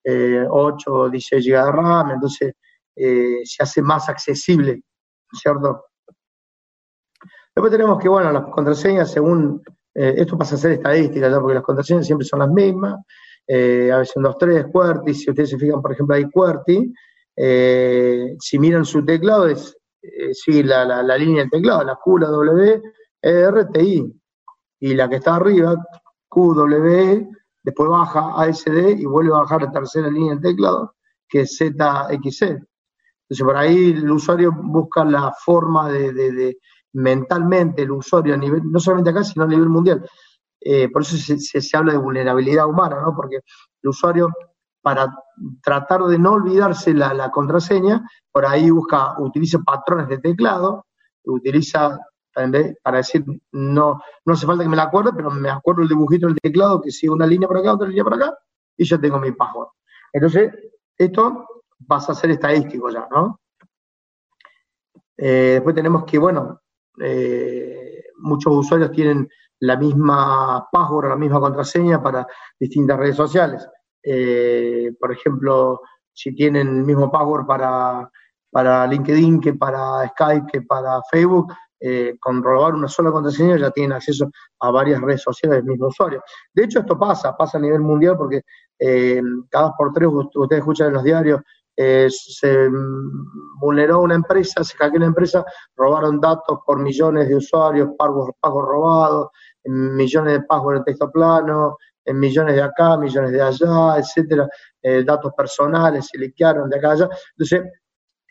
de 0.03 0.45
8 0.49 0.93
o 0.93 1.09
16 1.09 1.45
GB 1.45 1.65
de 1.65 1.71
RAM, 1.71 2.11
entonces 2.11 2.55
eh, 2.95 3.41
se 3.45 3.63
hace 3.63 3.81
más 3.81 4.09
accesible, 4.09 4.81
¿cierto? 5.31 5.85
Después 7.53 7.71
tenemos 7.71 7.99
que, 7.99 8.07
bueno, 8.07 8.31
las 8.31 8.45
contraseñas 8.45 9.11
según, 9.11 9.61
eh, 9.93 10.13
esto 10.17 10.37
pasa 10.37 10.55
a 10.55 10.57
ser 10.57 10.71
estadística, 10.71 11.29
¿no? 11.29 11.41
porque 11.41 11.55
las 11.55 11.63
contraseñas 11.63 12.05
siempre 12.05 12.25
son 12.25 12.39
las 12.39 12.49
mismas, 12.49 13.03
eh, 13.45 13.91
a 13.91 13.97
veces 13.97 14.15
un 14.15 14.23
2, 14.23 14.37
3, 14.37 14.65
QWERTY, 14.71 15.13
si 15.13 15.29
ustedes 15.29 15.49
se 15.49 15.57
fijan, 15.57 15.81
por 15.81 15.91
ejemplo, 15.91 16.15
hay 16.15 16.29
QWERTY, 16.29 16.93
eh, 17.35 18.35
si 18.39 18.57
miran 18.57 18.85
su 18.85 19.03
teclado, 19.03 19.47
es, 19.47 19.75
sigue 20.31 20.63
la, 20.63 20.85
la, 20.85 21.17
línea 21.17 21.41
del 21.41 21.51
teclado, 21.51 21.83
la 21.83 21.95
Q, 21.95 22.19
la 22.19 22.29
W, 22.29 22.81
e, 23.21 23.29
R, 23.29 23.65
T, 23.65 23.83
I, 23.83 24.21
y 24.79 24.93
la 24.93 25.09
que 25.09 25.17
está 25.17 25.35
arriba, 25.35 25.75
Q, 26.29 26.53
W, 26.55 27.11
e, 27.11 27.29
después 27.63 27.89
baja 27.89 28.33
ASD 28.41 28.97
y 28.97 29.05
vuelve 29.05 29.33
a 29.33 29.39
bajar 29.39 29.63
la 29.63 29.71
tercera 29.71 30.09
línea 30.09 30.35
del 30.35 30.41
teclado, 30.41 30.95
que 31.27 31.41
es 31.41 31.57
ZXC. 31.57 32.41
Entonces, 32.43 33.45
por 33.45 33.57
ahí 33.57 33.91
el 33.91 34.09
usuario 34.09 34.51
busca 34.53 35.03
la 35.03 35.33
forma 35.43 35.89
de 35.89 36.57
mentalmente, 36.93 37.83
el 37.83 37.91
usuario 37.91 38.33
a 38.33 38.37
nivel, 38.37 38.61
no 38.69 38.79
solamente 38.79 39.11
acá, 39.11 39.23
sino 39.23 39.45
a 39.45 39.47
nivel 39.47 39.69
mundial, 39.69 40.05
eh, 40.59 40.89
por 40.89 41.01
eso 41.01 41.17
se, 41.17 41.77
habla 41.77 41.93
de 41.93 41.97
vulnerabilidad 41.97 42.67
humana, 42.67 43.01
¿no? 43.01 43.15
Porque 43.15 43.37
el 43.37 43.89
usuario, 43.89 44.29
para 44.81 45.11
tratar 45.63 46.03
de 46.03 46.19
no 46.19 46.33
olvidarse 46.33 46.93
la, 46.93 47.31
contraseña, 47.31 48.07
por 48.31 48.45
ahí 48.45 48.69
busca, 48.69 49.19
utiliza 49.19 49.59
patrones 49.59 50.07
de 50.07 50.19
teclado, 50.19 50.85
utiliza 51.23 51.99
para 52.83 52.97
decir, 52.97 53.25
no, 53.51 54.01
no 54.25 54.33
hace 54.33 54.45
falta 54.45 54.63
que 54.63 54.69
me 54.69 54.77
la 54.77 54.83
acuerde, 54.83 55.11
pero 55.13 55.29
me 55.31 55.49
acuerdo 55.49 55.81
el 55.81 55.89
dibujito 55.89 56.27
del 56.27 56.39
teclado 56.41 56.79
que 56.79 56.91
sigue 56.91 57.11
una 57.11 57.27
línea 57.27 57.47
por 57.47 57.57
acá, 57.57 57.73
otra 57.73 57.87
línea 57.87 58.03
por 58.03 58.13
acá, 58.13 58.37
y 58.77 58.85
ya 58.85 58.97
tengo 58.97 59.19
mi 59.19 59.31
password. 59.31 59.69
Entonces, 60.13 60.53
esto 60.97 61.45
pasa 61.87 62.13
a 62.13 62.15
ser 62.15 62.31
estadístico 62.31 62.89
ya, 62.89 63.07
¿no? 63.11 63.39
Eh, 65.17 65.53
después 65.55 65.75
tenemos 65.75 66.05
que, 66.05 66.17
bueno, 66.17 66.60
eh, 66.99 68.03
muchos 68.17 68.53
usuarios 68.53 68.91
tienen 68.91 69.29
la 69.59 69.77
misma 69.77 70.67
password, 70.71 71.09
la 71.09 71.15
misma 71.15 71.39
contraseña 71.39 72.01
para 72.01 72.25
distintas 72.59 72.97
redes 72.97 73.15
sociales. 73.15 73.67
Eh, 74.03 74.91
por 74.99 75.11
ejemplo, 75.11 75.81
si 76.11 76.33
tienen 76.33 76.67
el 76.67 76.83
mismo 76.83 77.11
password 77.11 77.45
para, 77.45 78.09
para 78.49 78.87
LinkedIn 78.87 79.39
que 79.39 79.53
para 79.53 80.07
Skype, 80.09 80.47
que 80.51 80.61
para 80.63 80.99
Facebook, 81.09 81.53
eh, 81.83 82.15
con 82.19 82.43
robar 82.43 82.75
una 82.75 82.87
sola 82.87 83.11
contraseña 83.11 83.57
ya 83.57 83.71
tienen 83.71 83.93
acceso 83.93 84.29
a 84.59 84.69
varias 84.69 85.01
redes 85.01 85.23
sociales 85.23 85.57
del 85.57 85.65
mismo 85.65 85.87
usuario. 85.87 86.21
De 86.53 86.65
hecho, 86.65 86.79
esto 86.79 86.97
pasa, 86.97 87.35
pasa 87.35 87.57
a 87.57 87.61
nivel 87.61 87.79
mundial 87.79 88.17
porque 88.17 88.43
eh, 88.77 89.19
cada 89.49 89.73
por 89.73 89.91
tres 89.91 90.09
ustedes 90.11 90.59
escuchan 90.59 90.87
en 90.87 90.93
los 90.93 91.03
diarios, 91.03 91.41
se 92.09 92.69
vulneró 93.59 94.01
una 94.01 94.15
empresa, 94.15 94.63
se 94.63 94.75
hackeó 94.77 94.97
una 94.97 95.07
empresa, 95.07 95.45
robaron 95.75 96.19
datos 96.19 96.59
por 96.65 96.79
millones 96.79 97.29
de 97.29 97.35
usuarios, 97.35 97.89
pagos, 97.97 98.31
pagos 98.39 98.65
robados, 98.65 99.27
millones 99.65 100.33
de 100.33 100.43
passwords 100.43 100.79
en 100.79 100.85
texto 100.85 101.11
plano, 101.11 101.77
en 102.05 102.19
millones 102.19 102.55
de 102.55 102.61
acá, 102.61 102.97
millones 102.97 103.31
de 103.31 103.41
allá, 103.41 103.97
etcétera, 103.97 104.47
eh, 104.81 105.03
datos 105.03 105.33
personales 105.33 106.07
se 106.11 106.17
liquearon 106.17 106.69
de 106.69 106.77
acá 106.77 106.91
allá. 106.91 107.09
Entonces, 107.37 107.63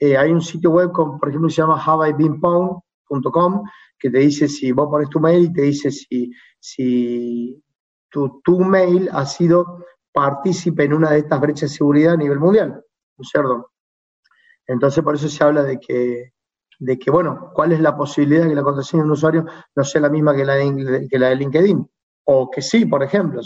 eh, 0.00 0.16
hay 0.16 0.32
un 0.32 0.40
sitio 0.40 0.70
web, 0.70 0.90
por 0.92 1.28
ejemplo, 1.28 1.48
que 1.48 1.54
se 1.54 1.62
llama 1.62 1.80
haveibeenpwned.com, 1.80 3.62
que 3.98 4.10
te 4.10 4.18
dice 4.18 4.48
si 4.48 4.72
vos 4.72 4.88
pones 4.88 5.08
tu 5.10 5.20
mail 5.20 5.44
y 5.44 5.52
te 5.52 5.62
dice 5.62 5.90
si, 5.90 6.32
si 6.58 7.62
tu, 8.08 8.40
tu 8.42 8.60
mail 8.60 9.08
ha 9.12 9.26
sido 9.26 9.84
partícipe 10.12 10.84
en 10.84 10.94
una 10.94 11.10
de 11.10 11.18
estas 11.18 11.40
brechas 11.40 11.70
de 11.70 11.76
seguridad 11.76 12.14
a 12.14 12.16
nivel 12.16 12.40
mundial, 12.40 12.82
¿no 13.20 13.22
es 13.22 13.28
cierto? 13.28 13.70
Entonces, 14.66 15.04
por 15.04 15.14
eso 15.14 15.28
se 15.28 15.44
habla 15.44 15.62
de 15.62 15.78
que 15.78 16.32
de 16.80 16.98
que, 16.98 17.10
bueno, 17.10 17.50
cuál 17.54 17.72
es 17.72 17.80
la 17.80 17.94
posibilidad 17.94 18.44
de 18.44 18.48
que 18.48 18.54
la 18.54 18.62
contraseña 18.62 19.02
de 19.02 19.06
un 19.06 19.12
usuario 19.12 19.44
no 19.76 19.84
sea 19.84 20.00
la 20.00 20.08
misma 20.08 20.34
que 20.34 20.46
la 20.46 20.54
de, 20.54 21.06
que 21.10 21.18
la 21.18 21.28
de 21.28 21.36
LinkedIn. 21.36 21.86
O 22.24 22.50
que 22.50 22.62
sí, 22.62 22.86
por 22.86 23.02
ejemplo. 23.02 23.42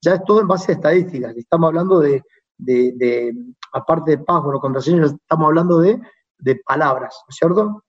ya 0.00 0.14
es 0.14 0.24
todo 0.24 0.40
en 0.40 0.46
base 0.46 0.72
a 0.72 0.74
estadísticas. 0.76 1.36
Estamos 1.36 1.68
hablando 1.68 1.98
de, 1.98 2.22
de, 2.56 3.34
aparte 3.72 4.12
de 4.12 4.18
password 4.18 4.56
o 4.56 4.60
contraseña, 4.60 5.06
estamos 5.06 5.46
hablando 5.46 5.80
de, 5.80 6.00
de 6.38 6.56
palabras, 6.64 7.16
¿no 7.26 7.30
es 7.30 7.36
cierto? 7.36 7.84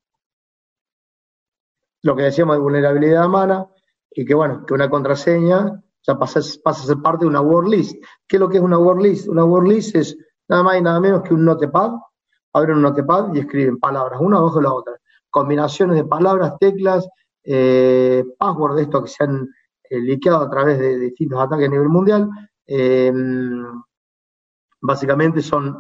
Lo 2.01 2.15
que 2.15 2.23
decíamos 2.23 2.55
de 2.55 2.61
vulnerabilidad 2.61 3.27
humana, 3.27 3.67
y 4.09 4.25
que 4.25 4.34
bueno, 4.34 4.65
que 4.65 4.73
una 4.73 4.89
contraseña 4.89 5.84
ya 6.07 6.17
pasa, 6.17 6.39
pasa 6.63 6.84
a 6.84 6.88
ser 6.88 6.97
parte 6.97 7.25
de 7.25 7.30
una 7.30 7.41
word 7.41 7.67
list. 7.67 8.03
¿Qué 8.27 8.38
es 8.38 8.39
lo 8.39 8.49
que 8.49 8.57
es 8.57 8.63
una 8.63 8.80
word 8.80 9.01
list? 9.01 9.27
Una 9.27 9.43
word 9.43 9.67
list 9.67 9.95
es 9.95 10.17
nada 10.49 10.63
más 10.63 10.77
y 10.77 10.81
nada 10.81 10.99
menos 10.99 11.21
que 11.23 11.33
un 11.33 11.45
notepad 11.45 11.91
abren 12.53 12.77
un 12.77 12.81
notepad 12.81 13.33
y 13.33 13.39
escriben 13.39 13.79
palabras, 13.79 14.19
una 14.21 14.37
abajo 14.37 14.57
de 14.57 14.63
la 14.63 14.73
otra. 14.73 14.93
Combinaciones 15.29 15.95
de 15.95 16.05
palabras, 16.05 16.57
teclas, 16.59 17.07
eh, 17.43 18.23
password 18.37 18.75
de 18.75 18.81
esto 18.83 19.03
que 19.03 19.09
sean 19.09 19.47
liqueado 19.91 20.41
a 20.41 20.49
través 20.49 20.79
de, 20.79 20.97
distintos 20.99 21.39
ataques 21.39 21.67
a 21.67 21.71
nivel 21.71 21.89
mundial. 21.89 22.29
básicamente 24.81 25.41
son 25.41 25.79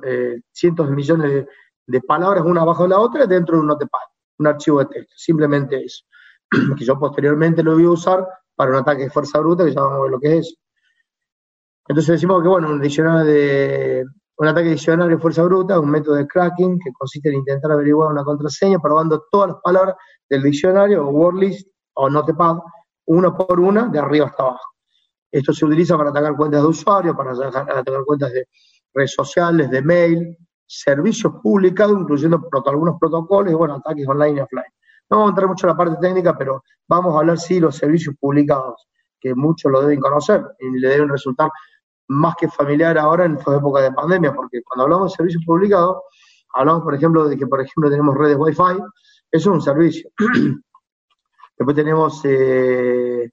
cientos 0.51 0.89
de 0.89 0.95
millones 0.95 1.47
de, 1.85 2.01
palabras 2.01 2.43
una 2.45 2.61
abajo 2.61 2.83
de 2.83 2.89
la 2.89 2.99
otra 2.99 3.25
dentro 3.25 3.55
de 3.55 3.61
un 3.61 3.67
notepad, 3.67 3.99
un 4.37 4.47
archivo 4.47 4.79
de 4.79 4.85
texto, 4.85 5.13
simplemente 5.15 5.83
eso. 5.83 6.05
que 6.77 6.85
yo 6.85 6.97
posteriormente 6.99 7.63
lo 7.63 7.73
voy 7.73 7.85
a 7.85 7.91
usar 7.91 8.27
para 8.55 8.71
un 8.71 8.77
ataque 8.77 9.03
de 9.03 9.09
fuerza 9.09 9.39
bruta, 9.39 9.65
que 9.65 9.73
ya 9.73 9.81
vamos 9.81 9.99
a 9.99 10.01
ver 10.01 10.11
lo 10.11 10.19
que 10.19 10.37
es 10.37 10.47
eso. 10.47 10.55
Entonces 11.87 12.13
decimos 12.13 12.41
que, 12.43 12.49
bueno, 12.49 12.69
un 12.69 12.79
diccionario 12.79 13.25
de, 13.25 14.05
un 14.39 14.47
ataque 14.47 14.69
diccionario 14.69 15.17
de 15.17 15.21
fuerza 15.21 15.43
bruta, 15.43 15.79
un 15.79 15.89
método 15.89 16.15
de 16.15 16.25
cracking 16.25 16.79
que 16.79 16.91
consiste 16.93 17.27
en 17.27 17.35
intentar 17.35 17.73
averiguar 17.73 18.09
una 18.09 18.23
contraseña 18.23 18.79
probando 18.79 19.25
todas 19.29 19.49
las 19.49 19.57
palabras 19.61 19.95
del 20.29 20.43
diccionario 20.43 21.05
o 21.05 21.09
word 21.09 21.39
list 21.39 21.67
o 21.95 22.09
notepad, 22.09 22.55
una 23.07 23.35
por 23.35 23.59
una, 23.59 23.87
de 23.87 23.99
arriba 23.99 24.27
hasta 24.27 24.43
abajo. 24.43 24.63
Esto 25.29 25.51
se 25.51 25.65
utiliza 25.65 25.97
para 25.97 26.11
atacar 26.11 26.37
cuentas 26.37 26.61
de 26.61 26.67
usuario, 26.69 27.17
para 27.17 27.31
atacar 27.33 28.03
cuentas 28.05 28.31
de 28.31 28.47
redes 28.93 29.13
sociales, 29.13 29.69
de 29.69 29.81
mail, 29.81 30.37
servicios 30.65 31.33
publicados, 31.43 31.99
incluyendo 31.99 32.41
algunos 32.65 32.95
protocolos 32.97 33.51
y, 33.51 33.55
bueno, 33.55 33.75
ataques 33.75 34.07
online 34.07 34.37
y 34.37 34.39
offline. 34.39 34.71
No 35.09 35.17
vamos 35.17 35.27
a 35.27 35.31
entrar 35.31 35.47
mucho 35.49 35.67
en 35.67 35.71
la 35.71 35.77
parte 35.77 35.97
técnica, 35.99 36.37
pero 36.37 36.63
vamos 36.87 37.13
a 37.13 37.19
hablar 37.19 37.37
sí 37.37 37.55
de 37.55 37.61
los 37.61 37.75
servicios 37.75 38.15
publicados, 38.17 38.87
que 39.19 39.35
muchos 39.35 39.69
lo 39.69 39.81
deben 39.81 39.99
conocer 39.99 40.45
y 40.59 40.79
le 40.79 40.87
deben 40.87 41.09
resultar 41.09 41.51
más 42.09 42.35
que 42.35 42.49
familiar 42.49 42.97
ahora 42.97 43.25
en 43.25 43.37
esta 43.37 43.55
época 43.55 43.81
de 43.81 43.91
pandemia, 43.91 44.33
porque 44.33 44.61
cuando 44.63 44.83
hablamos 44.83 45.11
de 45.11 45.17
servicios 45.17 45.43
publicados, 45.45 45.97
hablamos, 46.53 46.83
por 46.83 46.95
ejemplo, 46.95 47.27
de 47.27 47.37
que, 47.37 47.47
por 47.47 47.61
ejemplo, 47.61 47.89
tenemos 47.89 48.15
redes 48.15 48.37
Wi-Fi, 48.37 48.81
eso 48.81 48.83
es 49.31 49.45
un 49.45 49.61
servicio. 49.61 50.09
Después 51.57 51.75
tenemos 51.75 52.21
eh, 52.25 53.29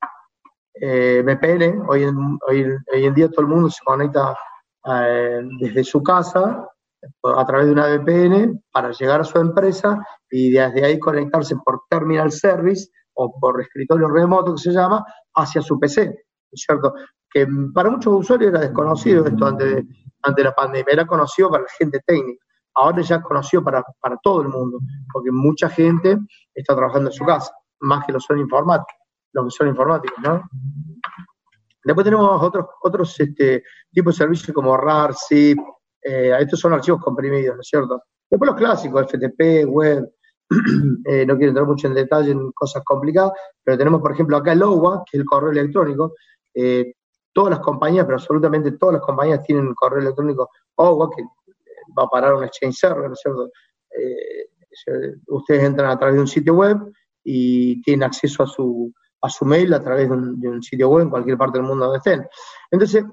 eh, 0.75 1.23
VPN, 1.25 1.85
hoy 1.89 2.03
en, 2.03 2.39
hoy, 2.49 2.67
en 2.93 3.15
día 3.15 3.31
todo 3.31 3.43
el 3.43 3.47
mundo 3.47 3.71
se 3.71 3.85
conecta 3.85 4.37
eh, 4.85 5.41
desde 5.61 5.85
su 5.85 6.03
casa 6.03 6.69
a 7.23 7.47
través 7.47 7.67
de 7.67 7.73
una 7.73 7.87
VPN 7.87 8.65
para 8.73 8.91
llegar 8.91 9.21
a 9.21 9.25
su 9.25 9.39
empresa 9.39 10.05
y 10.31 10.51
desde 10.51 10.85
ahí 10.85 10.99
conectarse 10.99 11.57
por 11.65 11.83
terminal 11.89 12.33
service 12.33 12.91
o 13.15 13.33
por 13.39 13.61
escritorio 13.61 14.09
remoto 14.09 14.55
que 14.55 14.61
se 14.61 14.73
llama 14.73 15.05
hacia 15.35 15.63
su 15.63 15.79
PC, 15.79 16.27
¿cierto? 16.53 16.95
Que 17.37 17.47
para 17.75 17.91
muchos 17.91 18.15
usuarios 18.15 18.51
era 18.51 18.61
desconocido 18.61 19.27
esto 19.27 19.45
antes 19.45 19.75
de, 19.75 19.87
antes 20.23 20.43
la 20.43 20.55
pandemia, 20.55 20.91
era 20.91 21.07
conocido 21.07 21.51
para 21.51 21.65
la 21.65 21.69
gente 21.79 22.01
técnica, 22.07 22.43
ahora 22.75 23.03
ya 23.03 23.17
es 23.17 23.23
conocido 23.23 23.63
para, 23.63 23.85
para 24.01 24.17
todo 24.23 24.41
el 24.41 24.49
mundo, 24.49 24.79
porque 25.13 25.31
mucha 25.31 25.69
gente 25.69 26.17
está 26.55 26.75
trabajando 26.75 27.11
en 27.11 27.13
su 27.13 27.27
casa, 27.27 27.53
más 27.81 28.07
que 28.07 28.13
los 28.13 28.25
son 28.25 28.39
informáticos, 28.39 28.97
los 29.35 29.45
que 29.45 29.51
son 29.51 29.69
informáticos, 29.69 30.17
¿no? 30.23 30.49
Después 31.85 32.07
tenemos 32.07 32.43
otros, 32.43 32.69
otros 32.81 33.21
este, 33.21 33.63
tipos 33.93 34.15
de 34.15 34.25
servicios 34.25 34.55
como 34.55 34.75
RAR, 34.75 35.15
ZIP, 35.15 35.59
eh, 36.05 36.33
estos 36.41 36.59
son 36.59 36.73
archivos 36.73 37.03
comprimidos, 37.03 37.55
¿no 37.55 37.61
es 37.61 37.69
cierto? 37.69 38.03
Después 38.31 38.49
los 38.49 38.57
clásicos, 38.57 39.11
FTP, 39.11 39.67
web, 39.67 40.11
eh, 41.05 41.27
no 41.27 41.37
quiero 41.37 41.51
entrar 41.51 41.67
mucho 41.67 41.87
en 41.87 41.93
detalle 41.93 42.31
en 42.31 42.51
cosas 42.53 42.83
complicadas, 42.83 43.33
pero 43.63 43.77
tenemos, 43.77 44.01
por 44.01 44.13
ejemplo, 44.13 44.39
acá 44.39 44.53
el 44.53 44.63
OWA, 44.63 45.03
que 45.05 45.19
es 45.19 45.21
el 45.21 45.27
correo 45.27 45.51
electrónico. 45.51 46.15
Eh, 46.55 46.95
todas 47.37 47.51
las 47.51 47.61
compañías, 47.61 48.07
pero 48.07 48.17
absolutamente 48.17 48.73
todas 48.73 48.95
las 48.95 49.03
compañías 49.03 49.43
tienen 49.43 49.67
un 49.67 49.75
correo 49.75 50.01
electrónico 50.01 50.49
OWA, 50.77 51.11
que 51.15 51.23
va 51.97 52.05
a 52.05 52.09
parar 52.09 52.33
un 52.33 52.45
exchange 52.45 52.75
server, 52.75 53.11
¿no 53.11 53.15
cierto? 53.15 53.51
ustedes 55.29 55.65
entran 55.65 55.91
a 55.91 55.99
través 55.99 56.15
de 56.15 56.21
un 56.23 56.27
sitio 56.27 56.55
web 56.55 56.79
y 57.23 57.83
tienen 57.83 58.05
acceso 58.05 58.43
a 58.43 58.47
su, 58.47 58.91
a 59.21 59.29
su 59.29 59.45
mail 59.45 59.75
a 59.75 59.83
través 59.83 60.09
de 60.09 60.15
un, 60.15 60.41
de 60.41 60.49
un 60.49 60.63
sitio 60.63 60.89
web 60.89 61.03
en 61.03 61.11
cualquier 61.11 61.37
parte 61.37 61.59
del 61.59 61.67
mundo 61.67 61.85
donde 61.85 61.99
estén. 61.99 62.27
Entonces, 62.71 63.05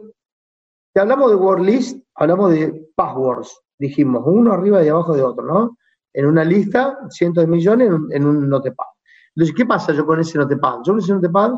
si 0.94 1.00
hablamos 1.02 1.30
de 1.30 1.36
word 1.36 1.62
list, 1.62 2.02
hablamos 2.16 2.52
de 2.52 2.90
passwords, 2.96 3.60
dijimos, 3.78 4.24
uno 4.26 4.54
arriba 4.54 4.82
y 4.84 4.88
abajo 4.88 5.14
de 5.14 5.24
otro, 5.24 5.46
¿no? 5.46 5.78
En 6.14 6.28
una 6.28 6.46
lista, 6.46 6.98
cientos 7.10 7.44
de 7.44 7.52
millones 7.52 7.90
en 8.12 8.26
un, 8.26 8.48
notepad. 8.48 8.86
Entonces, 9.36 9.54
¿qué 9.54 9.66
pasa 9.66 9.92
yo 9.92 10.06
con 10.06 10.22
ese 10.22 10.38
notepad? 10.38 10.78
Yo 10.86 10.94
con 10.94 11.00
ese 11.00 11.14
notepad 11.14 11.52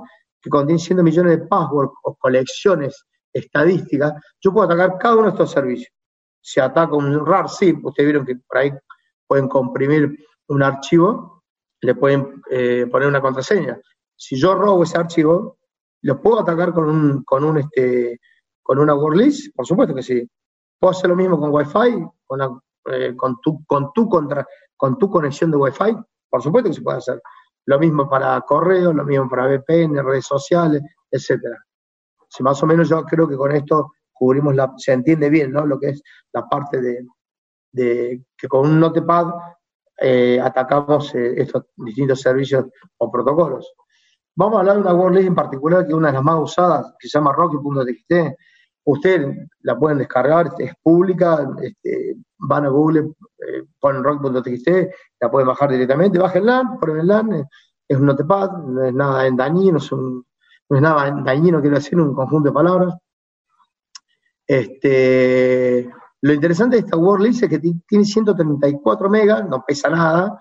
que 0.46 0.50
contiene 0.52 0.78
cientos 0.80 1.04
de 1.04 1.10
millones 1.10 1.40
de 1.40 1.48
passwords 1.48 1.92
o 2.04 2.16
colecciones 2.16 3.04
estadísticas, 3.34 4.14
yo 4.40 4.54
puedo 4.54 4.68
atacar 4.68 5.00
cada 5.00 5.16
uno 5.16 5.24
de 5.24 5.30
estos 5.32 5.50
servicios. 5.50 5.92
Si 6.40 6.60
ataco 6.60 6.98
un 6.98 7.26
RAR 7.26 7.50
zip, 7.50 7.84
ustedes 7.84 8.10
vieron 8.10 8.28
que 8.28 8.36
por 8.36 8.60
ahí 8.60 8.72
pueden 9.26 9.48
comprimir 9.48 10.16
un 10.50 10.62
archivo, 10.62 11.44
le 11.82 11.96
pueden 11.96 12.44
eh, 12.52 12.86
poner 12.92 13.08
una 13.08 13.22
contraseña. 13.22 13.80
Si 14.16 14.40
yo 14.40 14.54
robo 14.54 14.84
ese 14.84 15.00
archivo, 15.00 15.58
lo 16.04 16.22
puedo 16.22 16.42
atacar 16.42 16.74
con 16.74 16.90
un, 16.92 17.24
con 17.24 17.44
un 17.44 17.58
este, 17.58 18.20
¿Con 18.62 18.78
una 18.80 18.96
list, 19.16 19.56
Por 19.56 19.66
supuesto 19.66 19.96
que 19.96 20.04
sí. 20.04 20.28
¿Puedo 20.80 20.92
hacer 20.92 21.10
lo 21.10 21.16
mismo 21.16 21.40
con 21.40 21.52
Wi-Fi? 21.52 22.04
¿Con, 22.26 22.62
eh, 22.92 23.16
con, 23.16 23.40
tu, 23.42 23.64
con, 23.66 23.92
tu 23.94 24.08
contra, 24.08 24.46
¿Con 24.78 24.98
tu 25.00 25.10
conexión 25.10 25.50
de 25.50 25.58
Wi-Fi? 25.58 25.96
Por 26.30 26.42
supuesto 26.44 26.70
que 26.70 26.76
se 26.76 26.82
puede 26.82 26.98
hacer. 27.00 27.22
Lo 27.66 27.80
mismo 27.80 28.10
para 28.10 28.40
correo, 28.42 28.94
lo 28.94 29.04
mismo 29.04 29.30
para 29.30 29.48
VPN, 29.48 30.04
redes 30.04 30.26
sociales, 30.26 30.82
etcétera. 31.10 31.58
Si 32.30 32.44
más 32.44 32.62
o 32.62 32.66
menos 32.66 32.90
yo 32.90 33.04
creo 33.04 33.28
que 33.28 33.36
con 33.38 33.52
esto 33.52 33.94
cubrimos 34.12 34.56
la, 34.56 34.74
se 34.78 34.94
entiende 34.94 35.30
bien, 35.30 35.52
¿no? 35.52 35.66
Lo 35.66 35.80
que 35.80 35.90
es 35.90 36.02
la 36.34 36.48
parte 36.48 36.82
de, 36.82 37.06
que 38.38 38.48
con 38.48 38.70
un 38.70 38.80
notepad 38.80 39.28
eh, 39.98 40.40
atacamos 40.42 41.14
eh, 41.16 41.34
estos 41.42 41.66
distintos 41.76 42.22
servicios 42.22 42.66
o 42.98 43.12
protocolos. 43.12 43.74
Vamos 44.36 44.58
a 44.58 44.60
hablar 44.60 44.76
de 44.76 44.82
una 44.82 44.94
WordList 44.94 45.28
en 45.28 45.36
particular, 45.36 45.84
que 45.84 45.90
es 45.90 45.94
una 45.94 46.08
de 46.08 46.14
las 46.14 46.24
más 46.24 46.40
usadas, 46.40 46.94
que 47.00 47.08
se 47.08 47.18
llama 47.18 47.34
Rocky.txt, 47.34 48.38
Ustedes 48.88 49.36
la 49.62 49.78
pueden 49.80 49.98
descargar, 49.98 50.52
es 50.60 50.74
pública, 50.84 51.48
este, 51.62 52.18
van 52.38 52.66
a 52.66 52.70
Google, 52.70 53.14
eh, 53.38 53.64
ponen 53.80 54.04
rock.txt, 54.04 54.68
la 55.20 55.32
pueden 55.32 55.48
bajar 55.48 55.72
directamente, 55.72 56.20
bajen 56.20 56.46
ponen 56.80 57.00
el 57.00 57.08
LAN, 57.08 57.48
es 57.88 57.98
un 57.98 58.06
notepad, 58.06 58.52
no 58.52 58.84
es 58.84 58.94
nada 58.94 59.30
dañino, 59.32 59.78
es 59.78 59.92
no 59.92 60.24
es 60.70 60.82
nada 60.82 61.22
dañino, 61.24 61.62
quiero 61.62 61.76
decir, 61.76 62.00
un 62.00 62.16
conjunto 62.16 62.50
de 62.50 62.54
palabras. 62.54 62.96
Este, 64.48 65.90
lo 66.22 66.34
interesante 66.34 66.78
de 66.78 66.82
esta 66.82 66.98
WordList 66.98 67.44
es 67.44 67.50
que 67.50 67.60
tiene 67.60 68.06
134 68.06 69.10
megas, 69.10 69.48
no 69.48 69.64
pesa 69.66 69.90
nada, 69.90 70.40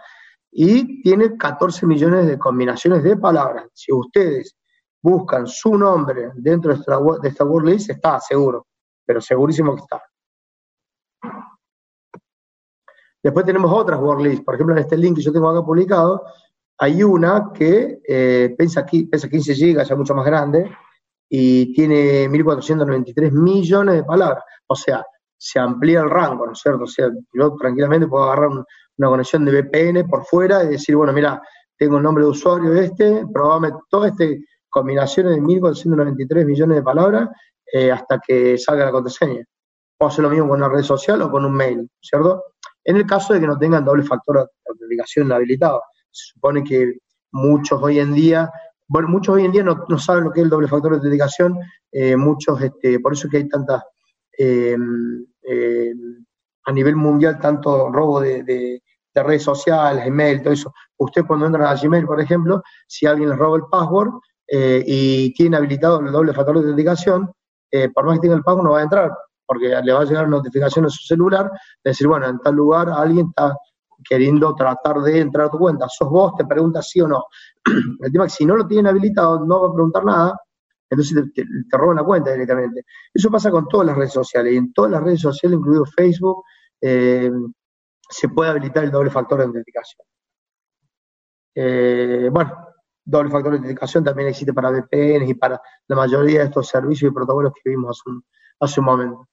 y 0.57 1.03
tiene 1.03 1.36
14 1.36 1.84
millones 1.84 2.26
de 2.26 2.38
combinaciones 2.38 3.03
de 3.03 3.16
palabras. 3.16 3.66
Si 3.74 3.92
ustedes 3.92 4.57
buscan 5.03 5.47
su 5.47 5.76
nombre 5.76 6.30
dentro 6.36 6.72
de 6.72 6.80
esta, 6.80 6.99
de 7.20 7.28
esta 7.28 7.45
word 7.45 7.66
list, 7.66 7.90
está 7.90 8.20
seguro, 8.20 8.68
pero 9.05 9.20
segurísimo 9.20 9.74
que 9.74 9.82
está. 9.82 10.03
Después 13.24 13.46
tenemos 13.46 13.72
otras 13.72 13.98
word 13.98 14.20
lists, 14.20 14.44
por 14.44 14.54
ejemplo 14.54 14.76
en 14.76 14.82
este 14.82 14.98
link 14.98 15.16
que 15.16 15.22
yo 15.22 15.32
tengo 15.32 15.48
acá 15.48 15.64
publicado, 15.64 16.22
hay 16.78 17.02
una 17.02 17.50
que 17.54 18.00
eh, 18.06 18.54
pesa, 18.58 18.84
15 18.84 19.54
GB, 19.54 19.82
ya 19.82 19.96
mucho 19.96 20.14
más 20.14 20.26
grande, 20.26 20.70
y 21.28 21.72
tiene 21.72 22.28
1.493 22.28 23.32
millones 23.32 23.94
de 23.94 24.04
palabras. 24.04 24.44
O 24.66 24.76
sea, 24.76 25.04
se 25.36 25.58
amplía 25.58 26.00
el 26.00 26.10
rango, 26.10 26.46
¿no 26.46 26.52
es 26.52 26.58
cierto? 26.58 26.84
O 26.84 26.86
sea, 26.86 27.08
yo 27.32 27.54
tranquilamente 27.56 28.06
puedo 28.06 28.24
agarrar 28.24 28.50
una 28.50 29.08
conexión 29.08 29.44
de 29.46 29.62
VPN 29.62 30.06
por 30.06 30.24
fuera 30.26 30.62
y 30.62 30.68
decir, 30.68 30.94
bueno, 30.94 31.12
mira, 31.12 31.40
tengo 31.78 31.96
el 31.96 32.02
nombre 32.02 32.24
de 32.24 32.30
usuario 32.30 32.74
este, 32.74 33.24
probame 33.32 33.72
todo 33.88 34.04
este 34.04 34.44
combinaciones 34.68 35.36
de 35.36 35.40
1.493 35.40 36.44
millones 36.44 36.76
de 36.76 36.82
palabras 36.82 37.28
eh, 37.72 37.92
hasta 37.92 38.18
que 38.18 38.58
salga 38.58 38.84
la 38.84 38.90
contraseña. 38.90 39.44
Puedo 39.96 40.10
hacer 40.10 40.24
lo 40.24 40.30
mismo 40.30 40.48
con 40.48 40.58
una 40.58 40.68
red 40.68 40.82
social 40.82 41.22
o 41.22 41.30
con 41.30 41.44
un 41.44 41.52
mail, 41.52 41.88
¿cierto? 42.00 42.42
En 42.85 42.97
el 42.97 43.07
caso 43.07 43.35
de 43.35 43.41
que 43.41 43.47
no 43.47 43.59
tengan 43.59 43.85
doble 43.85 44.03
factor 44.03 44.37
de 44.37 44.70
autenticación 44.70 45.32
habilitado. 45.32 45.82
Se 46.11 46.32
supone 46.35 46.62
que 46.62 46.99
muchos 47.32 47.82
hoy 47.82 47.99
en 47.99 48.12
día, 48.12 48.51
bueno, 48.87 49.09
muchos 49.09 49.35
hoy 49.35 49.45
en 49.45 49.53
día 49.53 49.64
no, 49.64 49.99
saben 49.99 50.24
lo 50.24 50.30
que 50.30 50.41
es 50.41 50.45
el 50.45 50.51
doble 50.51 50.68
factor 50.68 50.93
de 50.93 50.97
autenticación, 50.99 51.59
eh, 51.91 52.16
muchos, 52.16 52.61
este, 52.61 53.01
por 53.01 53.12
eso 53.12 53.26
es 53.26 53.30
que 53.30 53.37
hay 53.39 53.49
tantas, 53.49 53.82
eh, 54.39 54.76
a 56.66 56.72
nivel 56.72 56.97
mundial, 56.97 57.39
tanto 57.39 57.91
robo 57.91 58.20
de, 58.20 58.43
de, 58.43 58.82
de, 59.14 59.22
redes 59.22 59.43
sociales, 59.43 60.07
email, 60.07 60.43
todo 60.43 60.53
eso. 60.53 60.72
Usted 60.97 61.24
cuando 61.26 61.47
entra 61.47 61.70
a 61.70 61.74
Gmail, 61.74 62.07
por 62.07 62.20
ejemplo, 62.20 62.62
si 62.87 63.07
alguien 63.07 63.30
les 63.30 63.39
roba 63.39 63.57
el 63.57 63.64
password, 63.70 64.12
eh, 64.47 64.82
y 64.87 65.32
tiene 65.35 65.57
habilitado 65.57 66.01
el 66.01 66.12
doble 66.12 66.35
factor 66.35 66.57
de 66.57 66.61
autenticación, 66.61 67.32
eh, 67.70 67.89
por 67.89 68.05
más 68.05 68.16
que 68.16 68.22
tenga 68.22 68.37
el 68.37 68.43
pago 68.43 68.62
no 68.62 68.72
va 68.72 68.80
a 68.80 68.82
entrar, 68.82 69.11
porque 69.47 69.68
le 69.82 69.92
va 69.92 70.01
a 70.01 70.05
llegar 70.05 70.28
notificación 70.28 70.86
a 70.86 70.88
su 70.88 71.05
celular, 71.05 71.51
de 71.51 71.90
decir, 71.90 72.07
bueno, 72.07 72.26
en 72.28 72.38
tal 72.38 72.55
lugar 72.55 72.88
alguien 72.88 73.28
está 73.28 73.57
queriendo 74.05 74.55
tratar 74.55 74.99
de 74.99 75.20
entrar 75.20 75.47
a 75.47 75.51
tu 75.51 75.59
cuenta. 75.59 75.86
¿Sos 75.88 76.09
vos? 76.09 76.34
Te 76.36 76.45
pregunta 76.45 76.82
sí 76.82 77.01
o 77.01 77.09
no. 77.09 77.24
El 78.01 78.12
tema 78.12 78.26
es 78.26 78.32
que 78.32 78.38
si 78.38 78.47
no 78.47 78.57
lo 78.57 78.66
tienen 78.66 78.86
habilitado, 78.86 79.45
no 79.45 79.62
va 79.62 79.68
a 79.68 79.72
preguntar 79.72 80.05
nada, 80.05 80.36
entonces 80.90 81.32
te, 81.34 81.45
roban 81.76 81.97
la 81.97 82.05
cuenta 82.05 82.32
directamente. 82.32 82.84
Eso 83.12 83.30
pasa 83.30 83.51
con 83.51 83.66
todas 83.68 83.86
las 83.86 83.97
redes 83.97 84.12
sociales, 84.12 84.53
y 84.53 84.57
en 84.57 84.72
todas 84.72 84.90
las 84.92 85.03
redes 85.03 85.20
sociales, 85.20 85.59
incluido 85.59 85.84
Facebook, 85.86 86.45
eh, 86.80 87.30
se 88.09 88.28
puede 88.28 88.51
habilitar 88.51 88.84
el 88.84 88.90
doble 88.90 89.11
factor 89.11 89.38
de 89.38 89.45
autenticación. 89.45 90.07
bueno, 92.32 92.53
doble 93.05 93.30
factor 93.30 93.53
de 93.53 93.59
autenticación 93.59 94.05
también 94.05 94.28
existe 94.28 94.53
para 94.53 94.70
VPNs 94.70 95.28
y 95.28 95.34
para 95.34 95.61
la 95.88 95.97
mayoría 95.97 96.40
de 96.40 96.47
estos 96.47 96.68
servicios 96.68 97.11
y 97.11 97.14
protocolos 97.14 97.53
que 97.55 97.70
vimos 97.70 98.03
hace 98.61 98.80
un, 98.80 98.86
momento. 98.86 99.28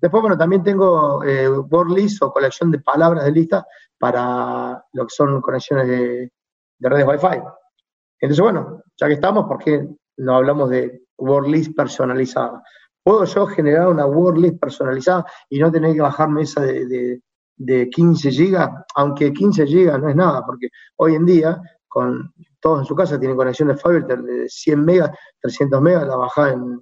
Después, 0.00 0.20
bueno, 0.20 0.36
también 0.36 0.62
tengo 0.62 1.22
eh, 1.24 1.48
word 1.48 1.90
list 1.90 2.22
o 2.22 2.32
colección 2.32 2.70
de 2.70 2.80
palabras 2.80 3.24
de 3.24 3.32
lista 3.32 3.66
para 3.98 4.84
lo 4.92 5.06
que 5.06 5.14
son 5.14 5.40
conexiones 5.40 5.88
de, 5.88 6.32
de 6.78 6.88
redes 6.88 7.06
Wi-Fi. 7.06 7.42
Entonces, 8.20 8.42
bueno, 8.42 8.82
ya 8.96 9.06
que 9.06 9.14
estamos, 9.14 9.46
¿por 9.46 9.58
qué 9.58 9.86
no 10.18 10.36
hablamos 10.36 10.70
de 10.70 11.02
word 11.18 11.48
list 11.48 11.74
personalizada? 11.74 12.62
¿Puedo 13.02 13.24
yo 13.24 13.46
generar 13.46 13.88
una 13.88 14.06
word 14.06 14.38
list 14.38 14.58
personalizada 14.58 15.24
y 15.48 15.58
no 15.58 15.70
tener 15.70 15.94
que 15.94 16.00
bajarme 16.00 16.42
esa 16.42 16.60
de, 16.60 17.20
de 17.56 17.88
15 17.88 18.30
gigas? 18.30 18.70
Aunque 18.96 19.32
15 19.32 19.66
gigas 19.66 20.00
no 20.00 20.08
es 20.08 20.16
nada, 20.16 20.44
porque 20.44 20.68
hoy 20.96 21.14
en 21.14 21.24
día 21.24 21.60
con 21.88 22.34
todos 22.60 22.80
en 22.80 22.84
su 22.84 22.94
casa 22.94 23.18
tienen 23.18 23.36
conexión 23.36 23.68
de 23.68 23.76
Fiverr 23.76 24.22
de 24.22 24.48
100 24.48 24.84
megas, 24.84 25.10
300 25.40 25.80
megas, 25.80 26.06
la 26.06 26.16
baja 26.16 26.50
en, 26.50 26.80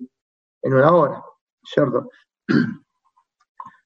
en 0.63 0.75
una 0.75 0.93
hora, 0.93 1.23
¿cierto? 1.63 2.09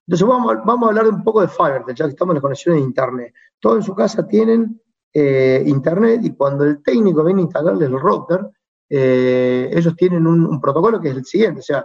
Entonces 0.08 0.26
vamos, 0.26 0.56
vamos 0.64 0.86
a 0.86 0.88
hablar 0.88 1.06
un 1.06 1.22
poco 1.22 1.42
de 1.42 1.48
Fiverr, 1.48 1.84
ya 1.94 2.06
que 2.06 2.12
estamos 2.12 2.32
en 2.32 2.36
las 2.36 2.42
conexiones 2.42 2.80
de 2.80 2.86
Internet. 2.86 3.34
Todos 3.60 3.76
en 3.76 3.82
su 3.82 3.94
casa 3.94 4.26
tienen 4.26 4.80
eh, 5.12 5.62
Internet 5.66 6.20
y 6.24 6.34
cuando 6.34 6.64
el 6.64 6.82
técnico 6.82 7.22
viene 7.22 7.42
a 7.42 7.44
instalarle 7.44 7.84
el 7.84 8.00
router, 8.00 8.40
eh, 8.88 9.68
ellos 9.70 9.94
tienen 9.96 10.26
un, 10.26 10.58
protocolo 10.62 10.98
que 10.98 11.10
es 11.10 11.16
el 11.16 11.26
siguiente, 11.26 11.60
o 11.60 11.62
sea, 11.62 11.84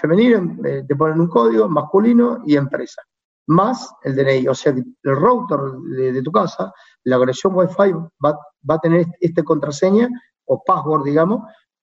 femenino, 0.00 0.56
eh, 0.64 0.84
te 0.88 0.96
ponen 0.96 1.20
un 1.20 1.28
código, 1.28 1.68
masculino 1.68 2.42
y 2.46 2.56
empresa 2.56 3.02
más 3.48 3.92
el 4.02 4.16
DNI. 4.16 4.48
O 4.48 4.54
sea, 4.54 4.72
el 4.72 4.84
router 5.02 5.58
de, 5.94 6.22
tu 6.22 6.32
casa, 6.32 6.72
la 7.04 7.18
conexión 7.18 7.54
Wi-Fi 7.54 7.92
va, 8.24 8.34
a 8.66 8.78
tener 8.78 9.04
esta 9.20 9.42
contraseña 9.42 10.08
o 10.46 10.64
password, 10.64 11.04
digamos, 11.04 11.42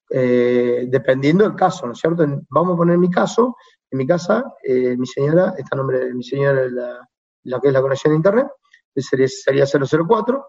dependiendo 0.10 1.44
del 1.44 1.56
caso, 1.56 1.86
¿no 1.86 1.94
es 1.94 2.00
cierto? 2.00 2.26
Vamos 2.50 2.74
a 2.74 2.78
poner 2.78 2.98
mi 2.98 3.10
caso, 3.10 3.56
en 3.94 3.98
mi 3.98 4.08
casa, 4.08 4.44
eh, 4.64 4.98
mi 4.98 5.06
señora, 5.06 5.54
está 5.56 5.76
nombre 5.76 6.00
de 6.00 6.14
mi 6.16 6.24
señora, 6.24 6.68
la, 6.68 7.08
la, 7.44 7.62
que 7.62 7.68
es 7.68 7.74
la 7.74 7.82
conexión 7.82 8.12
de 8.12 8.18
Internet, 8.18 8.48
sería, 8.96 9.28
sería 9.28 9.66
004 9.68 10.48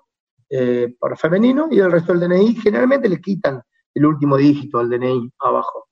eh, 0.49 0.97
para 0.99 1.15
femenino 1.15 1.69
y 1.71 1.79
el 1.79 1.93
resto 1.93 2.15
del 2.15 2.27
DNI, 2.27 2.55
generalmente 2.55 3.07
le 3.07 3.21
quitan 3.21 3.63
el 3.93 4.07
último 4.07 4.39
dígito 4.39 4.79
al 4.79 4.89
DNI 4.89 5.31
abajo. 5.41 5.89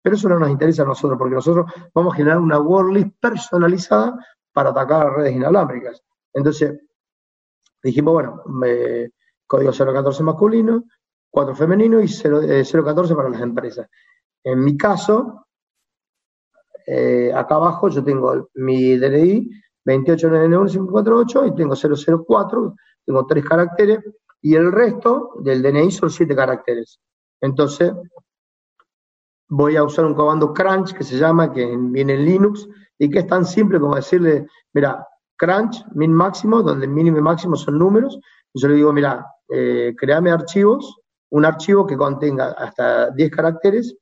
Pero 0.00 0.16
eso 0.16 0.28
no 0.30 0.38
nos 0.38 0.48
interesa 0.48 0.84
a 0.84 0.86
nosotros, 0.86 1.18
porque 1.18 1.34
nosotros 1.34 1.70
vamos 1.94 2.14
a 2.14 2.16
generar 2.16 2.38
una 2.38 2.58
word 2.58 2.94
list 2.94 3.14
personalizada 3.20 4.18
para 4.50 4.70
atacar 4.70 5.16
redes 5.16 5.36
inalámbricas. 5.36 6.02
Entonces, 6.32 6.80
dijimos, 7.82 8.14
bueno, 8.14 8.42
código 9.46 9.70
014 9.70 10.22
masculino, 10.22 10.84
4 11.30 11.54
femenino 11.54 12.00
y 12.00 12.08
0, 12.08 12.40
014 12.40 13.12
eh, 13.12 13.16
para 13.16 13.28
las 13.28 13.42
empresas. 13.42 13.86
En 14.42 14.64
mi 14.64 14.78
caso, 14.78 15.45
eh, 16.86 17.32
acá 17.34 17.56
abajo 17.56 17.88
yo 17.88 18.02
tengo 18.04 18.48
mi 18.54 18.96
DNI 18.96 19.50
2891548 19.84 21.48
y 21.48 21.54
tengo 21.54 21.74
004, 21.74 22.74
tengo 23.04 23.26
tres 23.26 23.44
caracteres 23.44 24.00
y 24.42 24.54
el 24.54 24.72
resto 24.72 25.34
del 25.40 25.62
DNI 25.62 25.90
son 25.90 26.10
siete 26.10 26.34
caracteres. 26.34 26.98
Entonces, 27.40 27.92
voy 29.48 29.76
a 29.76 29.84
usar 29.84 30.04
un 30.04 30.14
comando 30.14 30.52
crunch 30.52 30.92
que 30.92 31.04
se 31.04 31.16
llama, 31.16 31.52
que 31.52 31.76
viene 31.76 32.14
en 32.14 32.24
Linux, 32.24 32.68
y 32.98 33.10
que 33.10 33.20
es 33.20 33.26
tan 33.26 33.44
simple 33.44 33.78
como 33.78 33.96
decirle, 33.96 34.46
mira, 34.72 35.06
crunch, 35.36 35.84
min 35.94 36.12
máximo, 36.12 36.62
donde 36.62 36.86
mínimo 36.86 37.18
y 37.18 37.22
máximo 37.22 37.56
son 37.56 37.78
números, 37.78 38.18
yo 38.54 38.68
le 38.68 38.74
digo, 38.74 38.92
mira, 38.92 39.26
eh, 39.48 39.94
créame 39.96 40.30
archivos, 40.30 40.96
un 41.30 41.44
archivo 41.44 41.86
que 41.86 41.96
contenga 41.96 42.52
hasta 42.52 43.10
10 43.10 43.30
caracteres, 43.30 43.96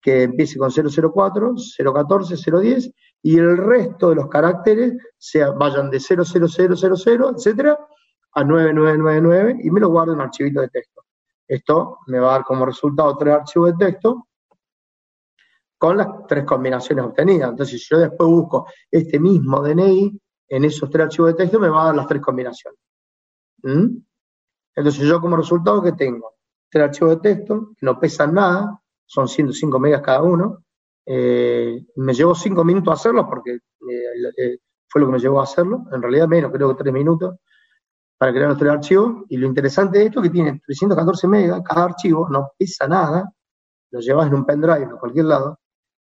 que 0.00 0.22
empiece 0.22 0.58
con 0.58 0.70
004, 0.70 1.54
014, 1.76 2.36
010, 2.36 2.92
y 3.22 3.38
el 3.38 3.56
resto 3.56 4.10
de 4.10 4.14
los 4.16 4.28
caracteres 4.28 4.94
sea, 5.18 5.50
vayan 5.50 5.90
de 5.90 6.00
00000, 6.00 7.34
etcétera, 7.36 7.78
a 8.32 8.44
9999, 8.44 9.60
y 9.62 9.70
me 9.70 9.80
lo 9.80 9.90
guardo 9.90 10.14
en 10.14 10.20
archivito 10.20 10.60
de 10.60 10.68
texto. 10.68 11.04
Esto 11.46 11.98
me 12.06 12.18
va 12.18 12.30
a 12.30 12.32
dar 12.32 12.44
como 12.44 12.64
resultado 12.64 13.16
tres 13.16 13.34
archivos 13.34 13.76
de 13.76 13.86
texto 13.86 14.28
con 15.76 15.96
las 15.96 16.26
tres 16.28 16.44
combinaciones 16.44 17.04
obtenidas. 17.04 17.50
Entonces, 17.50 17.82
si 17.82 17.94
yo 17.94 17.98
después 17.98 18.28
busco 18.28 18.66
este 18.90 19.18
mismo 19.18 19.60
DNI 19.62 20.20
en 20.48 20.64
esos 20.64 20.88
tres 20.90 21.06
archivos 21.06 21.32
de 21.32 21.38
texto, 21.38 21.58
me 21.58 21.68
va 21.68 21.82
a 21.82 21.86
dar 21.86 21.96
las 21.96 22.06
tres 22.06 22.22
combinaciones. 22.22 22.78
¿Mm? 23.62 23.96
Entonces, 24.76 25.06
yo 25.06 25.20
como 25.20 25.36
resultado 25.36 25.82
que 25.82 25.92
tengo 25.92 26.34
tres 26.68 26.84
archivos 26.84 27.16
de 27.16 27.34
texto 27.34 27.72
que 27.76 27.86
no 27.86 27.98
pesan 27.98 28.34
nada, 28.34 28.79
son 29.10 29.26
105 29.26 29.80
megas 29.80 30.02
cada 30.02 30.22
uno. 30.22 30.62
Eh, 31.04 31.84
me 31.96 32.14
llevó 32.14 32.32
cinco 32.32 32.62
minutos 32.62 32.92
a 32.92 32.94
hacerlo 32.94 33.28
porque 33.28 33.54
eh, 33.54 34.32
eh, 34.36 34.58
fue 34.86 35.00
lo 35.00 35.08
que 35.08 35.14
me 35.14 35.18
llevó 35.18 35.40
a 35.40 35.44
hacerlo. 35.44 35.84
En 35.92 36.00
realidad, 36.00 36.28
menos, 36.28 36.52
creo 36.52 36.68
que 36.68 36.84
tres 36.84 36.94
minutos 36.94 37.34
para 38.16 38.32
crear 38.32 38.50
los 38.50 38.58
tres 38.58 38.70
archivos. 38.70 39.24
Y 39.28 39.36
lo 39.36 39.48
interesante 39.48 39.98
de 39.98 40.04
esto 40.06 40.20
es 40.20 40.28
que 40.28 40.32
tiene 40.32 40.60
314 40.64 41.26
megas, 41.26 41.60
cada 41.64 41.86
archivo 41.86 42.28
no 42.30 42.52
pesa 42.56 42.86
nada, 42.86 43.28
lo 43.90 44.00
llevas 44.00 44.28
en 44.28 44.34
un 44.34 44.46
pendrive 44.46 44.84
en 44.84 44.96
cualquier 44.96 45.24
lado, 45.24 45.58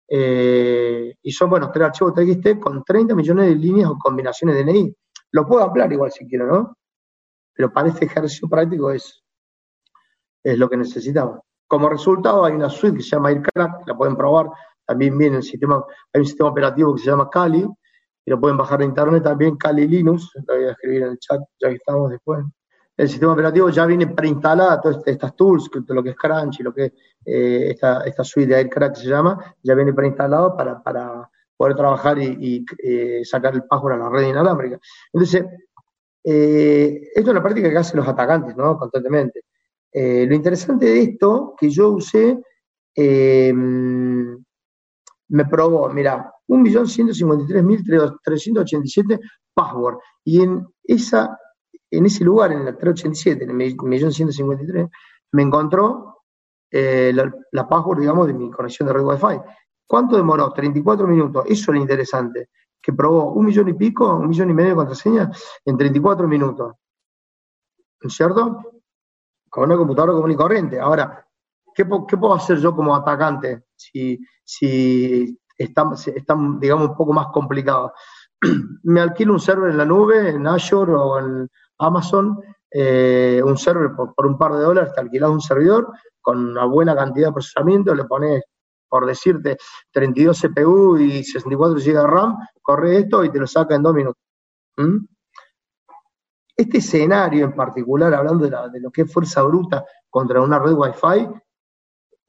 y 0.08 1.32
son, 1.32 1.50
bueno, 1.50 1.70
tres 1.70 1.86
archivos 1.86 2.14
TXT 2.14 2.60
con 2.60 2.82
30 2.82 3.14
millones 3.14 3.48
de 3.48 3.56
líneas 3.56 3.90
o 3.90 3.98
combinaciones 3.98 4.56
de 4.56 4.64
DNI. 4.64 4.96
Lo 5.32 5.46
puedo 5.46 5.64
ampliar 5.64 5.92
igual 5.92 6.10
si 6.12 6.26
quiero, 6.26 6.46
¿no? 6.46 6.78
Pero 7.52 7.70
para 7.70 7.88
este 7.88 8.06
ejercicio 8.06 8.48
práctico 8.48 8.90
es, 8.90 9.22
es 10.42 10.58
lo 10.58 10.70
que 10.70 10.78
necesitamos. 10.78 11.40
Como 11.66 11.88
resultado 11.88 12.44
hay 12.44 12.54
una 12.54 12.68
suite 12.68 12.98
que 12.98 13.02
se 13.02 13.10
llama 13.10 13.30
AirCrack, 13.30 13.86
la 13.86 13.96
pueden 13.96 14.16
probar, 14.16 14.46
también 14.84 15.16
viene 15.18 15.38
el 15.38 15.42
sistema, 15.42 15.84
hay 16.12 16.20
un 16.20 16.26
sistema 16.26 16.50
operativo 16.50 16.94
que 16.94 17.02
se 17.02 17.10
llama 17.10 17.28
Kali, 17.28 17.66
y 18.24 18.30
lo 18.30 18.40
pueden 18.40 18.56
bajar 18.56 18.80
de 18.80 18.86
internet 18.86 19.22
también, 19.22 19.56
Kali 19.56 19.86
Linux, 19.86 20.30
lo 20.46 20.54
voy 20.54 20.64
a 20.64 20.72
escribir 20.72 21.02
en 21.02 21.10
el 21.10 21.18
chat 21.18 21.40
ya 21.60 21.68
que 21.68 21.76
estamos 21.76 22.10
después 22.10 22.44
el 22.96 23.08
sistema 23.08 23.32
operativo 23.32 23.68
ya 23.68 23.84
viene 23.84 24.06
preinstalada, 24.06 24.80
todas 24.80 25.02
estas 25.06 25.36
tools, 25.36 25.68
lo 25.88 26.02
que 26.02 26.10
es 26.10 26.16
Crunch 26.16 26.60
y 26.60 26.62
lo 26.62 26.72
que 26.72 26.86
es 26.86 26.92
eh, 27.24 27.70
esta, 27.72 28.02
esta 28.04 28.24
suite 28.24 28.54
de 28.54 28.60
AirCrack 28.60 28.94
que 28.94 29.00
se 29.00 29.08
llama, 29.08 29.54
ya 29.62 29.74
viene 29.74 29.92
preinstalado 29.92 30.56
para, 30.56 30.82
para 30.82 31.28
poder 31.56 31.76
trabajar 31.76 32.18
y, 32.18 32.64
eh, 32.82 33.22
sacar 33.24 33.54
el 33.54 33.64
password 33.64 33.94
a 33.94 33.96
la 33.98 34.08
red 34.08 34.28
inalámbrica. 34.28 34.78
Entonces, 35.12 35.44
eh, 36.24 37.00
esto 37.14 37.20
es 37.20 37.28
una 37.28 37.42
práctica 37.42 37.70
que 37.70 37.76
hacen 37.76 37.98
los 37.98 38.08
atacantes, 38.08 38.56
¿no? 38.56 38.78
Constantemente. 38.78 39.42
Lo 39.98 40.34
interesante 40.34 40.86
de 40.86 41.02
esto, 41.02 41.54
que 41.58 41.70
yo 41.70 41.90
usé, 41.90 42.38
me 45.28 45.44
probó, 45.50 45.88
mira, 45.88 46.32
1.153.387 46.48 49.20
password. 49.54 49.98
Y 50.24 50.42
en 50.42 50.66
esa 50.84 51.36
en 51.90 52.06
ese 52.06 52.24
lugar, 52.24 52.52
en 52.52 52.64
la 52.64 52.76
387, 52.76 53.44
en 53.44 53.50
el 53.50 53.56
millón 53.56 54.12
153, 54.12 54.88
me 55.32 55.42
encontró 55.42 56.22
eh, 56.70 57.12
la, 57.52 57.68
password, 57.68 58.00
digamos, 58.00 58.26
de 58.26 58.34
mi 58.34 58.50
conexión 58.50 58.88
de 58.88 58.94
red 58.94 59.04
Wi-Fi. 59.04 59.40
¿Cuánto 59.86 60.16
demoró? 60.16 60.52
34 60.52 61.06
minutos. 61.06 61.44
Eso 61.46 61.70
es 61.70 61.76
lo 61.76 61.76
interesante. 61.76 62.48
Que 62.82 62.92
probó 62.92 63.32
un 63.32 63.46
millón 63.46 63.68
y 63.68 63.74
pico, 63.74 64.16
un 64.16 64.28
millón 64.28 64.50
y 64.50 64.54
medio 64.54 64.70
de 64.70 64.76
contraseñas 64.76 65.60
en 65.64 65.76
34 65.76 66.26
minutos. 66.26 66.74
¿Cierto? 68.08 68.75
Con 69.56 69.70
una 69.70 69.78
computadora 69.78 70.12
común 70.12 70.32
y 70.32 70.36
corriente. 70.36 70.78
Ahora, 70.78 71.26
¿qué, 71.74 71.86
puedo 71.86 72.34
hacer 72.34 72.58
yo 72.58 72.76
como 72.76 72.94
atacante 72.94 73.64
si, 73.74 74.20
si 74.44 75.34
está, 75.56 75.86
digamos, 76.60 76.90
un 76.90 76.94
poco 76.94 77.14
más 77.14 77.28
complicado? 77.28 77.94
me 78.82 79.00
alquilo 79.00 79.32
un 79.32 79.40
server 79.40 79.70
en 79.70 79.78
la 79.78 79.86
nube, 79.86 80.28
en 80.28 80.46
Azure 80.46 80.92
o 80.92 81.18
en 81.18 81.48
Amazon, 81.78 82.38
eh, 82.70 83.40
un 83.42 83.56
server 83.56 83.92
por, 83.96 84.26
un 84.26 84.36
par 84.36 84.52
de 84.52 84.60
dólares, 84.60 84.92
te 84.92 85.00
alquilas 85.00 85.30
un 85.30 85.40
servidor 85.40 85.90
con 86.20 86.50
una 86.50 86.66
buena 86.66 86.94
cantidad 86.94 87.28
de 87.28 87.32
procesamiento, 87.32 87.94
le 87.94 88.04
pones, 88.04 88.42
por 88.86 89.06
decirte, 89.06 89.56
32 89.90 90.38
CPU 90.38 90.98
y 90.98 91.24
64 91.24 91.76
GB 91.76 91.94
de 91.94 92.06
RAM, 92.06 92.36
corre 92.60 92.98
esto 92.98 93.24
y 93.24 93.30
te 93.30 93.38
lo 93.38 93.46
saca 93.46 93.74
en 93.74 93.82
dos 93.82 93.94
minutos. 93.94 94.22
¿Mm? 94.76 94.98
Este 96.56 96.78
escenario 96.78 97.44
en 97.44 97.54
particular, 97.54 98.14
hablando 98.14 98.48
de, 98.48 98.80
lo 98.80 98.90
que 98.90 99.02
es 99.02 99.12
fuerza 99.12 99.42
bruta 99.42 99.84
contra 100.08 100.40
una 100.40 100.58
red 100.58 100.72
Wi-Fi, 100.72 101.28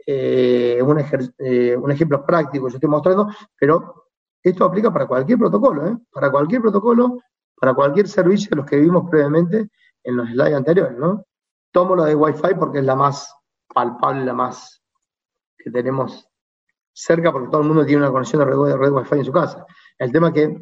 eh, 0.05 0.81
un, 0.81 1.03
eh, 1.39 1.75
un, 1.75 1.91
ejemplo 1.91 2.25
práctico, 2.25 2.67
yo 2.67 2.75
estoy 2.75 2.89
mostrando, 2.89 3.29
pero 3.57 4.07
esto 4.43 4.65
aplica 4.65 4.91
para 4.91 5.07
cualquier 5.07 5.37
protocolo, 5.37 5.87
¿eh? 5.87 5.97
para 6.11 6.29
cualquier 6.29 6.61
protocolo, 6.61 7.19
para 7.59 7.73
cualquier 7.73 8.07
servicio 8.07 8.49
de 8.51 8.57
los 8.57 8.65
que 8.65 8.77
vimos 8.77 9.09
previamente 9.09 9.69
en 10.03 10.17
los 10.17 10.29
slides 10.29 10.53
anteriores, 10.53 10.97
¿no? 10.97 11.25
Tomo 11.71 11.95
la 11.95 12.05
de 12.05 12.15
Wi-Fi 12.15 12.55
porque 12.57 12.79
es 12.79 12.85
la 12.85 12.95
más 12.95 13.33
palpable, 13.73 14.25
la 14.25 14.33
más 14.33 14.81
que 15.57 15.71
tenemos 15.71 16.27
cerca, 16.93 17.31
porque 17.31 17.49
todo 17.49 17.61
el 17.61 17.67
mundo 17.67 17.85
tiene 17.85 18.03
una 18.03 18.11
conexión 18.11 18.39
de 18.39 18.45
red, 18.45 18.75
red 18.75 18.91
Wi-Fi 18.91 19.15
en 19.15 19.25
su 19.25 19.31
casa. 19.31 19.65
El 19.97 20.11
tema 20.11 20.29
es 20.29 20.33
que 20.33 20.57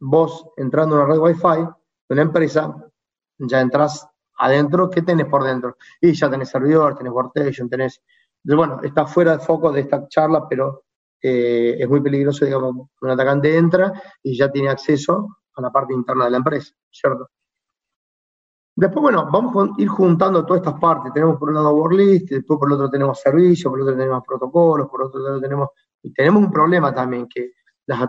vos, 0.00 0.48
entrando 0.56 0.96
en 0.96 1.02
una 1.02 1.12
red 1.12 1.20
Wi-Fi 1.20 1.62
de 2.08 2.12
una 2.14 2.22
empresa, 2.22 2.74
ya 3.38 3.60
entras 3.60 4.08
adentro, 4.38 4.90
¿qué 4.90 5.02
tenés 5.02 5.26
por 5.26 5.44
dentro? 5.44 5.76
Y 6.00 6.12
ya 6.12 6.30
tenés 6.30 6.50
servidor, 6.50 6.96
tenés 6.96 7.12
workstation, 7.12 7.68
tenés... 7.68 8.02
Bueno, 8.42 8.80
está 8.82 9.06
fuera 9.06 9.36
de 9.36 9.44
foco 9.44 9.72
de 9.72 9.80
esta 9.80 10.06
charla, 10.08 10.46
pero 10.48 10.84
eh, 11.20 11.76
es 11.78 11.88
muy 11.88 12.00
peligroso, 12.00 12.44
digamos, 12.44 12.88
un 13.00 13.10
atacante 13.10 13.56
entra 13.56 13.92
y 14.22 14.36
ya 14.36 14.50
tiene 14.50 14.68
acceso 14.68 15.38
a 15.54 15.62
la 15.62 15.70
parte 15.70 15.94
interna 15.94 16.26
de 16.26 16.30
la 16.30 16.36
empresa, 16.36 16.74
¿cierto? 16.90 17.30
Después, 18.78 19.00
bueno, 19.00 19.26
vamos 19.32 19.70
a 19.70 19.80
ir 19.80 19.88
juntando 19.88 20.44
todas 20.44 20.60
estas 20.60 20.78
partes. 20.78 21.10
Tenemos 21.12 21.38
por 21.38 21.48
un 21.48 21.54
lado 21.54 21.74
WordList, 21.74 22.28
después 22.28 22.58
por 22.58 22.68
el 22.68 22.74
otro 22.74 22.90
tenemos 22.90 23.18
servicios, 23.18 23.70
por 23.70 23.80
el 23.80 23.84
otro 23.84 23.96
tenemos 23.96 24.22
protocolos, 24.26 24.88
por 24.88 25.02
otro 25.02 25.20
lado 25.20 25.40
tenemos... 25.40 25.70
Y 26.02 26.12
tenemos 26.12 26.44
un 26.44 26.52
problema 26.52 26.94
también, 26.94 27.26
que 27.26 27.52
las, 27.86 28.08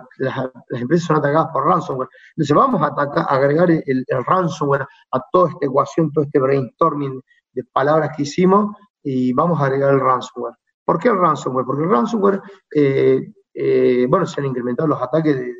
empresas 0.69 1.07
son 1.07 1.17
atacadas 1.17 1.47
por 1.53 1.65
ransomware. 1.65 2.09
Entonces 2.35 2.55
vamos 2.55 2.81
a, 2.81 2.87
agregar 3.33 3.71
el, 3.71 4.05
ransomware 4.25 4.87
a 5.11 5.21
toda 5.31 5.49
esta 5.49 5.65
ecuación, 5.65 6.11
todo 6.11 6.25
este 6.25 6.39
brainstorming 6.39 7.21
de 7.53 7.63
palabras 7.65 8.11
que 8.15 8.23
hicimos 8.23 8.75
y 9.03 9.33
vamos 9.33 9.59
a 9.61 9.65
agregar 9.65 9.93
el 9.93 9.99
ransomware. 9.99 10.55
¿Por 10.83 10.99
qué 10.99 11.09
el 11.09 11.17
ransomware? 11.17 11.65
Porque 11.65 11.83
el 11.83 11.89
ransomware, 11.89 12.41
eh, 12.75 13.31
eh, 13.53 14.05
bueno, 14.09 14.25
se 14.25 14.41
han 14.41 14.47
incrementado 14.47 14.87
los 14.87 15.01
ataques 15.01 15.35
de, 15.35 15.53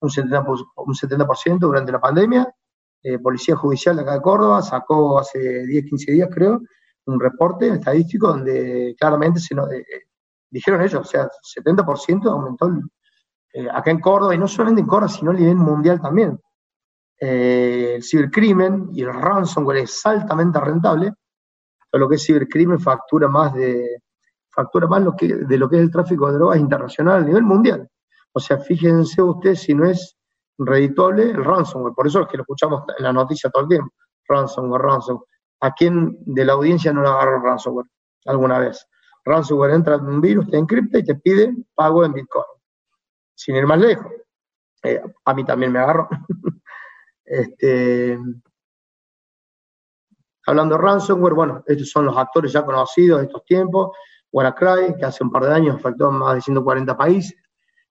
un 0.00 0.08
70%, 0.08 0.72
un 0.76 0.94
70 0.94 1.26
durante 1.60 1.92
la 1.92 2.00
pandemia 2.00 2.54
eh, 3.02 3.18
Policía 3.18 3.56
Judicial 3.56 3.96
de 3.96 4.02
acá 4.02 4.14
de 4.14 4.20
Córdoba 4.20 4.60
sacó 4.60 5.18
hace 5.18 5.66
10, 5.66 5.86
15 5.86 6.12
días, 6.12 6.28
creo, 6.30 6.60
un 7.06 7.18
reporte 7.18 7.68
estadístico 7.68 8.28
donde 8.28 8.94
claramente 8.98 9.40
se 9.40 9.54
eh, 9.54 9.58
eh, 9.78 10.02
dijeron 10.50 10.82
ellos, 10.82 11.00
o 11.00 11.04
sea, 11.04 11.26
70% 11.56 12.30
aumentó 12.30 12.70
acá 13.72 13.90
en 13.90 14.00
Córdoba, 14.00 14.34
y 14.34 14.38
no 14.38 14.48
solamente 14.48 14.80
en 14.82 14.86
Córdoba, 14.86 15.08
sino 15.12 15.30
a 15.30 15.34
nivel 15.34 15.56
mundial 15.56 16.00
también. 16.00 16.38
el 17.18 18.02
cibercrimen 18.02 18.90
y 18.92 19.02
el 19.02 19.12
ransomware 19.12 19.78
es 19.78 20.06
altamente 20.06 20.58
rentable, 20.60 21.12
pero 21.90 22.04
lo 22.04 22.08
que 22.08 22.16
es 22.16 22.24
cibercrimen 22.24 22.80
factura 22.80 23.28
más 23.28 23.52
de 23.54 24.00
factura 24.50 24.86
más 24.86 25.02
lo 25.02 25.14
que, 25.16 25.28
de 25.28 25.58
lo 25.58 25.68
que 25.68 25.76
es 25.76 25.82
el 25.82 25.90
tráfico 25.90 26.26
de 26.26 26.34
drogas 26.34 26.58
internacional 26.58 27.22
a 27.22 27.26
nivel 27.26 27.42
mundial. 27.42 27.88
O 28.32 28.40
sea, 28.40 28.58
fíjense 28.58 29.22
ustedes 29.22 29.62
si 29.62 29.74
no 29.74 29.84
es 29.84 30.16
redituable 30.58 31.30
el 31.30 31.44
ransomware. 31.44 31.94
Por 31.94 32.06
eso 32.06 32.22
es 32.22 32.28
que 32.28 32.36
lo 32.36 32.42
escuchamos 32.42 32.84
en 32.96 33.04
la 33.04 33.12
noticia 33.12 33.50
todo 33.50 33.62
el 33.62 33.68
tiempo. 33.68 33.92
Ransomware, 34.28 34.82
ransomware. 34.82 35.26
¿A 35.60 35.72
quién 35.72 36.16
de 36.20 36.44
la 36.44 36.54
audiencia 36.54 36.92
no 36.92 37.02
le 37.02 37.08
agarró 37.08 37.40
ransomware 37.42 37.86
alguna 38.26 38.58
vez? 38.58 38.86
Ransomware 39.24 39.74
entra 39.74 39.96
en 39.96 40.06
un 40.06 40.20
virus, 40.20 40.48
te 40.48 40.56
encripta 40.56 40.98
y 40.98 41.04
te 41.04 41.14
pide 41.16 41.54
pago 41.74 42.04
en 42.04 42.12
Bitcoin. 42.12 42.44
Sin 43.40 43.56
ir 43.56 43.66
más 43.66 43.78
lejos. 43.78 44.12
Eh, 44.82 45.00
a 45.24 45.32
mí 45.32 45.44
también 45.46 45.72
me 45.72 45.78
agarró. 45.78 46.06
este, 47.24 48.18
hablando 50.46 50.76
de 50.76 50.82
ransomware, 50.82 51.32
bueno, 51.32 51.64
estos 51.66 51.88
son 51.88 52.04
los 52.04 52.18
actores 52.18 52.52
ya 52.52 52.66
conocidos 52.66 53.20
de 53.20 53.26
estos 53.28 53.42
tiempos. 53.46 53.96
WannaCry, 54.30 54.94
que 54.98 55.06
hace 55.06 55.24
un 55.24 55.30
par 55.30 55.44
de 55.44 55.54
años 55.54 55.76
afectó 55.76 56.08
a 56.08 56.10
más 56.10 56.34
de 56.34 56.42
140 56.42 56.94
países. 56.98 57.34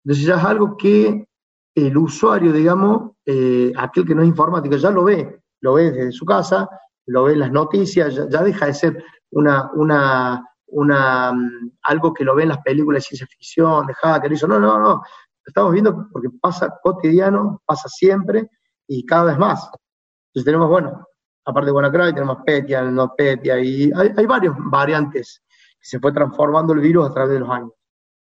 Entonces 0.03 0.23
ya 0.23 0.35
es 0.35 0.43
algo 0.43 0.77
que 0.77 1.27
el 1.73 1.97
usuario, 1.97 2.53
digamos, 2.53 3.13
eh, 3.25 3.73
aquel 3.75 4.05
que 4.05 4.13
no 4.13 4.21
es 4.21 4.27
informático, 4.27 4.75
ya 4.75 4.91
lo 4.91 5.03
ve, 5.03 5.41
lo 5.61 5.73
ve 5.73 5.89
desde 5.89 6.11
su 6.11 6.25
casa, 6.25 6.69
lo 7.07 7.23
ve 7.23 7.33
en 7.33 7.39
las 7.39 7.51
noticias, 7.51 8.13
ya, 8.13 8.43
deja 8.43 8.67
de 8.67 8.73
ser 8.75 9.03
una, 9.31 9.71
una, 9.73 10.45
una, 10.67 11.33
mm, 11.33 11.71
algo 11.81 12.13
que 12.13 12.23
lo 12.23 12.35
ve 12.35 12.43
en 12.43 12.49
las 12.49 12.59
películas 12.59 13.01
de 13.01 13.07
ciencia 13.07 13.27
ficción, 13.27 13.87
de 13.87 13.95
hacker, 13.95 14.31
eso, 14.31 14.47
no, 14.47 14.59
no, 14.59 14.77
no, 14.77 15.01
estamos 15.49 15.71
viendo 15.73 16.07
porque 16.11 16.29
pasa 16.41 16.73
cotidiano, 16.81 17.61
pasa 17.65 17.89
siempre 17.89 18.49
y 18.87 19.05
cada 19.05 19.25
vez 19.25 19.37
más. 19.37 19.69
Entonces 20.27 20.45
tenemos, 20.45 20.69
bueno, 20.69 21.05
aparte 21.45 21.67
de 21.67 21.71
WannaCry, 21.71 22.13
tenemos 22.13 22.37
Petia, 22.45 22.83
NotPetya, 22.83 23.59
y 23.59 23.91
hay, 23.95 24.11
hay 24.15 24.25
varias 24.25 24.53
variantes 24.57 25.43
que 25.79 25.85
se 25.85 25.99
fue 25.99 26.11
transformando 26.11 26.73
el 26.73 26.79
virus 26.79 27.09
a 27.09 27.13
través 27.13 27.33
de 27.33 27.39
los 27.39 27.49
años. 27.49 27.71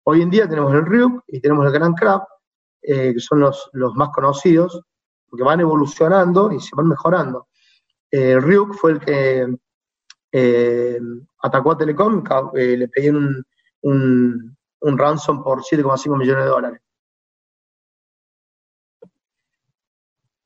Hoy 0.09 0.23
en 0.23 0.31
día 0.31 0.49
tenemos 0.49 0.73
el 0.73 0.87
Ryuk 0.87 1.25
y 1.27 1.41
tenemos 1.41 1.67
el 1.67 1.73
Grand 1.73 1.97
Crab, 1.97 2.23
eh, 2.81 3.13
que 3.15 3.19
son 3.19 3.41
los, 3.41 3.69
más 3.97 4.11
conocidos, 4.11 4.81
porque 5.29 5.43
van 5.43 5.59
evolucionando 5.59 6.53
y 6.53 6.61
se 6.61 6.77
van 6.77 6.87
mejorando. 6.87 7.49
Eh, 8.13 8.39
Ryuk 8.39 8.75
fue 8.75 8.93
el 8.93 9.01
que 9.01 9.57
eh, 10.31 11.01
atacó 11.43 11.73
a 11.73 11.77
Telecom, 11.77 12.23
le 12.55 12.87
pedían 12.87 13.17
un, 13.17 14.57
un, 14.81 14.99
ransom 14.99 15.43
por 15.43 15.63
7,5 15.63 16.17
millones 16.17 16.45
de 16.45 16.51
dólares. 16.51 16.81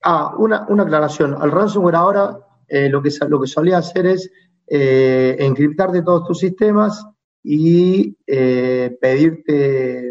Ah, 0.03 0.35
una, 0.39 0.67
una 0.69 0.83
aclaración. 0.85 1.37
Al 1.41 1.51
ransomware 1.51 1.97
ahora 1.97 2.39
lo, 2.69 3.03
que, 3.03 3.11
lo 3.29 3.41
que 3.41 3.47
solía 3.47 3.79
hacer 3.79 4.07
es 4.07 4.31
encriptarte 4.67 6.03
todos 6.03 6.27
tus 6.29 6.39
sistemas 6.39 7.05
y 7.43 8.17
pedirte 8.25 10.11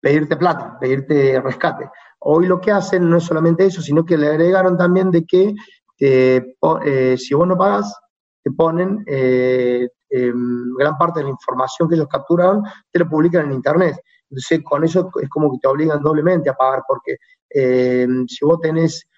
pedirte 0.00 0.36
plata, 0.36 0.78
pedirte 0.78 1.40
rescate. 1.40 1.90
Hoy 2.20 2.46
lo 2.46 2.60
que 2.60 2.72
hacen 2.72 3.08
no 3.08 3.18
es 3.18 3.24
solamente 3.24 3.66
eso, 3.66 3.80
sino 3.80 4.04
que 4.04 4.16
le 4.16 4.28
agregaron 4.28 4.76
también 4.76 5.10
de 5.10 5.24
que 5.24 5.54
eh, 6.00 7.16
si 7.18 7.34
vos 7.34 7.46
no 7.48 7.56
pagas, 7.56 7.94
te 8.42 8.50
ponen 8.52 9.04
eh, 9.06 9.88
em, 10.10 10.74
gran 10.76 10.96
parte 10.96 11.20
de 11.20 11.24
la 11.24 11.30
información 11.30 11.88
que 11.88 11.96
ellos 11.96 12.08
capturaron, 12.08 12.62
te 12.90 12.98
lo 13.00 13.08
publican 13.08 13.46
en 13.46 13.52
Internet. 13.52 13.96
Entonces, 14.30 14.60
con 14.62 14.84
eso 14.84 15.10
es 15.20 15.28
como 15.28 15.50
que 15.52 15.58
te 15.60 15.68
obligan 15.68 16.02
doblemente 16.02 16.50
a 16.50 16.54
pagar, 16.54 16.82
porque 16.86 17.16
em, 17.50 18.26
si 18.26 18.44
vos 18.44 18.60
tenés 18.60 19.04
eh, 19.04 19.08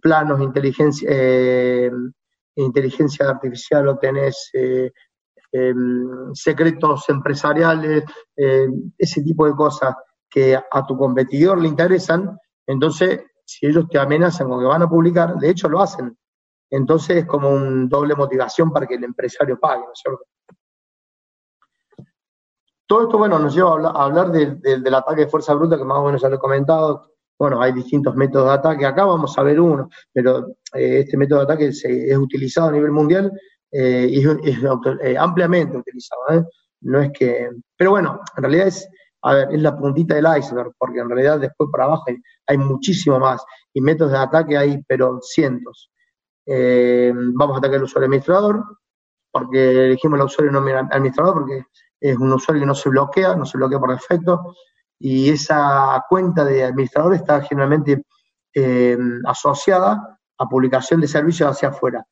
planos 0.00 0.38
de 0.38 0.44
inteligencia, 0.44 1.08
em, 1.10 2.12
inteligencia 2.56 3.28
artificial 3.28 3.88
o 3.88 3.98
tenés 3.98 4.50
em, 4.54 6.32
secretos 6.34 7.08
empresariales, 7.08 8.04
ese 8.98 9.22
tipo 9.22 9.46
de 9.46 9.52
cosas, 9.54 9.94
que 10.28 10.56
a 10.56 10.86
tu 10.86 10.96
competidor 10.96 11.60
le 11.60 11.68
interesan, 11.68 12.36
entonces 12.66 13.20
si 13.44 13.66
ellos 13.66 13.86
te 13.88 13.98
amenazan 13.98 14.48
con 14.48 14.60
que 14.60 14.66
van 14.66 14.82
a 14.82 14.88
publicar, 14.88 15.36
de 15.36 15.50
hecho 15.50 15.68
lo 15.68 15.80
hacen. 15.80 16.16
Entonces 16.70 17.18
es 17.18 17.26
como 17.26 17.50
un 17.50 17.88
doble 17.88 18.14
motivación 18.14 18.72
para 18.72 18.86
que 18.86 18.94
el 18.94 19.04
empresario 19.04 19.58
pague, 19.60 19.82
¿no 19.82 19.92
es 19.92 20.00
cierto? 20.02 20.24
Todo 22.86 23.02
esto, 23.02 23.18
bueno, 23.18 23.38
nos 23.38 23.54
lleva 23.54 23.90
a 23.90 24.04
hablar, 24.04 24.30
del 24.30 24.94
ataque 24.94 25.22
de 25.22 25.28
fuerza 25.28 25.54
bruta, 25.54 25.78
que 25.78 25.84
más 25.84 25.98
o 25.98 26.04
menos 26.04 26.20
ya 26.20 26.28
lo 26.28 26.36
he 26.36 26.38
comentado. 26.38 27.13
Bueno, 27.38 27.60
hay 27.60 27.72
distintos 27.72 28.14
métodos 28.14 28.48
de 28.48 28.54
ataque. 28.54 28.86
Acá 28.86 29.04
vamos 29.04 29.36
a 29.36 29.42
ver 29.42 29.60
uno, 29.60 29.88
pero 30.12 30.48
eh, 30.74 31.00
este 31.00 31.16
método 31.16 31.40
de 31.40 31.44
ataque 31.44 31.68
es 31.68 32.16
utilizado 32.16 32.68
a 32.68 32.72
nivel 32.72 32.92
mundial 32.92 33.32
eh, 33.72 34.06
y 34.08 34.20
es, 34.48 34.58
eh, 35.02 35.16
ampliamente 35.18 35.76
utilizado. 35.76 36.48
No 36.82 37.00
es 37.00 37.10
que. 37.12 37.50
Pero 37.76 37.90
bueno, 37.90 38.20
en 38.36 38.42
realidad 38.42 38.68
es 38.68 38.88
a 39.22 39.34
ver, 39.34 39.48
es 39.52 39.62
la 39.62 39.76
puntita 39.76 40.14
del 40.14 40.26
iceberg, 40.38 40.72
porque 40.78 41.00
en 41.00 41.08
realidad 41.08 41.40
después 41.40 41.70
para 41.72 41.84
abajo 41.84 42.04
hay, 42.46 42.58
muchísimo 42.58 43.18
más, 43.18 43.42
y 43.72 43.80
métodos 43.80 44.12
de 44.12 44.18
ataque 44.18 44.56
hay, 44.58 44.82
pero 44.86 45.18
cientos. 45.22 45.90
Vamos 46.46 47.56
a 47.56 47.58
atacar 47.58 47.76
al 47.76 47.84
usuario 47.84 48.06
administrador, 48.06 48.62
porque 49.32 49.86
elegimos 49.86 50.20
el 50.20 50.26
usuario 50.26 50.58
administrador, 50.90 51.34
porque 51.34 51.64
es 52.00 52.18
un 52.18 52.34
usuario 52.34 52.60
que 52.60 52.66
no 52.66 52.74
se 52.74 52.90
bloquea, 52.90 53.34
no 53.34 53.46
se 53.46 53.56
bloquea 53.56 53.78
por 53.78 53.92
defecto, 53.92 54.54
y 55.06 55.28
esa 55.28 56.02
cuenta 56.08 56.46
de 56.46 56.64
administrador 56.64 57.12
está 57.12 57.42
generalmente 57.42 58.06
eh, 58.54 58.96
asociada 59.26 60.18
a 60.38 60.48
publicación 60.48 61.02
de 61.02 61.08
servicios 61.08 61.50
hacia 61.50 61.68
afuera. 61.68 62.02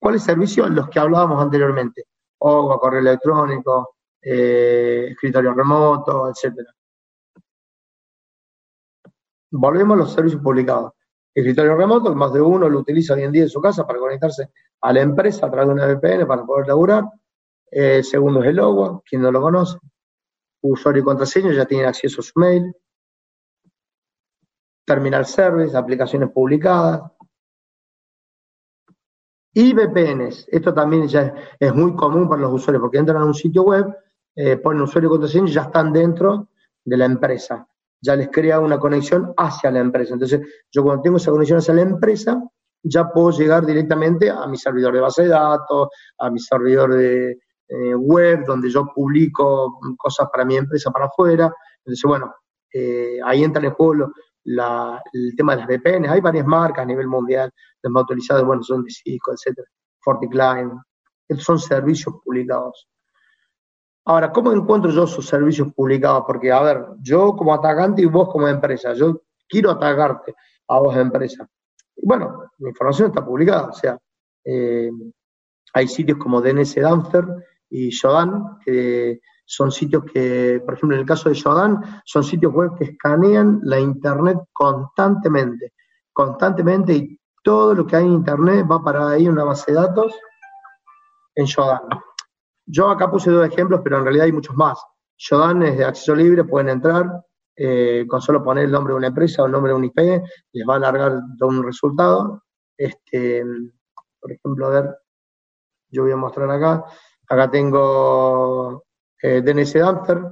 ¿Cuáles 0.00 0.22
servicios? 0.22 0.70
Los 0.70 0.88
que 0.88 0.98
hablábamos 0.98 1.42
anteriormente. 1.42 2.06
O 2.38 2.78
correo 2.80 3.00
electrónico, 3.00 3.96
eh, 4.22 5.08
escritorio 5.10 5.52
remoto, 5.52 6.30
etcétera. 6.30 6.74
Volvemos 9.50 9.94
a 9.94 9.98
los 9.98 10.10
servicios 10.10 10.40
publicados. 10.42 10.94
Escritorio 11.34 11.76
remoto, 11.76 12.14
más 12.14 12.32
de 12.32 12.40
uno 12.40 12.70
lo 12.70 12.78
utiliza 12.78 13.12
hoy 13.12 13.24
en 13.24 13.32
día 13.32 13.42
en 13.42 13.50
su 13.50 13.60
casa 13.60 13.86
para 13.86 13.98
conectarse 13.98 14.48
a 14.80 14.94
la 14.94 15.02
empresa 15.02 15.44
a 15.44 15.50
través 15.50 15.68
de 15.68 15.74
una 15.74 15.86
VPN 15.86 16.26
para 16.26 16.42
poder 16.46 16.68
laburar. 16.68 17.04
Eh, 17.70 18.02
segundo 18.02 18.42
es 18.42 18.48
el 18.48 18.56
logo, 18.56 19.02
quien 19.06 19.20
no 19.20 19.30
lo 19.30 19.42
conoce. 19.42 19.76
Usuario 20.60 21.02
y 21.02 21.04
contraseña 21.04 21.52
ya 21.52 21.64
tienen 21.66 21.86
acceso 21.86 22.20
a 22.20 22.24
su 22.24 22.38
mail. 22.38 22.74
Terminal 24.84 25.26
Service, 25.26 25.76
aplicaciones 25.76 26.30
publicadas. 26.30 27.02
Y 29.54 29.72
VPNs. 29.72 30.46
Esto 30.50 30.72
también 30.72 31.08
ya 31.08 31.34
es 31.58 31.74
muy 31.74 31.94
común 31.94 32.28
para 32.28 32.42
los 32.42 32.52
usuarios 32.52 32.80
porque 32.80 32.98
entran 32.98 33.22
a 33.22 33.24
un 33.24 33.34
sitio 33.34 33.62
web 33.62 33.94
eh, 34.40 34.56
ponen 34.56 34.82
usuario 34.82 35.08
y 35.08 35.10
contraseña 35.10 35.48
y 35.48 35.52
ya 35.52 35.62
están 35.62 35.92
dentro 35.92 36.50
de 36.84 36.96
la 36.96 37.06
empresa. 37.06 37.66
Ya 38.00 38.14
les 38.14 38.28
crea 38.28 38.60
una 38.60 38.78
conexión 38.78 39.34
hacia 39.36 39.72
la 39.72 39.80
empresa. 39.80 40.14
Entonces, 40.14 40.40
yo 40.70 40.84
cuando 40.84 41.02
tengo 41.02 41.16
esa 41.16 41.32
conexión 41.32 41.58
hacia 41.58 41.74
la 41.74 41.82
empresa, 41.82 42.40
ya 42.80 43.08
puedo 43.10 43.32
llegar 43.32 43.66
directamente 43.66 44.30
a 44.30 44.46
mi 44.46 44.56
servidor 44.56 44.94
de 44.94 45.00
base 45.00 45.22
de 45.22 45.30
datos, 45.30 45.88
a 46.18 46.30
mi 46.30 46.38
servidor 46.38 46.94
de 46.94 47.40
eh, 47.68 47.94
web, 47.94 48.44
donde 48.46 48.70
yo 48.70 48.86
publico 48.94 49.78
cosas 49.96 50.28
para 50.32 50.44
mi 50.44 50.56
empresa 50.56 50.90
para 50.90 51.06
afuera. 51.06 51.52
Entonces, 51.78 52.02
bueno, 52.04 52.34
eh, 52.72 53.18
ahí 53.24 53.44
entran 53.44 53.64
en 53.64 53.72
juego 53.72 54.12
el 54.44 55.36
tema 55.36 55.54
de 55.54 55.60
las 55.62 55.68
VPNs. 55.68 56.10
Hay 56.10 56.20
varias 56.20 56.46
marcas 56.46 56.82
a 56.82 56.86
nivel 56.86 57.06
mundial, 57.06 57.50
las 57.82 57.92
más 57.92 58.04
utilizadas, 58.04 58.44
bueno, 58.44 58.62
son 58.62 58.84
de 58.84 58.90
Cisco, 58.90 59.32
etcétera, 59.32 59.68
FortiClient. 60.00 60.72
Estos 61.28 61.44
son 61.44 61.58
servicios 61.58 62.14
publicados. 62.24 62.88
Ahora, 64.06 64.32
¿cómo 64.32 64.50
encuentro 64.52 64.90
yo 64.90 65.04
esos 65.04 65.26
servicios 65.26 65.70
publicados? 65.74 66.24
Porque, 66.26 66.50
a 66.50 66.62
ver, 66.62 66.86
yo 67.00 67.36
como 67.36 67.52
atacante 67.52 68.00
y 68.00 68.06
vos 68.06 68.30
como 68.30 68.48
empresa, 68.48 68.94
yo 68.94 69.20
quiero 69.46 69.72
atacarte 69.72 70.34
a 70.68 70.80
vos 70.80 70.96
empresa. 70.96 71.46
Bueno, 72.02 72.50
la 72.58 72.68
información 72.70 73.08
está 73.08 73.22
publicada, 73.22 73.68
o 73.68 73.72
sea, 73.74 73.98
eh, 74.44 74.90
hay 75.74 75.88
sitios 75.88 76.16
como 76.16 76.40
DNS 76.40 76.76
Dancer 76.76 77.26
y 77.70 77.90
Shodan, 77.90 78.58
que 78.64 79.20
son 79.44 79.70
sitios 79.70 80.04
que, 80.04 80.62
por 80.64 80.74
ejemplo, 80.74 80.96
en 80.96 81.00
el 81.00 81.06
caso 81.06 81.28
de 81.28 81.34
Shodan, 81.34 82.02
son 82.04 82.24
sitios 82.24 82.52
web 82.52 82.76
que 82.76 82.84
escanean 82.84 83.60
la 83.62 83.80
Internet 83.80 84.38
constantemente, 84.52 85.72
constantemente, 86.12 86.92
y 86.94 87.20
todo 87.42 87.74
lo 87.74 87.86
que 87.86 87.96
hay 87.96 88.04
en 88.04 88.12
Internet 88.12 88.66
va 88.70 88.82
para 88.82 89.10
ahí 89.10 89.28
una 89.28 89.44
base 89.44 89.72
de 89.72 89.78
datos 89.78 90.14
en 91.34 91.46
Shodan. 91.46 91.82
Yo 92.66 92.90
acá 92.90 93.10
puse 93.10 93.30
dos 93.30 93.46
ejemplos, 93.46 93.80
pero 93.82 93.98
en 93.98 94.04
realidad 94.04 94.26
hay 94.26 94.32
muchos 94.32 94.54
más. 94.54 94.78
Shodan 95.16 95.62
es 95.62 95.78
de 95.78 95.84
acceso 95.84 96.14
libre, 96.14 96.44
pueden 96.44 96.68
entrar, 96.68 97.24
eh, 97.56 98.04
con 98.06 98.20
solo 98.20 98.44
poner 98.44 98.66
el 98.66 98.70
nombre 98.70 98.92
de 98.92 98.98
una 98.98 99.06
empresa 99.08 99.42
o 99.42 99.46
el 99.46 99.52
nombre 99.52 99.72
de 99.72 99.78
un 99.78 99.84
IP, 99.84 100.22
les 100.52 100.68
va 100.68 100.74
a 100.74 100.76
alargar 100.76 101.20
un 101.40 101.64
resultado. 101.64 102.44
Este, 102.76 103.44
por 104.20 104.30
ejemplo, 104.30 104.66
a 104.66 104.70
ver, 104.70 104.96
yo 105.90 106.02
voy 106.02 106.12
a 106.12 106.16
mostrar 106.16 106.50
acá. 106.50 106.84
Acá 107.28 107.50
tengo 107.50 108.84
eh, 109.22 109.42
DNS 109.42 109.74
Dancer. 109.74 110.22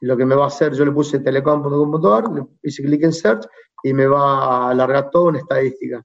Lo 0.00 0.16
que 0.16 0.26
me 0.26 0.34
va 0.34 0.44
a 0.44 0.48
hacer, 0.48 0.74
yo 0.74 0.84
le 0.84 0.90
puse 0.90 1.20
telecom.com.ar, 1.20 2.32
le 2.32 2.44
hice 2.64 2.82
clic 2.82 3.04
en 3.04 3.12
search 3.12 3.46
y 3.84 3.92
me 3.94 4.06
va 4.06 4.44
a 4.44 4.70
alargar 4.70 5.10
toda 5.10 5.30
una 5.30 5.38
estadística. 5.38 6.02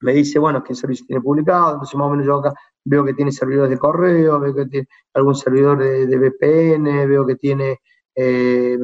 Me 0.00 0.12
dice, 0.12 0.38
bueno, 0.38 0.62
qué 0.62 0.74
servicio 0.74 1.04
tiene 1.06 1.20
publicado, 1.20 1.72
entonces 1.72 1.96
más 1.96 2.06
o 2.06 2.10
menos 2.10 2.26
yo 2.26 2.36
acá 2.36 2.54
veo 2.84 3.04
que 3.04 3.14
tiene 3.14 3.32
servidores 3.32 3.70
de 3.70 3.78
correo, 3.78 4.38
veo 4.38 4.54
que 4.54 4.66
tiene 4.66 4.88
algún 5.14 5.34
servidor 5.34 5.78
de, 5.78 6.16
VPN, 6.16 7.08
veo 7.08 7.26
que 7.26 7.34
tiene 7.34 7.80
eh, 8.14 8.78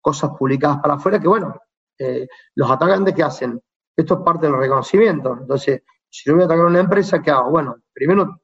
cosas 0.00 0.30
publicadas 0.38 0.78
para 0.78 0.94
afuera, 0.94 1.20
que 1.20 1.28
bueno, 1.28 1.54
eh, 1.98 2.26
los 2.54 2.70
atacantes 2.70 3.14
que 3.14 3.22
hacen, 3.22 3.60
esto 3.94 4.14
es 4.14 4.20
parte 4.20 4.46
del 4.46 4.56
reconocimiento. 4.56 5.36
Entonces, 5.38 5.82
si 6.10 6.28
yo 6.28 6.34
voy 6.34 6.42
a 6.42 6.46
atacar 6.46 6.66
una 6.66 6.80
empresa, 6.80 7.20
¿qué 7.22 7.30
hago? 7.30 7.50
Bueno, 7.50 7.76
primero 7.92 8.40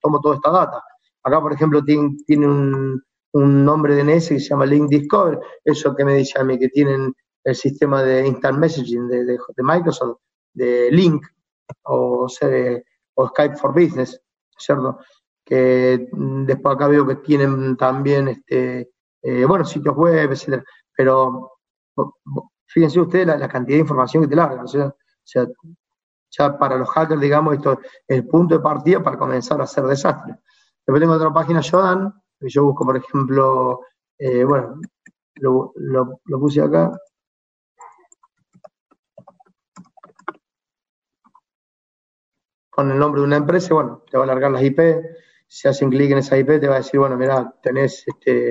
tomo 0.00 0.20
toda 0.20 0.36
esta 0.36 0.50
data. 0.50 0.82
Acá, 1.24 1.40
por 1.40 1.52
ejemplo, 1.52 1.82
tiene, 1.84 2.46
un, 2.46 3.02
nombre 3.32 3.94
DNS 3.94 4.28
que 4.28 4.40
se 4.40 4.48
llama 4.50 4.66
Link 4.66 4.88
Discover, 4.88 5.40
eso 5.64 5.94
que 5.94 6.04
me 6.04 6.14
dice 6.14 6.38
a 6.38 6.44
mí 6.44 6.58
que 6.58 6.68
tienen 6.68 7.14
el 7.44 7.54
sistema 7.54 8.02
de 8.02 8.26
instant 8.26 8.58
messaging 8.58 9.08
de, 9.08 9.38
Microsoft, 9.58 10.18
de 10.52 10.90
Link 10.90 11.24
o, 11.84 12.26
o 13.14 13.28
Skype 13.28 13.56
for 13.56 13.72
Business, 13.72 14.20
¿cierto? 14.58 14.98
Que 15.44 16.08
después 16.12 16.74
acá 16.74 16.88
veo 16.88 17.06
que 17.06 17.16
tienen 17.16 17.76
también, 17.76 18.28
este, 18.28 18.90
eh, 19.22 19.44
bueno, 19.46 19.64
sitios 19.64 19.96
web, 19.96 20.30
etcétera. 20.30 20.64
Pero 20.94 21.52
fíjense 22.66 23.00
ustedes 23.00 23.26
la, 23.26 23.48
cantidad 23.48 23.76
de 23.76 23.82
información 23.82 24.22
que 24.22 24.28
te 24.28 24.36
larga, 24.36 24.62
o 24.62 24.68
sea, 24.68 24.94
ya 26.32 26.58
para 26.58 26.76
los 26.76 26.88
hackers, 26.90 27.20
digamos, 27.20 27.54
esto 27.54 27.72
es 28.06 28.18
el 28.18 28.26
punto 28.26 28.56
de 28.56 28.60
partida 28.60 29.02
para 29.02 29.18
comenzar 29.18 29.60
a 29.60 29.64
hacer 29.64 29.84
desastres. 29.84 30.36
Después 30.86 31.00
tengo 31.00 31.14
otra 31.14 31.32
página, 31.32 31.60
Jodan, 31.62 32.12
que 32.40 32.48
yo 32.48 32.64
busco, 32.64 32.84
por 32.84 32.96
ejemplo, 32.96 33.80
eh, 34.18 34.42
bueno, 34.44 34.80
lo, 35.36 36.20
puse 36.40 36.62
acá. 36.62 36.90
Con 42.70 42.90
el 42.90 42.98
nombre 42.98 43.20
de 43.20 43.26
una 43.26 43.36
empresa, 43.36 43.74
bueno, 43.74 44.02
te 44.10 44.16
va 44.16 44.24
a 44.24 44.26
alargar 44.26 44.50
las 44.50 44.62
IP. 44.62 44.80
Si 45.46 45.68
hacen 45.68 45.90
clic 45.90 46.10
en 46.10 46.18
esa 46.18 46.38
IP, 46.38 46.58
te 46.58 46.68
va 46.68 46.76
a 46.76 46.78
decir, 46.78 46.98
bueno, 46.98 47.16
mira, 47.18 47.54
tenés 47.62 48.04
este, 48.08 48.48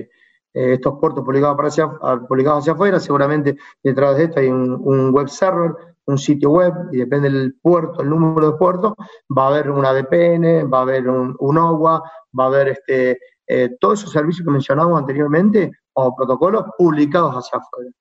eh, 0.54 0.74
estos 0.74 1.00
puertos 1.00 1.26
publicados, 1.26 1.58
hacia, 1.60 1.90
publicados 2.28 2.60
hacia 2.60 2.74
afuera. 2.74 3.00
Seguramente 3.00 3.58
detrás 3.82 4.18
de 4.18 4.26
esto 4.26 4.40
hay 4.40 4.50
un 4.50 5.12
web 5.12 5.28
server 5.28 5.91
un 6.12 6.18
sitio 6.18 6.52
web 6.52 6.74
y 6.92 6.98
depende 6.98 7.30
del 7.30 7.56
puerto, 7.62 8.02
el 8.02 8.10
número 8.10 8.52
de 8.52 8.58
puertos, 8.58 8.94
va 9.36 9.46
a 9.46 9.48
haber 9.48 9.70
una 9.70 9.92
VPN, 9.92 10.72
va 10.72 10.80
a 10.80 10.82
haber 10.82 11.10
un, 11.10 11.36
OWA, 11.40 12.02
va 12.38 12.44
a 12.44 12.48
haber 12.48 12.70
este, 12.70 13.20
eh, 13.48 13.76
todos 13.80 14.00
esos 14.00 14.12
servicios 14.12 14.46
que 14.46 14.52
mencionamos 14.52 15.00
anteriormente 15.00 15.72
o 15.94 16.16
protocolos 16.16 16.66
publicados 16.78 17.36
hacia 17.36 17.60
afuera. 17.60 17.92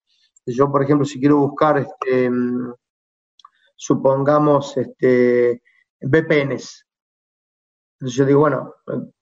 Yo, 0.46 0.70
por 0.70 0.82
ejemplo, 0.82 1.04
si 1.04 1.20
quiero 1.20 1.36
buscar, 1.38 1.78
este, 1.78 2.30
supongamos, 3.76 4.76
este, 4.76 5.62
VPNs, 6.00 6.86
entonces 8.00 8.16
yo 8.16 8.24
digo, 8.24 8.40
bueno, 8.40 8.74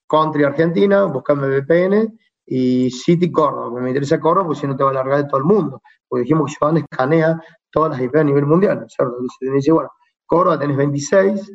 Country 0.07 0.45
Argentina, 0.45 1.05
buscame 1.05 1.49
VPN 1.49 2.17
y 2.47 2.91
City 2.93 3.31
Córdoba, 3.33 3.81
me 3.81 3.89
interesa 3.89 4.21
Córdoba 4.21 4.47
porque 4.47 4.61
si 4.61 4.67
no 4.69 4.77
te 4.77 4.85
va 4.85 4.91
a 4.91 4.93
alargar 4.93 5.25
de 5.25 5.29
todo 5.29 5.39
el 5.39 5.45
mundo, 5.45 5.83
porque 6.09 6.23
dijimos 6.23 6.53
que 6.53 6.57
Joan 6.61 6.77
escanea 6.77 7.43
todas 7.79 7.93
las 7.93 8.01
IP 8.01 8.17
a 8.17 8.25
nivel 8.25 8.45
mundial, 8.45 8.85
¿cierto? 8.89 9.19
Entonces 9.41 9.73
bueno, 9.73 9.93
Córdoba 10.27 10.59
tenés 10.59 10.77
26, 10.77 11.53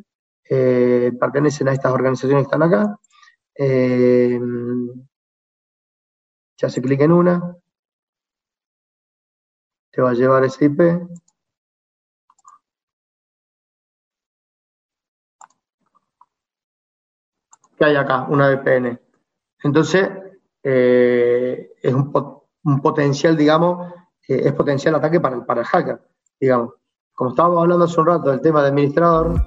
eh, 0.50 1.12
pertenecen 1.20 1.68
a 1.68 1.74
estas 1.74 1.92
organizaciones 1.92 2.44
que 2.44 2.48
están 2.48 2.64
acá, 2.64 2.98
eh, 3.56 4.40
se 6.56 6.82
clic 6.82 7.02
en 7.02 7.12
una, 7.12 7.58
te 9.92 10.02
va 10.02 10.12
a 10.12 10.14
llevar 10.14 10.46
ese 10.46 10.66
IP, 10.66 10.82
¿Qué 17.78 17.86
hay 17.86 17.96
acá? 17.98 18.28
Una 18.30 18.48
VPN. 18.50 18.98
Entonces, 19.64 20.10
eh, 20.64 21.74
es 21.82 21.94
un, 21.94 22.14
potencial, 22.82 23.36
digamos, 23.36 23.92
es 24.26 24.54
potencial 24.54 24.96
ataque 24.96 25.20
para, 25.20 25.46
para 25.46 25.62
el 25.62 25.68
hacker, 25.68 26.00
digamos. 26.44 26.74
Como 27.14 27.30
estábamos 27.30 27.62
hablando 27.62 27.86
hace 27.86 28.00
un 28.02 28.08
rato 28.08 28.30
del 28.30 28.42
tema 28.42 28.62
de 28.62 28.70
administrador, 28.70 29.42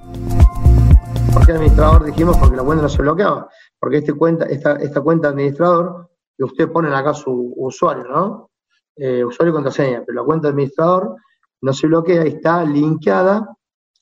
¿por 1.32 1.44
qué 1.44 1.52
administrador 1.52 2.04
dijimos? 2.04 2.36
Porque 2.38 2.56
la 2.56 2.62
cuenta 2.62 2.82
no 2.82 2.88
se 2.88 3.02
bloqueaba. 3.02 3.48
Porque 3.78 3.98
este 3.98 4.14
cuenta, 4.14 4.46
esta, 4.46 4.76
esta 4.76 5.00
cuenta 5.02 5.28
administrador, 5.28 6.08
que 6.36 6.44
ustedes 6.44 6.70
ponen 6.70 6.94
acá 6.94 7.12
su 7.12 7.52
usuario, 7.56 8.04
¿no? 8.04 8.50
Eh, 8.96 9.22
usuario 9.22 9.50
y 9.50 9.54
contraseña, 9.54 10.02
pero 10.06 10.20
la 10.20 10.24
cuenta 10.24 10.48
administrador 10.48 11.16
no 11.60 11.72
se 11.74 11.86
bloquea 11.86 12.24
y 12.24 12.28
está 12.28 12.64
linkeada 12.64 13.46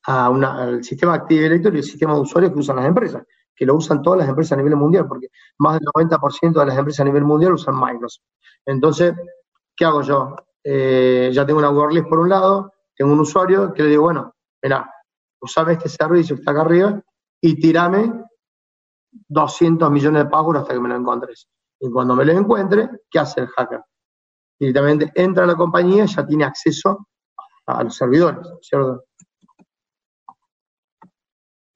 a 0.06 0.30
una, 0.30 0.62
al 0.62 0.84
sistema 0.84 1.14
Active 1.14 1.42
Directory 1.42 1.76
y 1.76 1.80
el 1.80 1.84
sistema 1.84 2.14
de 2.14 2.20
usuarios 2.20 2.52
que 2.52 2.60
usan 2.60 2.76
las 2.76 2.86
empresas, 2.86 3.24
que 3.56 3.66
lo 3.66 3.74
usan 3.74 4.02
todas 4.02 4.20
las 4.20 4.28
empresas 4.28 4.52
a 4.52 4.62
nivel 4.62 4.76
mundial, 4.76 5.08
porque 5.08 5.28
más 5.58 5.80
del 5.80 5.88
90% 5.88 6.60
de 6.60 6.66
las 6.66 6.78
empresas 6.78 7.00
a 7.00 7.04
nivel 7.04 7.24
mundial 7.24 7.54
usan 7.54 7.74
Microsoft. 7.74 8.24
Entonces, 8.64 9.14
¿qué 9.74 9.84
hago 9.84 10.02
yo? 10.02 10.36
Eh, 10.62 11.30
ya 11.32 11.44
tengo 11.44 11.58
una 11.58 11.70
WordList 11.70 12.08
por 12.08 12.20
un 12.20 12.28
lado, 12.28 12.73
tengo 12.96 13.12
un 13.12 13.20
usuario 13.20 13.72
que 13.72 13.82
le 13.82 13.90
digo, 13.90 14.04
bueno, 14.04 14.34
mira, 14.62 14.90
usame 15.40 15.72
este 15.72 15.88
servicio 15.88 16.36
que 16.36 16.40
está 16.40 16.52
acá 16.52 16.62
arriba 16.62 17.00
y 17.40 17.60
tirame 17.60 18.24
200 19.28 19.90
millones 19.90 20.24
de 20.24 20.30
passwords 20.30 20.60
hasta 20.60 20.74
que 20.74 20.80
me 20.80 20.88
lo 20.88 20.96
encuentres. 20.96 21.48
Y 21.80 21.90
cuando 21.90 22.14
me 22.14 22.24
lo 22.24 22.32
encuentre, 22.32 22.88
¿qué 23.10 23.18
hace 23.18 23.42
el 23.42 23.48
hacker? 23.48 23.82
Directamente 24.58 25.12
entra 25.14 25.44
a 25.44 25.46
la 25.46 25.56
compañía 25.56 26.06
ya 26.06 26.26
tiene 26.26 26.44
acceso 26.44 27.08
a 27.66 27.82
los 27.82 27.96
servidores, 27.96 28.46
¿cierto? 28.62 29.04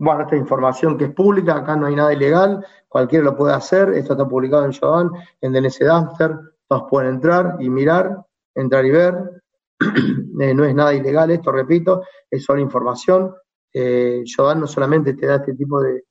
Bueno, 0.01 0.23
esta 0.23 0.37
información 0.37 0.97
que 0.97 1.07
es 1.07 1.14
pública, 1.14 1.57
acá 1.57 1.75
no 1.75 1.87
hay 1.87 1.97
nada 1.97 2.12
ilegal, 2.12 2.64
cualquiera 2.87 3.25
lo 3.25 3.37
puede 3.37 3.55
hacer, 3.55 3.89
esto 3.95 4.12
está 4.12 4.29
publicado 4.29 4.64
en 4.64 4.73
Jodan, 4.73 5.11
en 5.41 5.53
DNS 5.53 5.79
Dumpster, 5.81 6.39
todos 6.69 6.85
pueden 6.89 7.14
entrar 7.14 7.57
y 7.59 7.69
mirar 7.69 8.25
entrar 8.59 8.85
y 8.85 8.91
ver. 8.91 9.38
Eh, 10.41 10.55
no 10.55 10.64
es 10.64 10.72
nada 10.72 10.95
ilegal 10.95 11.33
esto, 11.33 11.51
repito, 11.51 12.05
es 12.31 12.45
solo 12.45 12.61
información. 12.61 13.35
Eh, 13.74 14.22
no 14.57 14.66
solamente 14.68 15.14
te 15.14 15.26
da 15.26 15.37
este 15.37 15.55
tipo 15.55 15.81
de... 15.83 16.05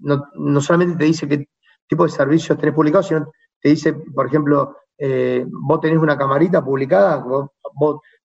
no, 0.00 0.60
solamente 0.60 0.98
te 0.98 1.04
dice 1.04 1.28
qué 1.28 1.48
tipo 1.86 2.02
de 2.04 2.10
servicios 2.10 2.58
tenés 2.58 2.74
publicados, 2.74 3.06
sino 3.06 3.30
te 3.60 3.68
dice, 3.68 3.92
por 3.92 4.26
ejemplo, 4.26 4.76
eh, 4.98 5.46
vos 5.48 5.80
tenés 5.80 5.98
una 5.98 6.18
camarita 6.18 6.64
publicada, 6.64 7.18
vos, 7.18 7.50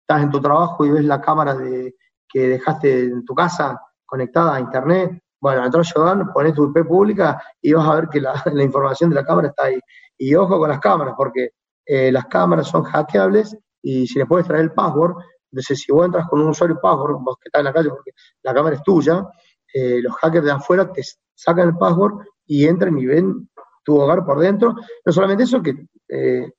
estás 0.00 0.22
en 0.22 0.30
tu 0.30 0.40
trabajo 0.40 0.86
y 0.86 0.90
ves 0.90 1.04
la 1.04 1.20
cámara 1.20 1.54
de, 1.54 1.94
que 2.28 2.48
dejaste 2.48 3.04
en 3.04 3.24
tu 3.24 3.34
casa 3.34 3.78
conectada 4.06 4.56
a 4.56 4.60
internet. 4.60 5.20
Bueno, 5.40 5.64
entras 5.64 5.88
a 5.88 6.00
Shodan, 6.00 6.32
pones 6.32 6.54
tu 6.54 6.70
IP 6.70 6.86
pública 6.86 7.42
y 7.60 7.72
vas 7.74 7.86
a 7.86 7.94
ver 7.96 8.08
que 8.08 8.20
la, 8.20 8.42
la 8.52 8.62
información 8.62 9.10
de 9.10 9.16
la 9.16 9.24
cámara 9.24 9.48
está 9.48 9.64
ahí. 9.64 9.78
Y 10.16 10.34
ojo 10.34 10.58
con 10.58 10.68
las 10.68 10.80
cámaras, 10.80 11.14
porque 11.16 11.50
eh, 11.86 12.12
las 12.12 12.26
cámaras 12.26 12.68
son 12.68 12.82
hackeables 12.84 13.56
y 13.82 14.06
si 14.06 14.18
les 14.18 14.28
puedes 14.28 14.46
traer 14.46 14.62
el 14.62 14.72
password, 14.72 15.16
entonces 15.50 15.80
si 15.80 15.92
vos 15.92 16.06
entras 16.06 16.28
con 16.28 16.40
un 16.40 16.48
usuario 16.48 16.78
password, 16.80 17.16
vos 17.20 17.36
que 17.40 17.48
estás 17.48 17.60
en 17.60 17.64
la 17.64 17.72
calle 17.72 17.90
porque 17.90 18.12
la 18.42 18.54
cámara 18.54 18.76
es 18.76 18.82
tuya, 18.82 19.26
eh, 19.74 20.00
los 20.02 20.14
hackers 20.16 20.44
de 20.44 20.52
afuera 20.52 20.92
te 20.92 21.02
sacan 21.34 21.68
el 21.68 21.76
password 21.76 22.24
y 22.46 22.66
entran 22.66 22.98
y 22.98 23.06
ven 23.06 23.48
tu 23.84 23.98
hogar 23.98 24.24
por 24.24 24.38
dentro. 24.38 24.74
No 25.04 25.12
solamente 25.12 25.44
eso, 25.44 25.62
que 25.62 25.74
eh, 26.08 26.52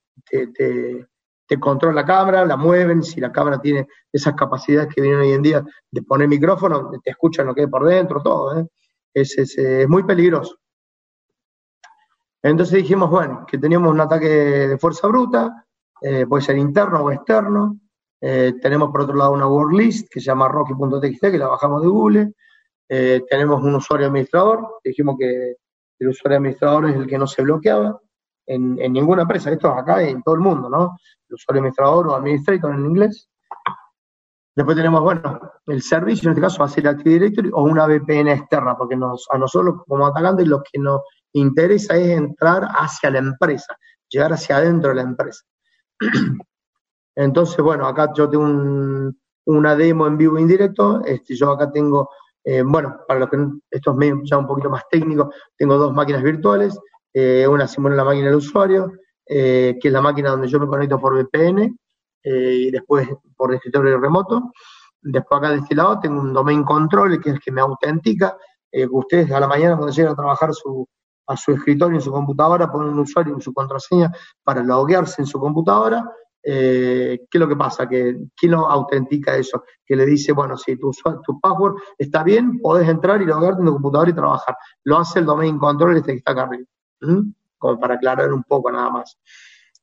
te, 1.48 1.60
controla 1.60 2.02
la 2.02 2.06
cámara, 2.06 2.46
la 2.46 2.58
mueven, 2.58 3.04
si 3.04 3.22
la 3.22 3.32
cámara 3.32 3.62
tiene 3.62 3.88
esas 4.12 4.34
capacidades 4.34 4.94
que 4.94 5.02
vienen 5.02 5.22
hoy 5.22 5.32
en 5.34 5.42
día 5.44 5.64
de 5.92 6.02
poner 6.02 6.28
micrófono, 6.28 6.90
te 7.04 7.12
escuchan 7.12 7.46
lo 7.46 7.54
que 7.54 7.62
hay 7.62 7.68
por 7.68 7.86
dentro, 7.86 8.22
todo. 8.24 8.60
¿eh? 8.60 8.68
Es, 9.14 9.38
es, 9.38 9.88
muy 9.88 10.04
peligroso. 10.04 10.58
Entonces 12.44 12.76
dijimos, 12.76 13.10
bueno, 13.10 13.46
que 13.48 13.58
teníamos 13.58 13.92
un 13.92 14.02
ataque 14.02 14.28
de 14.28 14.78
fuerza 14.78 15.08
bruta, 15.08 15.66
eh, 16.02 16.26
puede 16.28 16.44
ser 16.44 16.58
interno 16.58 17.02
o 17.02 17.12
externo. 17.12 17.80
Eh, 18.20 18.54
tenemos 18.62 18.92
por 18.92 19.02
otro 19.02 19.16
lado 19.16 19.32
una 19.32 19.48
word 19.48 19.74
list 19.74 20.10
que 20.12 20.20
se 20.20 20.28
llama 20.28 20.50
rocky.txt, 20.50 21.32
que 21.32 21.38
la 21.38 21.48
bajamos 21.48 21.82
de 21.82 21.88
Google. 21.88 22.34
Eh, 22.90 23.22
tenemos 23.30 23.64
un 23.64 23.76
usuario 23.76 24.08
administrador, 24.08 24.80
dijimos 24.84 25.16
que 25.18 25.56
el 26.00 26.08
usuario 26.08 26.38
administrador 26.38 26.90
es 26.90 26.96
el 26.98 27.08
que 27.08 27.18
no 27.18 27.28
se 27.28 27.42
bloqueaba 27.42 27.98
en, 28.46 28.76
ninguna 28.76 29.22
empresa, 29.22 29.50
esto 29.50 29.72
es 29.72 29.78
acá 29.78 30.04
en 30.04 30.22
todo 30.22 30.36
el 30.36 30.42
mundo, 30.42 30.70
¿no? 30.70 30.98
El 31.30 31.36
usuario 31.36 31.62
administrador 31.62 32.08
o 32.08 32.16
administrator 32.16 32.74
en 32.74 32.86
inglés. 32.86 33.30
Después 34.56 34.76
tenemos, 34.76 35.02
bueno, 35.02 35.40
el 35.68 35.82
servicio, 35.82 36.28
en 36.28 36.34
este 36.34 36.42
caso 36.42 36.60
va 36.60 36.66
a 36.66 36.70
ser 36.70 36.88
Active 36.88 37.16
Directory 37.16 37.50
o 37.54 37.64
una 37.64 37.88
VPN 37.88 38.28
externa, 38.28 38.76
porque 38.78 38.98
nos, 38.98 39.26
a 39.32 39.38
nosotros 39.38 39.82
como 39.88 40.06
atacantes 40.06 40.46
lo 40.46 40.62
que 40.62 40.78
nos 40.78 41.02
interesa 41.34 41.96
es 41.96 42.10
entrar 42.10 42.64
hacia 42.76 43.10
la 43.10 43.20
empresa, 43.20 43.78
llegar 44.10 44.34
hacia 44.34 44.58
adentro 44.58 44.90
de 44.90 44.96
la 44.96 45.02
empresa. 45.02 45.44
Entonces, 47.16 47.58
bueno, 47.58 47.86
acá 47.88 48.12
yo 48.16 48.30
tengo 48.30 48.46
una 49.46 49.76
demo 49.76 50.08
en 50.08 50.18
vivo 50.18 50.38
indirecto. 50.40 51.04
Este, 51.06 51.36
yo 51.36 51.52
acá 51.52 51.72
tengo, 51.72 52.10
eh, 52.44 52.64
bueno, 52.64 53.02
para 53.08 53.22
los 53.22 53.30
que 53.30 53.38
esto 53.70 53.96
es 54.00 54.14
ya 54.24 54.38
un 54.38 54.48
poquito 54.48 54.70
más 54.70 54.84
técnico, 54.90 55.32
tengo 55.58 55.78
dos 55.78 55.94
máquinas 55.94 56.24
virtuales. 56.24 56.80
Eh, 57.14 57.48
una 57.48 57.68
simula 57.68 57.96
la 57.96 58.04
máquina 58.04 58.28
del 58.28 58.38
usuario, 58.38 58.92
eh, 59.28 59.78
que 59.80 59.88
es 59.88 59.94
la 59.94 60.02
máquina 60.02 60.32
donde 60.32 60.48
yo 60.48 60.60
me 60.60 60.68
conecto 60.68 61.00
por 61.00 61.14
VPN 61.14 61.78
y 62.26 62.72
después 62.72 63.08
por 63.36 63.54
escritorio 63.54 64.00
remoto. 64.00 64.54
Después 65.02 65.38
acá 65.38 65.52
de 65.52 65.58
este 65.58 65.76
lado 65.76 66.00
tengo 66.00 66.22
un 66.22 66.34
domain 66.34 66.64
control, 66.64 67.20
que 67.22 67.30
es 67.30 67.36
el 67.36 67.42
que 67.42 67.52
me 67.52 67.60
autentica. 67.62 68.38
ustedes 68.92 69.30
a 69.32 69.42
la 69.42 69.48
mañana 69.48 69.76
cuando 69.76 69.94
llegan 69.94 70.14
a 70.14 70.16
trabajar 70.16 70.54
su, 70.54 70.88
a 71.28 71.38
su 71.38 71.52
escritorio 71.52 71.98
en 71.98 72.02
su 72.02 72.12
computadora, 72.12 72.72
ponen 72.72 72.90
un 72.90 73.00
usuario 73.00 73.38
y 73.38 73.42
su 73.42 73.54
contraseña 73.54 74.12
para 74.44 74.64
loguearse 74.64 75.22
en 75.22 75.26
su 75.26 75.40
computadora 75.40 76.04
eh, 76.46 77.26
¿qué 77.32 77.38
es 77.38 77.40
lo 77.40 77.48
que 77.48 77.56
pasa? 77.56 77.88
Que, 77.88 78.18
¿Quién 78.36 78.52
lo 78.52 78.70
autentica 78.70 79.36
eso? 79.36 79.64
Que 79.86 79.96
le 79.96 80.06
dice, 80.06 80.34
bueno, 80.34 80.58
si 80.58 80.76
tu, 80.76 80.92
tu 81.26 81.40
password 81.40 81.76
está 81.98 82.24
bien, 82.24 82.60
podés 82.60 82.90
entrar 82.90 83.22
y 83.22 83.26
logarte 83.26 83.62
en 83.62 83.68
tu 83.68 83.74
computadora 83.74 84.10
y 84.10 84.14
trabajar. 84.14 84.58
Lo 84.84 84.98
hace 84.98 85.20
el 85.20 85.26
domain 85.26 85.58
control 85.58 85.96
este 85.96 86.12
que 86.12 86.18
está 86.18 86.34
acá 86.34 86.44
arriba. 86.44 86.66
Como 87.58 87.80
para 87.80 87.96
aclarar 87.96 88.34
un 88.34 88.44
poco 88.44 88.70
nada 88.72 88.90
más. 88.90 89.18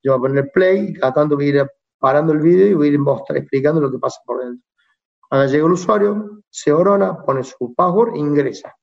Yo 0.02 0.12
voy 0.12 0.18
a 0.18 0.28
poner 0.28 0.50
play 0.52 0.88
y 0.90 0.92
cada 0.94 1.14
tanto 1.14 1.36
voy 1.36 1.46
a 1.46 1.48
ir 1.48 1.70
parando 1.98 2.32
el 2.34 2.40
vídeo 2.40 2.66
y 2.66 2.74
voy 2.74 2.88
a 2.88 2.92
ir 2.92 2.98
mostrar, 2.98 3.38
explicando 3.38 3.80
lo 3.80 3.90
que 3.90 3.98
pasa 3.98 4.20
por 4.26 4.40
dentro. 4.40 4.62
Ahora 5.30 5.46
llega 5.46 5.64
el 5.64 5.72
usuario, 5.72 6.42
se 6.50 6.72
orona, 6.72 7.22
pone 7.22 7.42
su 7.42 7.74
password 7.74 8.16
e 8.16 8.18
ingresa. 8.18 8.74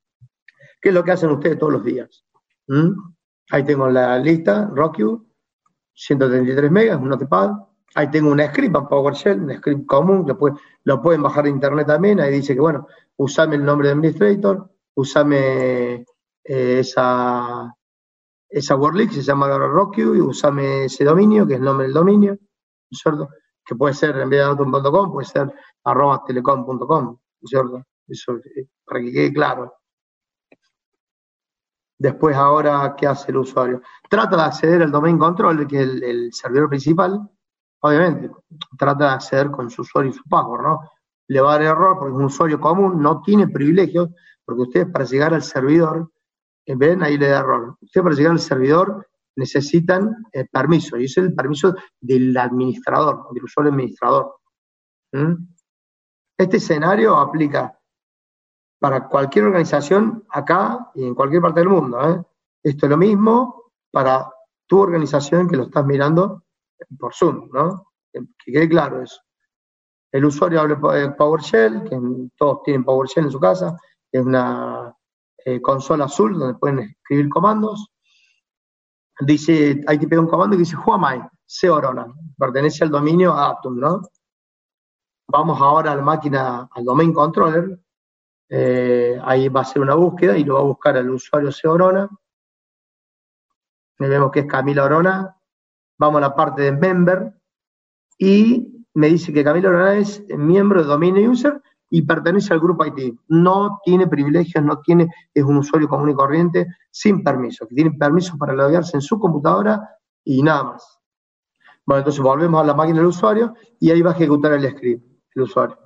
¿Qué 0.81 0.89
es 0.89 0.95
lo 0.95 1.03
que 1.03 1.11
hacen 1.11 1.29
ustedes 1.29 1.59
todos 1.59 1.73
los 1.73 1.83
días? 1.83 2.23
Ahí 3.49 3.63
tengo 3.63 3.89
la 3.89 4.19
lista, 4.19 4.69
RockU, 4.73 5.25
133 5.93 6.71
megas, 6.71 6.99
un 6.99 7.09
notepad. 7.09 7.51
Ahí 7.95 8.11
tengo 8.11 8.29
una 8.31 8.47
script 8.47 8.75
en 8.75 8.87
PowerShell, 8.87 9.41
un 9.41 9.55
script 9.57 9.85
común, 9.87 10.25
lo, 10.27 10.37
lo 10.83 11.01
pueden 11.01 11.23
bajar 11.23 11.45
de 11.45 11.49
internet 11.51 11.87
también. 11.87 12.19
Ahí 12.19 12.33
dice 12.33 12.53
que, 12.53 12.59
bueno, 12.59 12.87
usame 13.15 13.55
el 13.55 13.65
nombre 13.65 13.87
de 13.87 13.93
administrator, 13.93 14.69
usame 14.95 16.05
eh, 16.43 16.79
esa, 16.79 17.73
esa 18.49 18.75
WordLink, 18.75 19.11
se 19.11 19.21
llama 19.21 19.47
RockU, 19.47 20.15
y 20.15 20.21
usame 20.21 20.85
ese 20.85 21.03
dominio, 21.05 21.47
que 21.47 21.53
es 21.53 21.59
el 21.59 21.65
nombre 21.65 21.85
del 21.85 21.93
dominio, 21.93 22.37
¿cierto? 22.91 23.29
Que 23.65 23.75
puede 23.75 23.93
ser 23.93 24.17
en 24.17 24.29
puede 24.29 25.25
ser 25.25 25.53
arroba 25.83 26.23
telecom.com, 26.25 27.17
¿cierto? 27.43 27.83
Eso, 28.07 28.33
eh, 28.35 28.67
para 28.85 29.01
que 29.01 29.11
quede 29.11 29.33
claro. 29.33 29.73
Después 31.99 32.35
ahora, 32.35 32.95
¿qué 32.95 33.07
hace 33.07 33.31
el 33.31 33.37
usuario? 33.37 33.81
Trata 34.07 34.35
de 34.35 34.43
acceder 34.43 34.83
al 34.83 34.91
domain 34.91 35.17
control, 35.17 35.67
que 35.67 35.81
es 35.81 35.87
el, 35.87 36.31
servidor 36.31 36.69
principal. 36.69 37.27
Obviamente, 37.81 38.29
trata 38.77 39.05
de 39.05 39.11
acceder 39.11 39.49
con 39.49 39.69
su 39.69 39.81
usuario 39.81 40.11
y 40.11 40.13
su 40.13 40.23
password, 40.23 40.61
¿no? 40.61 40.79
Le 41.27 41.41
va 41.41 41.49
a 41.49 41.57
dar 41.57 41.63
error 41.63 41.97
porque 41.97 42.13
es 42.13 42.19
un 42.19 42.25
usuario 42.25 42.59
común, 42.59 43.01
no 43.01 43.21
tiene 43.21 43.47
privilegios, 43.47 44.09
porque 44.45 44.61
ustedes 44.61 44.87
para 44.91 45.05
llegar 45.05 45.33
al 45.33 45.43
servidor, 45.43 46.11
ven, 46.65 47.01
ahí 47.01 47.17
le 47.17 47.29
da 47.29 47.39
error. 47.39 47.77
Ustedes 47.81 48.03
para 48.03 48.15
llegar 48.15 48.31
al 48.33 48.39
servidor 48.39 49.07
necesitan 49.35 50.25
eh, 50.31 50.45
permiso, 50.45 50.97
y 50.97 51.05
es 51.05 51.17
el 51.17 51.33
permiso 51.33 51.75
del 51.99 52.35
administrador, 52.37 53.27
del 53.33 53.43
usuario 53.43 53.71
administrador. 53.71 54.35
¿Mm? 55.13 55.33
Este 56.37 56.57
escenario 56.57 57.17
aplica 57.17 57.76
para 58.79 59.07
cualquier 59.07 59.45
organización 59.45 60.25
acá 60.29 60.91
y 60.95 61.05
en 61.05 61.15
cualquier 61.15 61.41
parte 61.41 61.61
del 61.61 61.69
mundo. 61.69 61.99
¿eh? 62.09 62.23
Esto 62.63 62.85
es 62.85 62.89
lo 62.89 62.97
mismo 62.97 63.71
para 63.91 64.29
tu 64.67 64.79
organización 64.79 65.47
que 65.47 65.57
lo 65.57 65.63
estás 65.63 65.85
mirando 65.85 66.43
por 66.99 67.13
Zoom, 67.13 67.49
¿no? 67.51 67.91
Que, 68.11 68.21
quede 68.45 68.69
claro 68.69 69.01
eso. 69.01 69.21
El 70.11 70.25
usuario 70.25 70.61
habla 70.61 71.15
PowerShell, 71.17 71.83
que 71.83 71.99
todos 72.37 72.63
tienen 72.63 72.83
PowerShell 72.83 73.25
en 73.25 73.31
su 73.31 73.39
casa, 73.39 73.77
es 74.11 74.25
una 74.25 74.95
eh, 75.45 75.61
consola 75.61 76.05
azul 76.05 76.37
donde 76.37 76.57
pueden 76.57 76.79
escribir 76.79 77.29
comandos. 77.29 77.89
Dice, 79.19 79.83
hay 79.87 79.97
que 79.97 80.07
pedir 80.07 80.19
un 80.19 80.27
comando 80.27 80.55
que 80.55 80.61
dice 80.61 80.77
Huamai, 80.77 81.21
se 81.45 81.69
orona, 81.69 82.05
pertenece 82.37 82.83
al 82.83 82.91
dominio 82.91 83.33
Atom, 83.33 83.79
¿no? 83.79 84.01
Vamos 85.29 85.59
ahora 85.59 85.91
a 85.91 85.95
la 85.95 86.03
máquina, 86.03 86.69
al 86.71 86.83
domain 86.85 87.11
controller, 87.11 87.79
eh, 88.49 89.19
ahí 89.23 89.49
va 89.49 89.61
a 89.61 89.63
hacer 89.63 89.81
una 89.81 89.95
búsqueda 89.95 90.37
y 90.37 90.43
lo 90.43 90.55
va 90.55 90.61
a 90.61 90.63
buscar 90.63 90.97
al 90.97 91.09
usuario 91.09 91.51
Seorona. 91.51 92.09
Vemos 93.99 94.31
que 94.31 94.41
es 94.41 94.45
Camila 94.45 94.85
Orona. 94.85 95.35
Vamos 95.97 96.17
a 96.19 96.21
la 96.21 96.35
parte 96.35 96.61
de 96.61 96.71
member 96.71 97.33
y 98.17 98.85
me 98.93 99.07
dice 99.07 99.33
que 99.33 99.43
Camila 99.43 99.69
Orona 99.69 99.95
es 99.95 100.23
miembro 100.29 100.81
de 100.81 100.87
dominio 100.87 101.29
user 101.29 101.61
y 101.89 102.01
pertenece 102.01 102.53
al 102.53 102.59
grupo 102.59 102.85
IT. 102.85 103.19
No 103.27 103.79
tiene 103.83 104.07
privilegios, 104.07 104.63
no 104.63 104.79
tiene, 104.81 105.07
es 105.33 105.43
un 105.43 105.57
usuario 105.57 105.87
común 105.87 106.09
y 106.09 106.13
corriente 106.13 106.67
sin 106.91 107.23
permiso, 107.23 107.67
que 107.67 107.75
tiene 107.75 107.91
permiso 107.91 108.37
para 108.37 108.53
loguearse 108.53 108.97
en 108.97 109.01
su 109.01 109.19
computadora 109.19 109.97
y 110.23 110.43
nada 110.43 110.63
más. 110.63 110.99
Bueno, 111.85 111.99
entonces 111.99 112.21
volvemos 112.21 112.61
a 112.61 112.65
la 112.65 112.73
máquina 112.73 112.97
del 112.97 113.07
usuario 113.07 113.53
y 113.79 113.91
ahí 113.91 114.01
va 114.01 114.11
a 114.11 114.15
ejecutar 114.15 114.53
el 114.53 114.69
script, 114.69 115.05
el 115.35 115.41
usuario. 115.41 115.77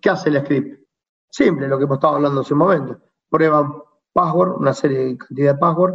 ¿Qué 0.00 0.10
hace 0.10 0.28
el 0.28 0.40
script? 0.42 0.83
Simple, 1.36 1.66
lo 1.66 1.78
que 1.78 1.82
hemos 1.82 1.96
estado 1.96 2.14
hablando 2.14 2.42
hace 2.42 2.52
un 2.52 2.60
momento. 2.60 2.96
Prueba 3.28 3.68
password, 4.12 4.56
una 4.56 4.72
serie 4.72 4.98
de 5.00 5.18
cantidad 5.18 5.54
de 5.54 5.58
password, 5.58 5.94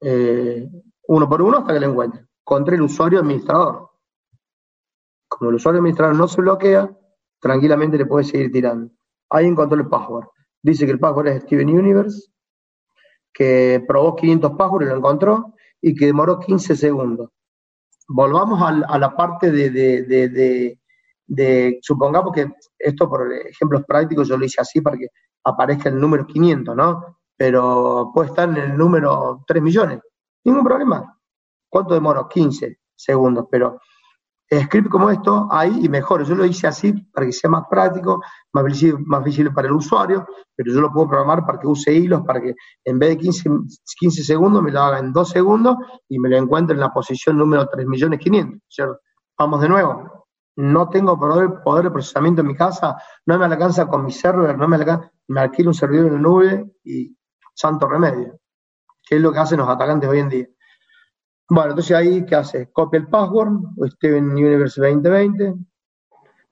eh, 0.00 0.70
uno 1.06 1.28
por 1.28 1.42
uno 1.42 1.58
hasta 1.58 1.74
que 1.74 1.80
lo 1.80 1.90
encuentre. 1.90 2.24
Contra 2.42 2.76
el 2.76 2.80
usuario 2.80 3.20
administrador. 3.20 3.90
Como 5.28 5.50
el 5.50 5.56
usuario 5.56 5.80
administrador 5.80 6.16
no 6.16 6.26
se 6.26 6.40
bloquea, 6.40 6.90
tranquilamente 7.38 7.98
le 7.98 8.06
puede 8.06 8.24
seguir 8.24 8.50
tirando. 8.50 8.90
Ahí 9.28 9.44
encontró 9.44 9.78
el 9.78 9.86
password. 9.86 10.28
Dice 10.62 10.86
que 10.86 10.92
el 10.92 10.98
password 10.98 11.26
es 11.26 11.42
Steven 11.42 11.68
Universe, 11.68 12.30
que 13.34 13.84
probó 13.86 14.16
500 14.16 14.52
passwords 14.52 14.86
y 14.86 14.88
lo 14.88 14.96
encontró, 14.96 15.52
y 15.82 15.94
que 15.94 16.06
demoró 16.06 16.38
15 16.38 16.74
segundos. 16.74 17.28
Volvamos 18.08 18.62
a, 18.62 18.98
la 18.98 19.14
parte 19.14 19.52
de, 19.52 20.79
supongamos 21.82 22.32
que 22.32 22.50
esto 22.78 23.08
por 23.08 23.32
ejemplos 23.32 23.84
prácticos 23.86 24.28
yo 24.28 24.36
lo 24.36 24.44
hice 24.44 24.60
así 24.60 24.80
para 24.80 24.96
que 24.96 25.08
aparezca 25.44 25.88
el 25.88 26.00
número 26.00 26.26
500, 26.26 26.76
¿no? 26.76 27.18
Pero 27.36 28.10
puede 28.14 28.28
estar 28.28 28.48
en 28.48 28.56
el 28.56 28.76
número 28.76 29.42
3 29.46 29.62
millones, 29.62 30.00
ningún 30.44 30.64
problema. 30.64 31.16
¿Cuánto 31.68 31.94
demoró? 31.94 32.28
15 32.28 32.80
segundos, 32.94 33.46
pero 33.50 33.80
script 34.52 34.88
como 34.88 35.08
esto 35.10 35.46
hay 35.50 35.84
y 35.84 35.88
mejor. 35.88 36.24
Yo 36.24 36.34
lo 36.34 36.44
hice 36.44 36.66
así 36.66 36.92
para 36.92 37.26
que 37.26 37.32
sea 37.32 37.48
más 37.48 37.64
práctico, 37.70 38.20
más 38.52 38.64
visible, 38.64 38.98
más 39.06 39.22
visible 39.22 39.52
para 39.52 39.68
el 39.68 39.74
usuario, 39.74 40.26
pero 40.56 40.72
yo 40.72 40.80
lo 40.80 40.92
puedo 40.92 41.08
programar 41.08 41.46
para 41.46 41.60
que 41.60 41.68
use 41.68 41.92
hilos, 41.92 42.22
para 42.26 42.40
que 42.40 42.54
en 42.84 42.98
vez 42.98 43.10
de 43.10 43.18
15, 43.18 43.50
15 43.98 44.24
segundos 44.24 44.62
me 44.62 44.72
lo 44.72 44.80
haga 44.80 44.98
en 44.98 45.12
2 45.12 45.28
segundos 45.28 45.76
y 46.08 46.18
me 46.18 46.28
lo 46.28 46.36
encuentre 46.36 46.74
en 46.74 46.80
la 46.80 46.92
posición 46.92 47.38
número 47.38 47.70
3.500.000, 47.70 48.60
¿cierto? 48.68 48.98
Vamos 49.38 49.60
de 49.60 49.68
nuevo 49.68 50.19
no 50.60 50.88
tengo 50.88 51.18
poder, 51.18 51.62
poder 51.62 51.84
de 51.84 51.90
procesamiento 51.90 52.42
en 52.42 52.48
mi 52.48 52.54
casa, 52.54 52.96
no 53.26 53.38
me 53.38 53.46
alcanza 53.46 53.86
con 53.86 54.04
mi 54.04 54.12
server, 54.12 54.56
no 54.58 54.68
me 54.68 54.76
alcanza, 54.76 55.10
me 55.28 55.40
alquilo 55.40 55.70
un 55.70 55.74
servidor 55.74 56.06
en 56.08 56.14
la 56.14 56.18
nube 56.20 56.72
y 56.84 57.16
santo 57.54 57.88
remedio, 57.88 58.38
que 59.06 59.16
es 59.16 59.22
lo 59.22 59.32
que 59.32 59.38
hacen 59.38 59.58
los 59.58 59.68
atacantes 59.68 60.08
hoy 60.08 60.18
en 60.18 60.28
día. 60.28 60.46
Bueno, 61.48 61.70
entonces 61.70 61.96
ahí, 61.96 62.24
¿qué 62.26 62.36
hace? 62.36 62.70
Copia 62.72 62.98
el 62.98 63.08
password, 63.08 63.60
Steven 63.92 64.30
Universe 64.30 64.80
2020, 64.80 65.54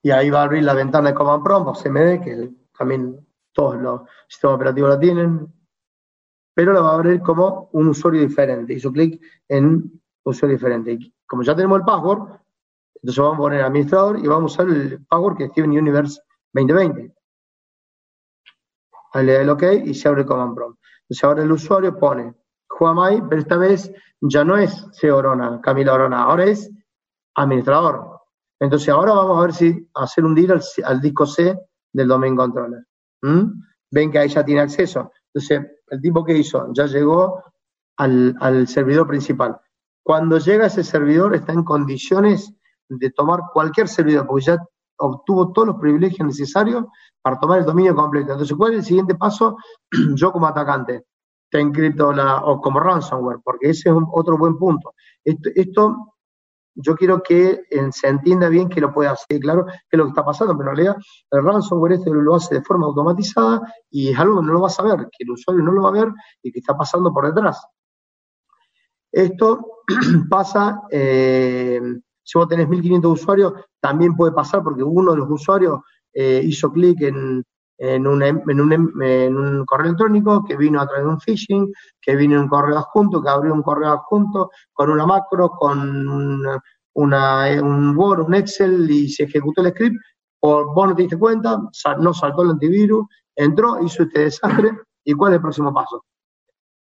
y 0.03 0.11
ahí 0.11 0.31
va 0.31 0.41
a 0.41 0.45
abrir 0.45 0.65
la 0.65 0.75
ventana 0.75 1.11
de 1.11 1.15
Command 1.15 1.45
Prompt 1.45 1.69
o 1.69 1.73
CMD, 1.75 2.21
que 2.23 2.51
también 2.77 3.27
todos 3.53 3.77
los 3.77 4.03
sistemas 4.29 4.57
operativos 4.57 4.91
la 4.91 4.99
tienen, 4.99 5.53
pero 6.55 6.73
lo 6.73 6.83
va 6.83 6.91
a 6.91 6.95
abrir 6.95 7.21
como 7.21 7.69
un 7.73 7.89
usuario 7.89 8.23
diferente. 8.23 8.73
Hizo 8.73 8.91
clic 8.91 9.21
en 9.49 10.01
usuario 10.25 10.57
diferente. 10.57 10.93
Y 10.93 11.15
como 11.27 11.43
ya 11.43 11.55
tenemos 11.55 11.79
el 11.79 11.85
password, 11.85 12.39
entonces 13.03 13.23
vamos 13.23 13.35
a 13.35 13.39
poner 13.39 13.63
administrador 13.63 14.19
y 14.19 14.27
vamos 14.27 14.59
a 14.59 14.63
usar 14.63 14.75
el 14.75 15.05
password 15.07 15.37
que 15.37 15.45
es 15.45 15.51
Steven 15.51 15.71
Universe 15.71 16.21
2020. 16.53 17.15
Ahí 19.13 19.27
le 19.27 19.33
da 19.35 19.41
el 19.41 19.51
OK 19.51 19.63
y 19.85 19.95
se 19.95 20.09
abre 20.09 20.23
el 20.23 20.27
command 20.27 20.55
prompt. 20.55 20.81
Entonces 21.03 21.25
ahora 21.25 21.43
el 21.43 21.53
usuario 21.53 21.97
pone 21.97 22.35
Juamai, 22.69 23.23
pero 23.29 23.41
esta 23.41 23.57
vez 23.57 23.93
ya 24.21 24.45
no 24.45 24.57
es 24.57 24.87
Seorona, 24.93 25.61
Camila 25.61 25.95
Orona, 25.95 26.25
ahora 26.25 26.45
es 26.45 26.71
administrador. 27.37 28.21
Entonces 28.61 28.89
ahora 28.89 29.15
vamos 29.15 29.39
a 29.39 29.43
ver 29.43 29.55
si 29.55 29.89
hacer 29.95 30.25
un 30.25 30.35
deal 30.35 30.61
al, 30.85 31.01
disco 31.01 31.25
C 31.25 31.57
del 31.93 32.09
domain 32.09 32.37
controller. 32.37 32.85
Ven 33.23 34.11
que 34.11 34.19
ahí 34.19 34.29
ya 34.29 34.45
tiene 34.45 34.61
acceso. 34.61 35.13
Entonces, 35.33 35.71
el 35.89 36.01
tipo 36.01 36.25
que 36.25 36.37
hizo 36.37 36.73
ya 36.75 36.87
llegó 36.87 37.43
al, 37.97 38.37
al 38.41 38.67
servidor 38.67 39.07
principal. 39.07 39.59
Cuando 40.03 40.39
llega 40.39 40.67
ese 40.67 40.85
servidor 40.85 41.35
está 41.35 41.53
en 41.53 41.65
condiciones 41.65 42.58
de 42.89 43.11
tomar 43.11 43.41
cualquier 43.53 43.89
servidor, 43.89 44.27
porque 44.27 44.47
ya 44.47 44.59
obtuvo 44.99 45.53
todos 45.53 45.69
los 45.69 45.77
privilegios 45.77 46.27
necesarios 46.27 46.85
para 47.23 47.39
tomar 47.39 47.61
el 47.61 47.65
dominio 47.65 47.95
completo. 47.95 48.33
Entonces, 48.33 48.57
¿cuál 48.57 48.73
es 48.73 48.79
el 48.81 48.85
siguiente 48.85 49.15
paso? 49.15 49.57
Yo 50.15 50.33
como 50.33 50.47
atacante 50.47 51.05
te 51.51 51.61
encripto 51.61 52.13
la, 52.13 52.45
o 52.45 52.61
como 52.61 52.81
ransomware, 52.81 53.41
porque 53.43 53.71
ese 53.71 53.89
es 53.89 53.95
otro 54.13 54.37
buen 54.37 54.57
punto. 54.59 54.95
Esto, 55.25 56.15
yo 56.75 56.95
quiero 56.95 57.23
que 57.23 57.63
se 57.91 58.09
entienda 58.09 58.49
bien 58.49 58.69
que 58.69 58.81
lo 58.81 58.93
puede 58.93 59.09
hacer, 59.09 59.41
claro, 59.41 59.65
qué 59.67 59.73
es 59.91 59.99
lo 59.99 60.05
que 60.05 60.11
está 60.11 60.25
pasando, 60.25 60.57
pero 60.57 60.71
en 60.71 60.77
realidad 60.77 60.97
el 61.31 61.43
ransomware 61.43 61.95
este 61.95 62.11
lo 62.11 62.35
hace 62.35 62.57
de 62.57 62.63
forma 62.63 62.87
automatizada 62.87 63.63
y 63.91 64.11
es 64.11 64.19
algo 64.19 64.41
que 64.41 64.47
no 64.47 64.53
lo 64.53 64.61
va 64.61 64.69
a 64.69 64.71
saber, 64.71 65.09
que 65.11 65.25
el 65.25 65.31
usuario 65.31 65.65
no 65.65 65.73
lo 65.73 65.83
va 65.83 65.89
a 65.89 65.93
ver 65.93 66.13
y 66.43 66.53
que 66.53 66.61
está 66.61 66.77
pasando 66.77 67.13
por 67.13 67.27
detrás. 67.27 67.67
Esto 69.11 69.83
pasa, 70.31 70.83
eh, 70.91 71.81
si 72.29 72.37
vos 72.37 72.47
tenés 72.47 72.69
1500 72.69 73.23
usuarios, 73.23 73.55
también 73.81 74.15
puede 74.15 74.33
pasar 74.33 74.63
porque 74.63 74.83
uno 74.83 75.13
de 75.13 75.17
los 75.17 75.31
usuarios 75.31 75.81
eh, 76.13 76.43
hizo 76.45 76.71
clic 76.71 77.01
en, 77.01 77.43
en, 77.79 78.07
un, 78.07 78.23
en, 78.23 78.61
un, 78.61 79.03
en 79.03 79.35
un 79.35 79.65
correo 79.65 79.87
electrónico 79.87 80.45
que 80.45 80.55
vino 80.55 80.79
a 80.79 80.87
través 80.87 81.07
de 81.07 81.11
un 81.11 81.21
phishing, 81.21 81.73
que 82.03 82.17
vino 82.17 82.35
en 82.35 82.43
un 82.43 82.49
correo 82.49 82.77
adjunto, 82.77 83.23
que 83.23 83.31
abrió 83.31 83.55
un 83.55 83.63
correo 83.63 83.93
adjunto 83.93 84.51
con 84.75 84.91
una 84.91 85.07
macro, 85.07 85.49
con 85.49 86.07
una, 86.93 87.63
un 87.63 87.97
Word, 87.97 88.27
un 88.27 88.35
Excel 88.35 88.91
y 88.91 89.09
se 89.09 89.23
ejecutó 89.23 89.63
el 89.63 89.71
script, 89.71 89.97
o 90.41 90.75
vos 90.75 90.89
no 90.89 90.95
te 90.95 91.03
diste 91.03 91.19
cuenta, 91.19 91.59
no 91.99 92.13
saltó 92.13 92.43
el 92.43 92.51
antivirus, 92.51 93.07
entró, 93.35 93.83
hizo 93.83 94.03
este 94.03 94.21
desastre, 94.21 94.73
¿y 95.03 95.15
cuál 95.15 95.33
es 95.33 95.37
el 95.37 95.43
próximo 95.43 95.73
paso? 95.73 96.05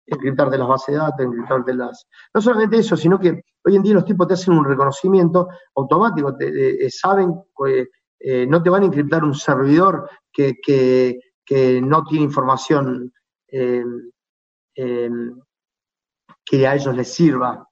Encriptar 0.08 0.50
de 0.50 0.58
las 0.58 0.68
bases 0.68 0.94
de 0.94 1.02
datos, 1.02 1.26
encriptar 1.26 1.66
de 1.66 1.74
las... 1.74 2.08
No 2.34 2.42
solamente 2.42 2.78
eso, 2.78 2.96
sino 2.96 3.20
que 3.20 3.42
hoy 3.64 3.76
en 3.76 3.82
día 3.82 3.96
los 3.96 4.06
tipos 4.06 4.28
te 4.28 4.36
hacen 4.36 4.54
un 4.54 4.66
reconocimiento 4.66 5.48
automático, 5.76 6.36
te, 6.36 6.86
eh, 6.86 6.90
saben... 6.90 7.34
Eh, 7.68 7.88
eh, 8.28 8.48
no 8.48 8.64
te 8.64 8.70
van 8.72 8.84
a 8.84 8.86
encriptar 8.88 9.24
un 9.24 9.36
servidor 9.36 10.10
que, 10.32 10.56
que, 10.64 11.20
no 11.82 12.04
tiene 12.04 12.26
información 12.26 13.14
em, 13.48 14.12
em, 14.74 15.40
que 16.44 16.68
a 16.68 16.74
ellos 16.76 16.96
les 16.96 17.14
sirva. 17.14 17.68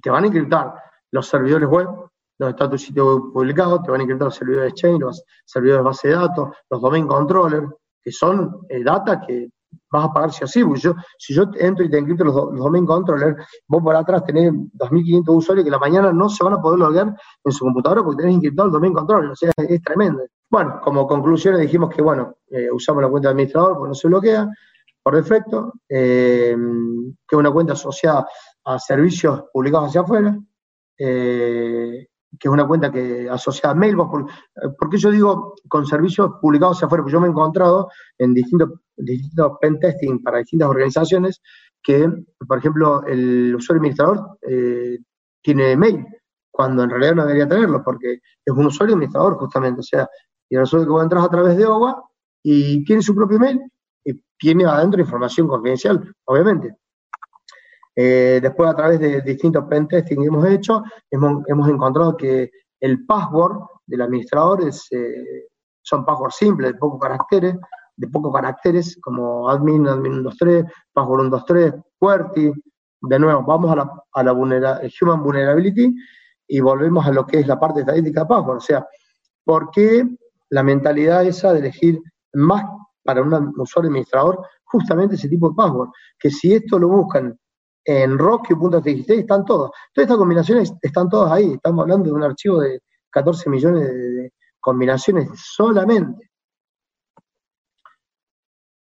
Te 0.00 0.10
van 0.10 0.22
a 0.22 0.26
encriptar 0.28 0.74
los 1.10 1.26
servidores 1.26 1.68
web, 1.68 1.88
donde 2.38 2.50
está 2.50 2.70
tu 2.70 2.78
sitio 2.78 3.06
web 3.06 3.32
publicado, 3.32 3.82
te 3.82 3.90
van 3.90 4.00
a 4.00 4.02
encriptar 4.04 4.26
los 4.26 4.36
servidores 4.36 4.74
chain, 4.74 5.00
los 5.00 5.24
servidores 5.44 5.80
de 5.80 5.84
base 5.84 6.08
de 6.08 6.14
datos, 6.14 6.56
los 6.70 6.80
domain 6.80 7.06
controllers, 7.06 7.68
que 8.00 8.12
son 8.12 8.60
eh, 8.68 8.84
data 8.84 9.20
que 9.20 9.48
vas 9.90 10.04
a 10.04 10.12
pagar 10.12 10.32
si 10.32 10.44
así. 10.44 10.62
Yo, 10.76 10.94
si 11.18 11.34
yo 11.34 11.44
entro 11.58 11.84
y 11.84 11.90
te 11.90 11.98
encripto 11.98 12.24
los, 12.24 12.34
domain 12.34 12.86
controllers, 12.86 13.36
vos 13.66 13.82
por 13.82 13.96
atrás 13.96 14.24
tenés 14.24 14.52
2.500 14.52 15.36
usuarios 15.36 15.64
que 15.64 15.70
la 15.70 15.78
mañana 15.78 16.12
no 16.12 16.28
se 16.28 16.44
van 16.44 16.54
a 16.54 16.60
poder 16.60 16.78
loguear 16.78 17.14
en 17.44 17.52
su 17.52 17.64
computadora 17.64 18.02
porque 18.02 18.22
tenés 18.22 18.36
encriptado 18.36 18.66
el 18.66 18.72
domain 18.72 18.92
controller. 18.92 19.30
O 19.30 19.36
sea, 19.36 19.50
es, 19.56 19.82
tremendo. 19.82 20.22
Bueno, 20.50 20.80
como 20.82 21.06
conclusiones 21.06 21.60
dijimos 21.60 21.94
que, 21.94 22.02
bueno, 22.02 22.36
eh, 22.50 22.70
usamos 22.70 23.02
la 23.02 23.08
cuenta 23.08 23.28
de 23.28 23.32
administrador 23.32 23.74
porque 23.74 23.88
no 23.88 23.94
se 23.94 24.08
bloquea 24.08 24.48
por 25.02 25.16
defecto, 25.16 25.72
eh, 25.88 26.56
que 26.56 27.36
es 27.36 27.38
una 27.38 27.50
cuenta 27.50 27.74
asociada 27.74 28.26
a 28.64 28.78
servicios 28.78 29.44
publicados 29.52 29.88
hacia 29.88 30.02
afuera, 30.02 30.38
eh, 30.98 32.08
que 32.38 32.48
es 32.48 32.52
una 32.52 32.66
cuenta 32.66 32.90
que 32.90 33.28
asociada 33.30 33.72
a 33.74 33.78
Mailbox. 33.78 34.32
¿Por, 34.78 34.90
qué 34.90 34.98
yo 34.98 35.10
digo 35.10 35.54
con 35.68 35.86
servicios 35.86 36.32
publicados 36.40 36.82
afuera? 36.82 37.02
Porque 37.02 37.12
yo 37.12 37.20
me 37.20 37.28
he 37.28 37.30
encontrado 37.30 37.88
en 38.18 38.34
distintos, 38.34 38.70
distintos 38.96 39.52
pen 39.60 39.78
testing 39.78 40.22
para 40.22 40.38
distintas 40.38 40.68
organizaciones 40.68 41.40
que, 41.82 42.08
por 42.46 42.58
ejemplo, 42.58 43.04
el 43.06 43.54
usuario 43.54 43.80
administrador 43.80 44.38
eh, 44.42 44.98
tiene 45.42 45.76
mail, 45.76 46.04
cuando 46.50 46.82
en 46.82 46.90
realidad 46.90 47.14
no 47.14 47.22
debería 47.22 47.48
tenerlo, 47.48 47.82
porque 47.82 48.18
es 48.44 48.52
un 48.52 48.66
usuario 48.66 48.94
administrador 48.94 49.36
justamente. 49.36 49.80
O 49.80 49.84
sea, 49.84 50.08
y 50.50 50.56
resulta 50.56 50.86
que 50.86 50.90
vos 50.90 51.02
entras 51.02 51.24
a 51.24 51.30
través 51.30 51.56
de 51.56 51.66
OWA 51.66 52.02
y 52.42 52.84
tiene 52.84 53.02
su 53.02 53.14
propio 53.14 53.38
mail 53.38 53.60
y 54.04 54.20
tiene 54.38 54.64
adentro 54.64 55.00
información 55.00 55.48
confidencial, 55.48 56.12
obviamente. 56.24 56.76
Eh, 58.00 58.38
después, 58.40 58.70
a 58.70 58.76
través 58.76 59.00
de 59.00 59.20
distintos 59.22 59.64
pentesting 59.64 60.20
que 60.20 60.26
hemos 60.28 60.46
hecho, 60.46 60.84
hemos, 61.10 61.68
encontrado 61.68 62.16
que 62.16 62.48
el 62.78 63.04
password 63.04 63.58
del 63.84 64.02
administrador 64.02 64.62
es, 64.62 64.86
eh, 64.92 65.48
son 65.82 66.04
passwords 66.04 66.36
simples, 66.36 66.74
de 66.74 66.78
pocos 66.78 67.00
caracteres, 67.00 67.56
de 67.96 68.06
pocos 68.06 68.32
caracteres, 68.32 68.96
como 69.02 69.50
admin, 69.50 69.88
admin 69.88 70.12
123, 70.12 70.64
password 70.92 71.22
123, 71.22 71.74
QWERTY. 71.98 72.52
De 73.00 73.18
nuevo, 73.18 73.42
vamos 73.42 73.72
a 73.72 73.74
la, 73.74 73.90
a 74.12 74.22
la 74.22 74.32
human 74.32 75.22
vulnerability 75.24 75.92
y 76.46 76.60
volvemos 76.60 77.04
a 77.04 77.10
lo 77.10 77.26
que 77.26 77.40
es 77.40 77.48
la 77.48 77.58
parte 77.58 77.80
estadística 77.80 78.20
de 78.20 78.26
password. 78.26 78.58
O 78.58 78.60
sea, 78.60 78.86
¿por 79.42 79.72
qué 79.72 80.06
la 80.50 80.62
mentalidad 80.62 81.26
esa 81.26 81.52
de 81.52 81.58
elegir 81.58 82.00
más 82.34 82.62
para 83.02 83.22
un 83.22 83.52
usuario 83.58 83.88
administrador 83.88 84.40
justamente 84.62 85.16
ese 85.16 85.28
tipo 85.28 85.48
de 85.48 85.56
password? 85.56 85.88
Que 86.16 86.30
si 86.30 86.54
esto 86.54 86.78
lo 86.78 86.86
buscan 86.86 87.36
en 87.88 88.18
rock.txt 88.18 89.10
están 89.10 89.46
todos. 89.46 89.70
Todas 89.94 90.04
estas 90.04 90.18
combinaciones 90.18 90.74
están 90.82 91.08
todas 91.08 91.32
ahí. 91.32 91.54
Estamos 91.54 91.84
hablando 91.84 92.10
de 92.10 92.12
un 92.12 92.22
archivo 92.22 92.60
de 92.60 92.82
14 93.08 93.48
millones 93.48 93.88
de, 93.88 94.32
combinaciones 94.60 95.30
solamente. 95.34 96.30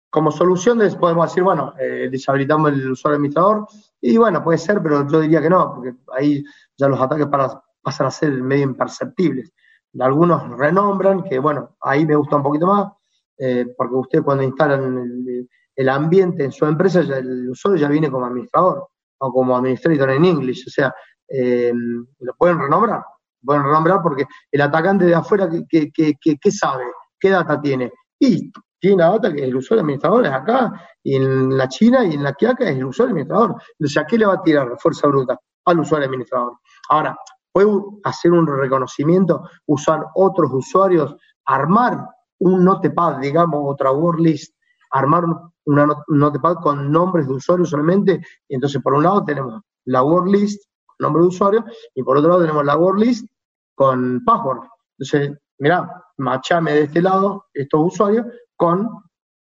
Como 0.09 0.31
solución 0.31 0.79
podemos 1.01 1.29
decir, 1.29 1.43
bueno, 1.43 1.75
eh, 1.81 2.09
deshabilitamos 2.13 2.71
el 2.71 2.93
usuario 2.93 3.17
administrador, 3.17 3.67
y 4.01 4.17
bueno, 4.19 4.45
puede 4.45 4.59
ser, 4.59 4.81
pero 4.81 5.09
yo 5.09 5.21
diría 5.21 5.43
que 5.43 5.51
no, 5.51 5.75
porque 5.75 5.95
ahí 6.17 6.45
ya 6.77 6.87
los 6.87 7.01
ataques 7.01 7.27
para, 7.27 7.61
pasan 7.83 8.07
a 8.07 8.11
ser 8.11 8.31
medio 8.31 8.65
imperceptibles. 8.65 9.53
Algunos 9.99 10.49
renombran, 10.57 11.25
que 11.25 11.41
bueno, 11.41 11.77
ahí 11.81 12.07
me 12.07 12.15
gusta 12.15 12.37
un 12.37 12.43
poquito 12.45 12.67
más, 12.69 12.93
eh, 13.39 13.75
porque 13.77 13.95
usted 13.97 14.23
cuando 14.23 14.45
instalan 14.45 14.99
el, 14.99 15.49
el, 15.75 15.89
ambiente 15.89 16.45
en 16.45 16.53
su 16.53 16.67
empresa, 16.67 17.03
ya 17.03 17.17
el 17.17 17.51
usuario 17.51 17.81
ya 17.81 17.89
viene 17.89 18.11
como 18.11 18.27
administrador 18.27 18.92
o 19.23 19.33
como 19.33 19.57
administrator 19.57 20.11
en 20.11 20.25
English, 20.25 20.65
o 20.67 20.71
sea, 20.71 20.95
eh, 21.29 21.73
lo 22.19 22.35
pueden 22.35 22.59
renombrar, 22.59 23.03
pueden 23.43 23.63
renombrar 23.63 24.03
porque 24.03 24.25
el 24.51 24.61
atacante 24.61 25.05
de 25.05 25.15
afuera, 25.15 25.49
¿qué, 25.69 26.51
sabe? 26.51 26.85
¿Qué 27.19 27.31
data 27.31 27.61
tiene? 27.61 27.93
Y 28.19 28.51
tiene 28.81 28.97
la 28.97 29.11
data 29.11 29.33
que 29.33 29.45
el 29.45 29.57
usuario 29.57 29.83
administrador 29.83 30.27
es 30.27 30.33
acá, 30.33 30.73
y 31.05 31.17
en 31.17 31.57
la 31.57 31.69
China 31.69 32.05
y 32.05 32.15
en 32.15 32.25
la 32.25 32.33
Quiaca 32.33 32.65
es 32.65 32.77
el 32.77 32.85
usuario 32.85 33.13
administrador. 33.13 33.53
O 33.53 33.87
sea, 33.87 34.05
¿qué 34.05 34.19
le 34.19 34.27
va 34.27 34.35
a 34.35 34.43
tirar 34.43 34.77
fuerza 34.79 35.07
bruta? 35.07 35.39
Al 35.67 35.79
usuario 35.79 36.09
administrador. 36.09 36.55
Ahora, 36.89 37.17
puede 37.53 37.69
hacer 38.03 38.33
un 38.33 38.47
reconocimiento, 38.47 39.49
usar 39.67 40.05
otros 40.17 40.51
usuarios, 40.53 41.15
armar 41.47 42.05
un 42.41 42.65
notepad, 42.65 43.19
digamos, 43.19 43.61
otra 43.65 43.93
word 43.93 44.19
list, 44.19 44.57
armar 44.93 45.25
una 45.65 45.89
notepad 46.09 46.57
con 46.57 46.91
nombres 46.91 47.27
de 47.27 47.35
usuarios 47.35 47.71
solamente, 47.71 48.21
y 48.49 48.55
entonces 48.55 48.81
por 48.83 48.95
un 48.95 49.03
lado 49.03 49.25
tenemos 49.25 49.61
la 49.87 50.03
word 50.03 50.29
list, 50.29 50.63
nombre 50.99 51.23
de 51.23 51.29
usuario, 51.29 51.65
y 51.95 52.03
por 52.03 52.17
otro 52.17 52.31
lado 52.31 52.43
tenemos 52.43 52.65
la 52.65 52.77
word 52.77 52.99
list 52.99 53.27
con 53.75 54.23
password. 54.25 54.61
Entonces, 54.99 55.39
mira, 55.59 56.05
machame 56.19 56.73
de 56.73 56.83
este 56.83 57.03
lado 57.03 57.47
estos 57.53 57.93
usuarios 57.93 58.27
con 58.57 58.89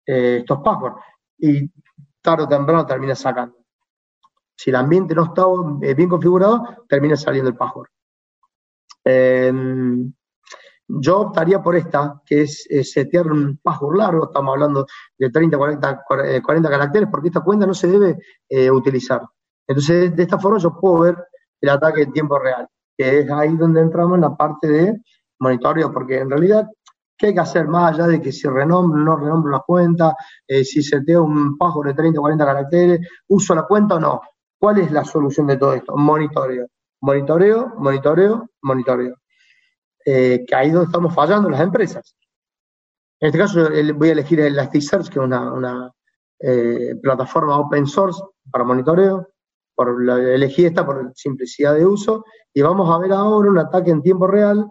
eh, 0.06 0.38
estos 0.38 0.58
passwords. 0.58 0.96
Y 1.38 1.70
tarde 2.20 2.44
o 2.44 2.48
temprano 2.48 2.86
termina 2.86 3.14
sacando. 3.14 3.56
Si 4.56 4.70
el 4.70 4.76
ambiente 4.76 5.14
no 5.14 5.24
está 5.24 5.44
bien 5.94 6.08
configurado, 6.08 6.84
termina 6.88 7.16
saliendo 7.16 7.50
el 7.50 7.56
password. 7.56 7.88
Em, 9.04 10.12
yo 10.88 11.20
optaría 11.20 11.62
por 11.62 11.76
esta, 11.76 12.20
que 12.26 12.42
es 12.42 12.66
setear 12.82 13.30
un 13.30 13.58
password 13.62 13.96
largo, 13.96 14.24
estamos 14.26 14.54
hablando 14.54 14.86
de 15.18 15.30
30, 15.30 15.56
40, 15.56 16.04
40 16.42 16.70
caracteres, 16.70 17.08
porque 17.10 17.28
esta 17.28 17.40
cuenta 17.40 17.66
no 17.66 17.74
se 17.74 17.88
debe 17.88 18.18
eh, 18.48 18.70
utilizar. 18.70 19.22
Entonces, 19.66 20.14
de 20.14 20.22
esta 20.22 20.38
forma 20.38 20.58
yo 20.58 20.78
puedo 20.78 21.00
ver 21.00 21.16
el 21.60 21.68
ataque 21.68 22.02
en 22.02 22.12
tiempo 22.12 22.38
real, 22.38 22.68
que 22.96 23.20
es 23.20 23.30
ahí 23.30 23.56
donde 23.56 23.80
entramos 23.80 24.16
en 24.16 24.22
la 24.22 24.36
parte 24.36 24.68
de 24.68 25.00
monitoreo, 25.38 25.92
porque 25.92 26.18
en 26.18 26.30
realidad, 26.30 26.66
¿qué 27.16 27.28
hay 27.28 27.34
que 27.34 27.40
hacer 27.40 27.66
más 27.68 27.94
allá 27.94 28.06
de 28.08 28.20
que 28.20 28.32
si 28.32 28.48
renombro 28.48 29.00
o 29.00 29.04
no 29.04 29.16
renombro 29.16 29.52
la 29.52 29.60
cuenta, 29.60 30.14
eh, 30.46 30.64
si 30.64 30.82
seteo 30.82 31.24
un 31.24 31.56
password 31.56 31.88
de 31.88 31.94
30 31.94 32.18
o 32.18 32.22
40 32.22 32.44
caracteres, 32.44 33.08
uso 33.28 33.54
la 33.54 33.62
cuenta 33.62 33.96
o 33.96 34.00
no? 34.00 34.20
¿Cuál 34.58 34.78
es 34.78 34.90
la 34.92 35.04
solución 35.04 35.46
de 35.46 35.56
todo 35.56 35.74
esto? 35.74 35.96
Monitoreo. 35.96 36.66
monitoreo, 37.00 37.74
monitoreo, 37.78 38.48
monitoreo. 38.62 39.21
Eh, 40.04 40.44
que 40.46 40.54
ahí 40.54 40.68
es 40.68 40.74
donde 40.74 40.86
estamos 40.86 41.14
fallando 41.14 41.48
las 41.48 41.60
empresas. 41.60 42.16
En 43.20 43.28
este 43.28 43.38
caso 43.38 43.68
voy 43.94 44.08
a 44.08 44.12
elegir 44.12 44.40
Elasticsearch, 44.40 45.08
que 45.08 45.18
es 45.20 45.24
una, 45.24 45.92
eh, 46.40 46.96
plataforma 47.00 47.58
open 47.58 47.86
source 47.86 48.20
para 48.50 48.64
monitoreo. 48.64 49.28
Por 49.74 50.10
elegí 50.10 50.66
esta 50.66 50.84
por 50.84 51.12
simplicidad 51.14 51.74
de 51.74 51.86
uso. 51.86 52.24
Y 52.52 52.62
vamos 52.62 52.90
a 52.90 52.98
ver 52.98 53.12
ahora 53.12 53.48
un 53.48 53.58
ataque 53.58 53.90
en 53.90 54.02
tiempo 54.02 54.26
real 54.26 54.68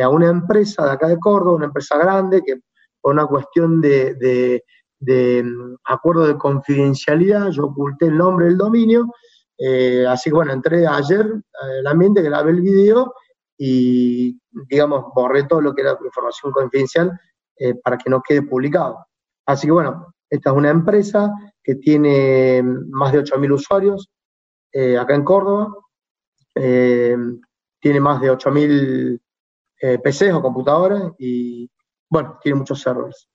a 0.00 0.08
una 0.08 0.28
empresa 0.28 0.84
de 0.84 0.92
acá 0.92 1.08
de 1.08 1.18
Córdoba, 1.18 1.56
una 1.56 1.66
empresa 1.66 1.96
grande, 1.98 2.42
que 2.42 2.60
por 3.00 3.12
una 3.12 3.26
cuestión 3.26 3.80
de, 3.80 4.62
mm, 5.00 5.74
acuerdo 5.84 6.26
de 6.26 6.38
confidencialidad, 6.38 7.50
yo 7.50 7.66
oculté 7.66 8.06
el 8.06 8.16
nombre 8.16 8.46
del 8.46 8.56
dominio, 8.56 9.06
eh, 9.58 10.06
así 10.08 10.30
que 10.30 10.34
bueno, 10.34 10.52
entré 10.52 10.86
ayer 10.86 11.26
al 11.60 11.86
ambiente, 11.86 12.22
grabé 12.22 12.52
el 12.52 12.62
video 12.62 13.12
y, 13.64 14.40
digamos, 14.68 15.04
borré 15.14 15.44
todo 15.44 15.60
lo 15.60 15.72
que 15.72 15.82
era 15.82 15.96
información 16.04 16.50
confidencial 16.50 17.12
eh, 17.56 17.74
para 17.76 17.96
que 17.96 18.10
no 18.10 18.20
quede 18.20 18.42
publicado. 18.42 19.06
Así 19.46 19.68
que 19.68 19.72
bueno, 19.72 20.12
esta 20.28 20.50
es 20.50 20.56
una 20.56 20.70
empresa 20.70 21.30
que 21.62 21.76
tiene 21.76 22.60
más 22.62 23.12
de 23.12 23.22
8.000 23.22 23.52
usuarios 23.52 24.10
eh, 24.72 24.98
acá 24.98 25.14
en 25.14 25.22
Córdoba, 25.24 25.76
tiene 26.54 28.00
más 28.00 28.20
de 28.20 28.32
8.000 28.32 29.20
eh, 29.80 29.98
PCs 29.98 30.34
o 30.34 30.42
computadoras 30.42 31.12
y, 31.18 31.70
bueno, 32.10 32.38
tiene 32.42 32.58
muchos 32.58 32.80
servers. 32.80 33.28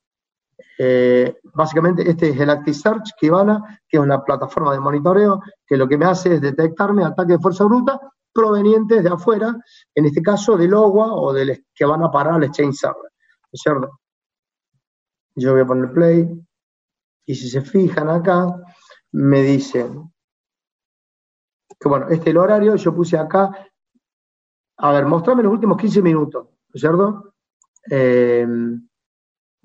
Eh, 0.77 1.37
básicamente 1.53 2.09
este 2.09 2.29
es 2.29 2.39
el 2.39 2.49
ActiveSearch 2.49 3.13
Kibana, 3.17 3.81
que 3.87 3.97
es 3.97 4.03
una 4.03 4.23
plataforma 4.23 4.73
de 4.73 4.79
monitoreo 4.79 5.41
que 5.65 5.77
lo 5.77 5.87
que 5.87 5.97
me 5.97 6.05
hace 6.05 6.35
es 6.35 6.41
detectarme 6.41 7.05
ataques 7.05 7.37
de 7.37 7.41
fuerza 7.41 7.63
bruta 7.63 7.99
provenientes 8.37 9.03
de 9.03 9.09
afuera, 9.09 9.57
en 9.95 10.05
este 10.05 10.21
caso 10.21 10.55
del 10.55 10.75
OWA 10.75 11.15
o 11.15 11.33
del 11.33 11.65
que 11.73 11.85
van 11.85 12.03
a 12.03 12.11
parar 12.11 12.35
al 12.35 12.43
Exchange 12.43 12.75
Server. 12.75 13.11
¿cierto? 13.51 13.99
Yo 15.35 15.53
voy 15.53 15.61
a 15.61 15.65
poner 15.65 15.91
play 15.91 16.29
y 17.25 17.35
si 17.35 17.49
se 17.49 17.61
fijan 17.61 18.09
acá, 18.09 18.45
me 19.13 19.41
dicen 19.41 20.13
que 21.79 21.89
bueno, 21.89 22.07
este 22.09 22.29
es 22.29 22.35
el 22.35 22.37
horario, 22.37 22.75
yo 22.75 22.93
puse 22.93 23.17
acá 23.17 23.51
a 24.77 24.91
ver, 24.91 25.05
mostrame 25.05 25.41
los 25.41 25.53
últimos 25.53 25.77
15 25.77 26.01
minutos, 26.03 26.45
¿no 26.45 26.71
es 26.73 26.81
cierto? 26.81 27.33
Eh, 27.89 28.45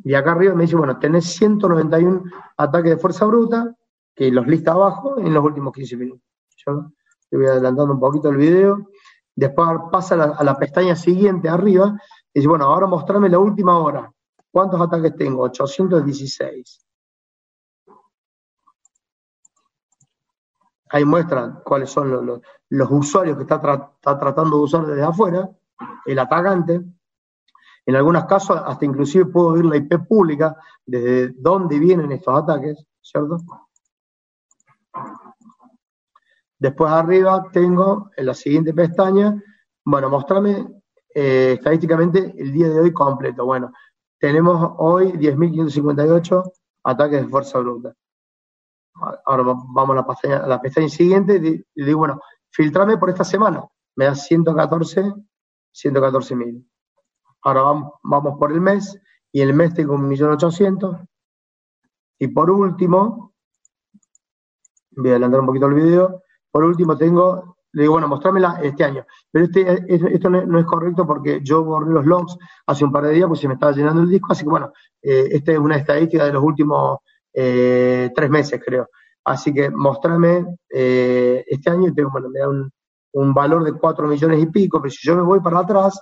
y 0.05 0.15
acá 0.15 0.33
arriba 0.33 0.55
me 0.55 0.63
dice, 0.63 0.77
bueno, 0.77 0.99
tenés 0.99 1.27
191 1.27 2.25
ataques 2.57 2.93
de 2.93 2.97
fuerza 2.97 3.27
bruta, 3.27 3.77
que 4.15 4.31
los 4.31 4.47
lista 4.47 4.73
abajo 4.73 5.19
en 5.19 5.35
los 5.35 5.45
últimos 5.45 5.73
15 5.75 5.97
minutos. 5.97 6.27
Yo 6.67 6.93
te 7.33 7.39
voy 7.39 7.47
adelantando 7.47 7.95
un 7.95 7.99
poquito 7.99 8.29
el 8.29 8.37
video. 8.37 8.91
Después 9.35 9.67
pasa 9.91 10.23
a 10.23 10.45
la, 10.45 10.55
pestaña 10.59 10.95
siguiente 10.95 11.49
arriba 11.49 11.99
y 12.31 12.41
dice, 12.41 12.47
bueno, 12.47 12.67
ahora 12.67 12.87
mostrame 12.87 13.31
la 13.31 13.39
última 13.39 13.79
hora. 13.79 14.13
¿Cuántos 14.51 14.79
ataques 14.79 15.17
tengo? 15.17 15.45
816. 15.45 16.87
Ahí 20.91 21.07
muestran 21.07 21.63
cuáles 21.65 21.89
son 21.89 22.27
los, 22.27 22.91
usuarios 22.91 23.39
que 23.39 23.45
está, 23.45 23.59
tratando 24.03 24.59
de 24.59 24.63
usar 24.65 24.85
desde 24.85 25.03
afuera, 25.03 25.49
el 26.05 26.19
atacante. 26.19 26.83
En 27.87 27.97
algunos 27.97 28.27
casos, 28.27 28.61
hasta 28.63 28.85
inclusive 28.85 29.25
puedo 29.25 29.53
ver 29.53 29.65
la 29.65 29.77
IP 29.79 30.07
pública, 30.07 30.55
desde 30.85 31.33
dónde 31.39 31.79
vienen 31.79 32.13
estos 32.13 32.43
ataques, 32.43 32.85
¿cierto? 33.01 33.39
Después 36.63 36.93
arriba 36.93 37.49
tengo 37.53 38.11
en 38.17 38.27
la 38.27 38.35
siguiente 38.35 38.73
pestaña, 38.73 39.43
bueno, 39.85 40.09
mostrame 40.09 40.65
eh, 41.13 41.55
estadísticamente 41.59 42.33
el 42.39 42.53
día 42.53 42.69
de 42.69 42.79
hoy 42.79 42.93
completo. 42.93 43.45
Bueno, 43.45 43.73
tenemos 44.21 44.75
hoy 44.79 45.11
10.558 45.13 46.53
ataques 46.85 47.21
de 47.21 47.29
fuerza 47.29 47.59
bruta 47.59 47.93
ahora 48.95 49.43
vamos 49.43 49.91
a 49.91 49.95
la 49.95 50.07
pestaña, 50.07 50.47
la 50.47 50.61
pestaña 50.61 50.89
siguiente 50.89 51.65
y 51.75 51.85
digo, 51.85 51.99
bueno, 51.99 52.21
filtrame 52.51 52.97
por 52.97 53.11
esta 53.11 53.25
semana. 53.25 53.67
Me 53.97 54.05
da 54.05 54.15
114, 54.15 55.13
114 55.73 56.37
mil. 56.37 56.71
Ahora 57.43 57.63
vamos, 57.63 57.95
vamos 58.05 58.39
por 58.39 58.53
el 58.53 58.61
mes 58.61 58.97
y 59.33 59.41
el 59.41 59.53
mes 59.53 59.75
tengo 59.75 59.97
1.800.000. 59.97 61.09
Y 62.21 62.29
por 62.29 62.51
último, 62.51 63.35
voy 64.93 65.09
a 65.09 65.13
adelantar 65.13 65.41
un 65.41 65.47
poquito 65.47 65.67
el 65.67 65.75
video, 65.75 66.22
por 66.53 66.65
último 66.65 66.97
tengo, 66.97 67.57
le 67.73 67.83
digo, 67.83 67.95
bueno, 67.95 68.07
mostrámela 68.07 68.61
este 68.63 68.85
año. 68.85 69.05
Pero 69.31 69.47
este, 69.47 70.15
esto 70.15 70.31
no 70.31 70.59
es 70.59 70.67
correcto 70.67 71.07
porque 71.07 71.41
yo 71.43 71.65
borré 71.65 71.91
los 71.91 72.05
logs 72.05 72.37
hace 72.67 72.85
un 72.85 72.93
par 72.93 73.05
de 73.05 73.15
días, 73.15 73.27
pues 73.27 73.41
se 73.41 73.49
me 73.49 73.55
estaba 73.55 73.73
llenando 73.73 74.03
el 74.03 74.11
disco, 74.11 74.29
así 74.31 74.45
que 74.45 74.51
bueno, 74.51 74.73
eh, 75.01 75.29
esta 75.33 75.53
es 75.53 75.59
una 75.59 75.77
estadística 75.77 76.27
de 76.27 76.33
los 76.33 76.45
últimos 76.45 76.99
eh, 77.33 78.11
tres 78.15 78.31
meses, 78.31 78.61
creo. 78.65 78.89
Así 79.25 79.53
que 79.55 79.71
mostrame 79.71 80.59
eh, 80.69 81.43
este 81.47 81.71
año 81.71 81.93
tengo, 81.95 82.11
bueno, 82.11 82.29
me 82.29 82.41
da 82.41 82.49
un, 82.49 83.35
valor 83.35 83.65
de 83.65 83.73
4 83.73 84.07
millones 84.07 84.43
y 84.43 84.47
pico, 84.47 84.81
pero 84.81 84.91
si 84.91 85.07
yo 85.07 85.17
me 85.17 85.23
voy 85.23 85.41
para 85.41 85.61
atrás, 85.61 86.01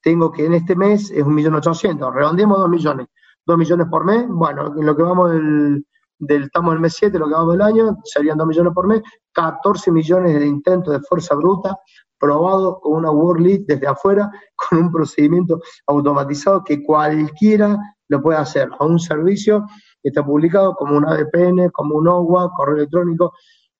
tengo 0.00 0.30
que 0.32 0.44
en 0.44 0.54
este 0.54 0.74
mes 0.74 1.10
es 1.10 1.22
un 1.22 1.34
millón 1.34 1.54
ochocientos, 1.54 2.12
redondeemos 2.12 2.58
2 2.58 2.68
millones. 2.68 3.06
2 3.46 3.58
millones 3.58 3.86
por 3.90 4.04
mes, 4.04 4.26
bueno, 4.26 4.72
en 4.76 4.86
lo 4.86 4.96
que 4.96 5.02
vamos 5.02 5.30
del, 5.30 5.84
del 6.18 6.44
estamos 6.44 6.72
en 6.72 6.76
el 6.76 6.82
mes 6.82 6.94
7, 6.94 7.18
lo 7.18 7.26
que 7.26 7.34
vamos 7.34 7.52
del 7.52 7.62
año, 7.62 7.96
serían 8.04 8.38
2 8.38 8.46
millones 8.46 8.72
por 8.74 8.86
mes, 8.86 9.02
14 9.32 9.90
millones 9.90 10.38
de 10.38 10.46
intentos 10.46 10.92
de 10.92 11.00
fuerza 11.00 11.34
bruta, 11.34 11.76
probado 12.18 12.80
con 12.80 13.04
una 13.04 13.10
Lead 13.38 13.62
desde 13.66 13.86
afuera, 13.86 14.30
con 14.70 14.78
un 14.78 14.92
procedimiento 14.92 15.60
automatizado 15.86 16.62
que 16.64 16.82
cualquiera 16.82 17.76
lo 18.08 18.22
puede 18.22 18.38
hacer 18.38 18.70
a 18.78 18.84
un 18.84 18.98
servicio 18.98 19.66
está 20.04 20.24
publicado 20.24 20.74
como 20.74 20.96
un 20.96 21.06
ADPN, 21.06 21.70
como 21.70 21.96
un 21.96 22.08
OWA, 22.08 22.50
correo 22.54 22.76
electrónico, 22.76 23.32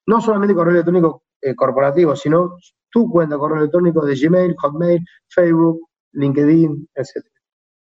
no 0.07 0.19
solamente 0.19 0.55
correo 0.55 0.73
electrónico 0.73 1.23
eh, 1.41 1.55
corporativo, 1.55 2.15
sino 2.15 2.57
tu 2.89 3.09
cuenta 3.09 3.37
correo 3.37 3.59
electrónico 3.59 4.05
de 4.05 4.15
Gmail, 4.15 4.55
Hotmail, 4.57 4.99
Facebook, 5.27 5.87
LinkedIn, 6.13 6.89
etc. 6.95 7.25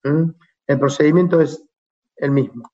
¿Mm? 0.05 0.31
El 0.66 0.78
procedimiento 0.78 1.40
es 1.40 1.62
el 2.16 2.31
mismo. 2.31 2.70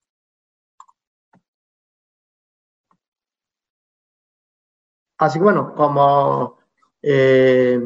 Así 5.19 5.39
que 5.39 5.45
bueno, 5.45 5.75
como 5.75 6.59
eh, 7.03 7.81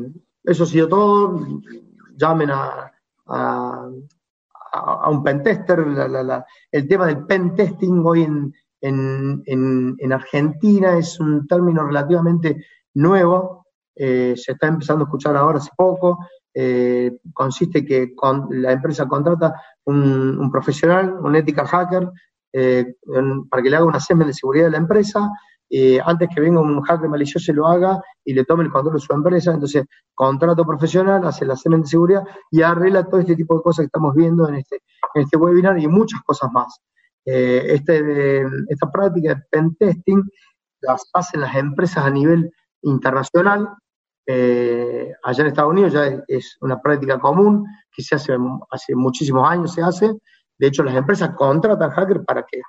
eso 0.44 0.64
ha 0.64 0.66
sido 0.66 0.88
todo, 0.88 1.40
llamen 2.16 2.50
a 2.50 2.92
a, 4.72 5.10
un 5.10 5.22
pentester, 5.22 5.84
el 6.70 6.88
tema 6.88 7.06
del 7.06 7.26
pentesting 7.26 8.02
hoy 8.04 8.28
en, 8.82 10.12
Argentina 10.12 10.96
es 10.96 11.18
un 11.20 11.46
término 11.46 11.84
relativamente 11.84 12.64
nuevo, 12.94 13.66
eh, 13.94 14.34
se 14.36 14.52
está 14.52 14.68
empezando 14.68 15.04
a 15.04 15.08
escuchar 15.08 15.36
ahora 15.36 15.58
hace 15.58 15.70
poco, 15.76 16.18
eh, 16.54 17.18
consiste 17.32 17.84
que 17.84 18.14
la 18.50 18.72
empresa 18.72 19.06
contrata 19.06 19.54
un, 19.84 20.50
profesional, 20.50 21.18
un 21.20 21.36
ethical 21.36 21.66
hacker, 21.66 22.10
eh, 22.52 22.94
para 23.48 23.62
que 23.62 23.70
le 23.70 23.76
haga 23.76 23.86
un 23.86 23.94
assessment 23.94 24.28
de 24.28 24.34
seguridad 24.34 24.64
de 24.66 24.72
la 24.72 24.78
empresa, 24.78 25.30
eh, 25.72 26.00
antes 26.04 26.28
que 26.34 26.40
venga 26.40 26.60
un 26.60 26.82
hacker 26.82 27.08
malicioso 27.08 27.52
y 27.52 27.54
lo 27.54 27.68
haga 27.68 28.02
y 28.24 28.34
le 28.34 28.44
tome 28.44 28.64
el 28.64 28.70
control 28.70 28.94
de 28.94 29.00
su 29.00 29.12
empresa, 29.12 29.52
entonces 29.52 29.84
contrato 30.14 30.64
profesional, 30.64 31.24
hace 31.24 31.44
la 31.44 31.56
cena 31.56 31.78
de 31.78 31.86
seguridad 31.86 32.24
y 32.50 32.62
arregla 32.62 33.04
todo 33.04 33.20
este 33.20 33.36
tipo 33.36 33.56
de 33.56 33.62
cosas 33.62 33.84
que 33.84 33.86
estamos 33.86 34.14
viendo 34.14 34.48
en 34.48 34.56
este, 34.56 34.82
este 35.14 35.36
webinar 35.36 35.78
y 35.78 35.86
muchas 35.86 36.20
cosas 36.22 36.50
más. 36.52 36.80
Eh, 37.24 37.74
este, 37.74 38.42
esta 38.68 38.90
práctica 38.90 39.34
de 39.34 39.42
pen 39.48 39.76
testing 39.76 40.22
las 40.80 41.08
hacen 41.12 41.42
las 41.42 41.54
empresas 41.54 42.04
a 42.04 42.10
nivel 42.10 42.52
internacional. 42.82 43.68
Eh, 44.26 45.12
allá 45.22 45.42
en 45.42 45.48
Estados 45.48 45.70
Unidos 45.70 45.92
ya 45.92 46.22
es, 46.26 46.56
una 46.60 46.80
práctica 46.80 47.18
común 47.20 47.64
que 47.92 48.02
se 48.02 48.16
hace 48.16 48.36
hace 48.70 48.94
muchísimos 48.96 49.48
años 49.48 49.72
se 49.72 49.82
hace. 49.82 50.12
De 50.58 50.66
hecho, 50.66 50.82
las 50.82 50.96
empresas 50.96 51.30
contratan 51.36 51.90
hackers 51.90 52.24
para 52.24 52.42
que 52.42 52.60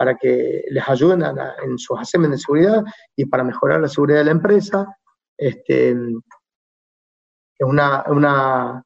para 0.00 0.16
que 0.16 0.64
les 0.70 0.88
ayuden 0.88 1.22
en 1.62 1.78
sus 1.78 1.98
asesores 1.98 2.30
de 2.30 2.38
seguridad 2.38 2.82
y 3.14 3.26
para 3.26 3.44
mejorar 3.44 3.82
la 3.82 3.88
seguridad 3.88 4.20
de 4.20 4.24
la 4.24 4.30
empresa. 4.30 4.96
Este, 5.36 5.90
es 5.90 7.68
una, 7.68 8.04
una, 8.06 8.82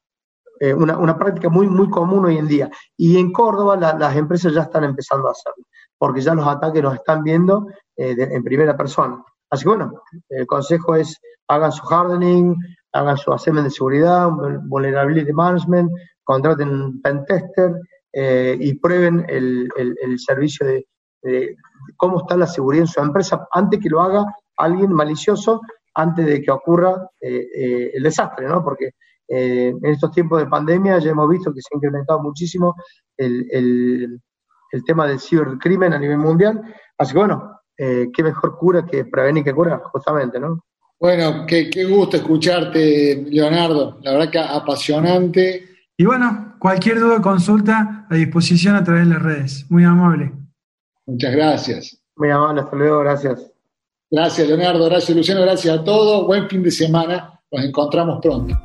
eh, 0.59 0.73
una, 0.73 1.17
práctica 1.17 1.47
muy, 1.47 1.69
muy 1.69 1.89
común 1.89 2.25
hoy 2.25 2.37
en 2.37 2.49
día. 2.49 2.69
Y 2.97 3.17
en 3.17 3.31
Córdoba 3.31 3.77
las 3.77 4.13
empresas 4.17 4.53
ya 4.53 4.63
están 4.63 4.83
empezando 4.83 5.29
a 5.29 5.31
hacerlo, 5.31 5.63
porque 5.97 6.19
ya 6.19 6.35
los 6.35 6.45
ataques 6.45 6.83
los 6.83 6.95
están 6.95 7.23
viendo 7.23 7.65
eh, 7.95 8.13
en 8.19 8.43
primera 8.43 8.75
persona. 8.75 9.23
Así 9.49 9.63
que 9.63 9.69
bueno, 9.69 9.93
el 10.27 10.45
consejo 10.45 10.97
es 10.97 11.17
hagan 11.47 11.71
su 11.71 11.87
hardening, 11.87 12.57
hagan 12.91 13.15
su 13.15 13.31
assessment 13.31 13.67
de 13.67 13.71
seguridad, 13.71 14.29
vulnerability 14.65 15.31
management, 15.31 15.89
contraten 16.25 16.67
un 16.67 17.01
pentester 17.01 17.71
eh, 18.11 18.57
y 18.59 18.73
prueben 18.73 19.25
el, 19.29 19.69
el 19.77 20.19
servicio 20.19 20.67
de, 20.67 20.85
cómo 21.97 22.19
está 22.19 22.37
la 22.37 22.47
seguridad 22.47 22.83
en 22.83 22.87
su 22.87 22.99
empresa 22.99 23.47
antes 23.51 23.79
que 23.79 23.89
lo 23.89 24.01
haga 24.01 24.25
alguien 24.57 24.91
malicioso 24.93 25.61
antes 25.93 26.25
de 26.25 26.41
que 26.41 26.51
ocurra 26.51 27.09
el 27.19 28.03
desastre, 28.03 28.47
¿no? 28.47 28.63
Porque 28.63 28.91
en 29.27 29.83
estos 29.85 30.11
tiempos 30.11 30.39
de 30.39 30.47
pandemia 30.47 30.99
ya 30.99 31.11
hemos 31.11 31.29
visto 31.29 31.53
que 31.53 31.61
se 31.61 31.69
ha 31.73 31.77
incrementado 31.77 32.21
muchísimo 32.21 32.75
el, 33.17 33.47
el 34.71 34.83
tema 34.85 35.07
del 35.07 35.19
cibercrimen 35.19 35.93
a 35.93 35.99
nivel 35.99 36.17
mundial. 36.17 36.61
Así 36.97 37.13
que 37.13 37.19
bueno, 37.19 37.61
qué 37.77 38.23
mejor 38.23 38.57
cura 38.57 38.85
que 38.85 39.05
prevenir 39.05 39.43
que 39.43 39.53
curar, 39.53 39.81
justamente, 39.91 40.39
¿no? 40.39 40.63
Bueno, 40.99 41.45
qué, 41.45 41.69
qué 41.69 41.83
gusto 41.85 42.17
escucharte, 42.17 43.25
Leonardo. 43.29 43.99
La 44.01 44.13
verdad 44.13 44.31
que 44.31 44.39
apasionante. 44.39 45.69
Y 45.97 46.05
bueno, 46.05 46.55
cualquier 46.59 46.99
duda 46.99 47.17
o 47.17 47.21
consulta 47.21 48.07
a 48.09 48.15
disposición 48.15 48.75
a 48.75 48.83
través 48.83 49.07
de 49.07 49.13
las 49.13 49.21
redes. 49.21 49.65
Muy 49.69 49.83
amable. 49.83 50.31
Muchas 51.05 51.31
gracias. 51.33 51.97
Muy 52.15 52.29
amable, 52.29 52.61
hasta 52.61 52.75
luego, 52.75 52.99
gracias. 52.99 53.51
Gracias, 54.09 54.47
Leonardo. 54.47 54.85
Gracias, 54.85 55.15
Luciano. 55.15 55.41
Gracias 55.41 55.79
a 55.79 55.83
todos. 55.83 56.25
Buen 56.25 56.47
fin 56.49 56.63
de 56.63 56.71
semana. 56.71 57.39
Nos 57.51 57.65
encontramos 57.65 58.19
pronto. 58.21 58.55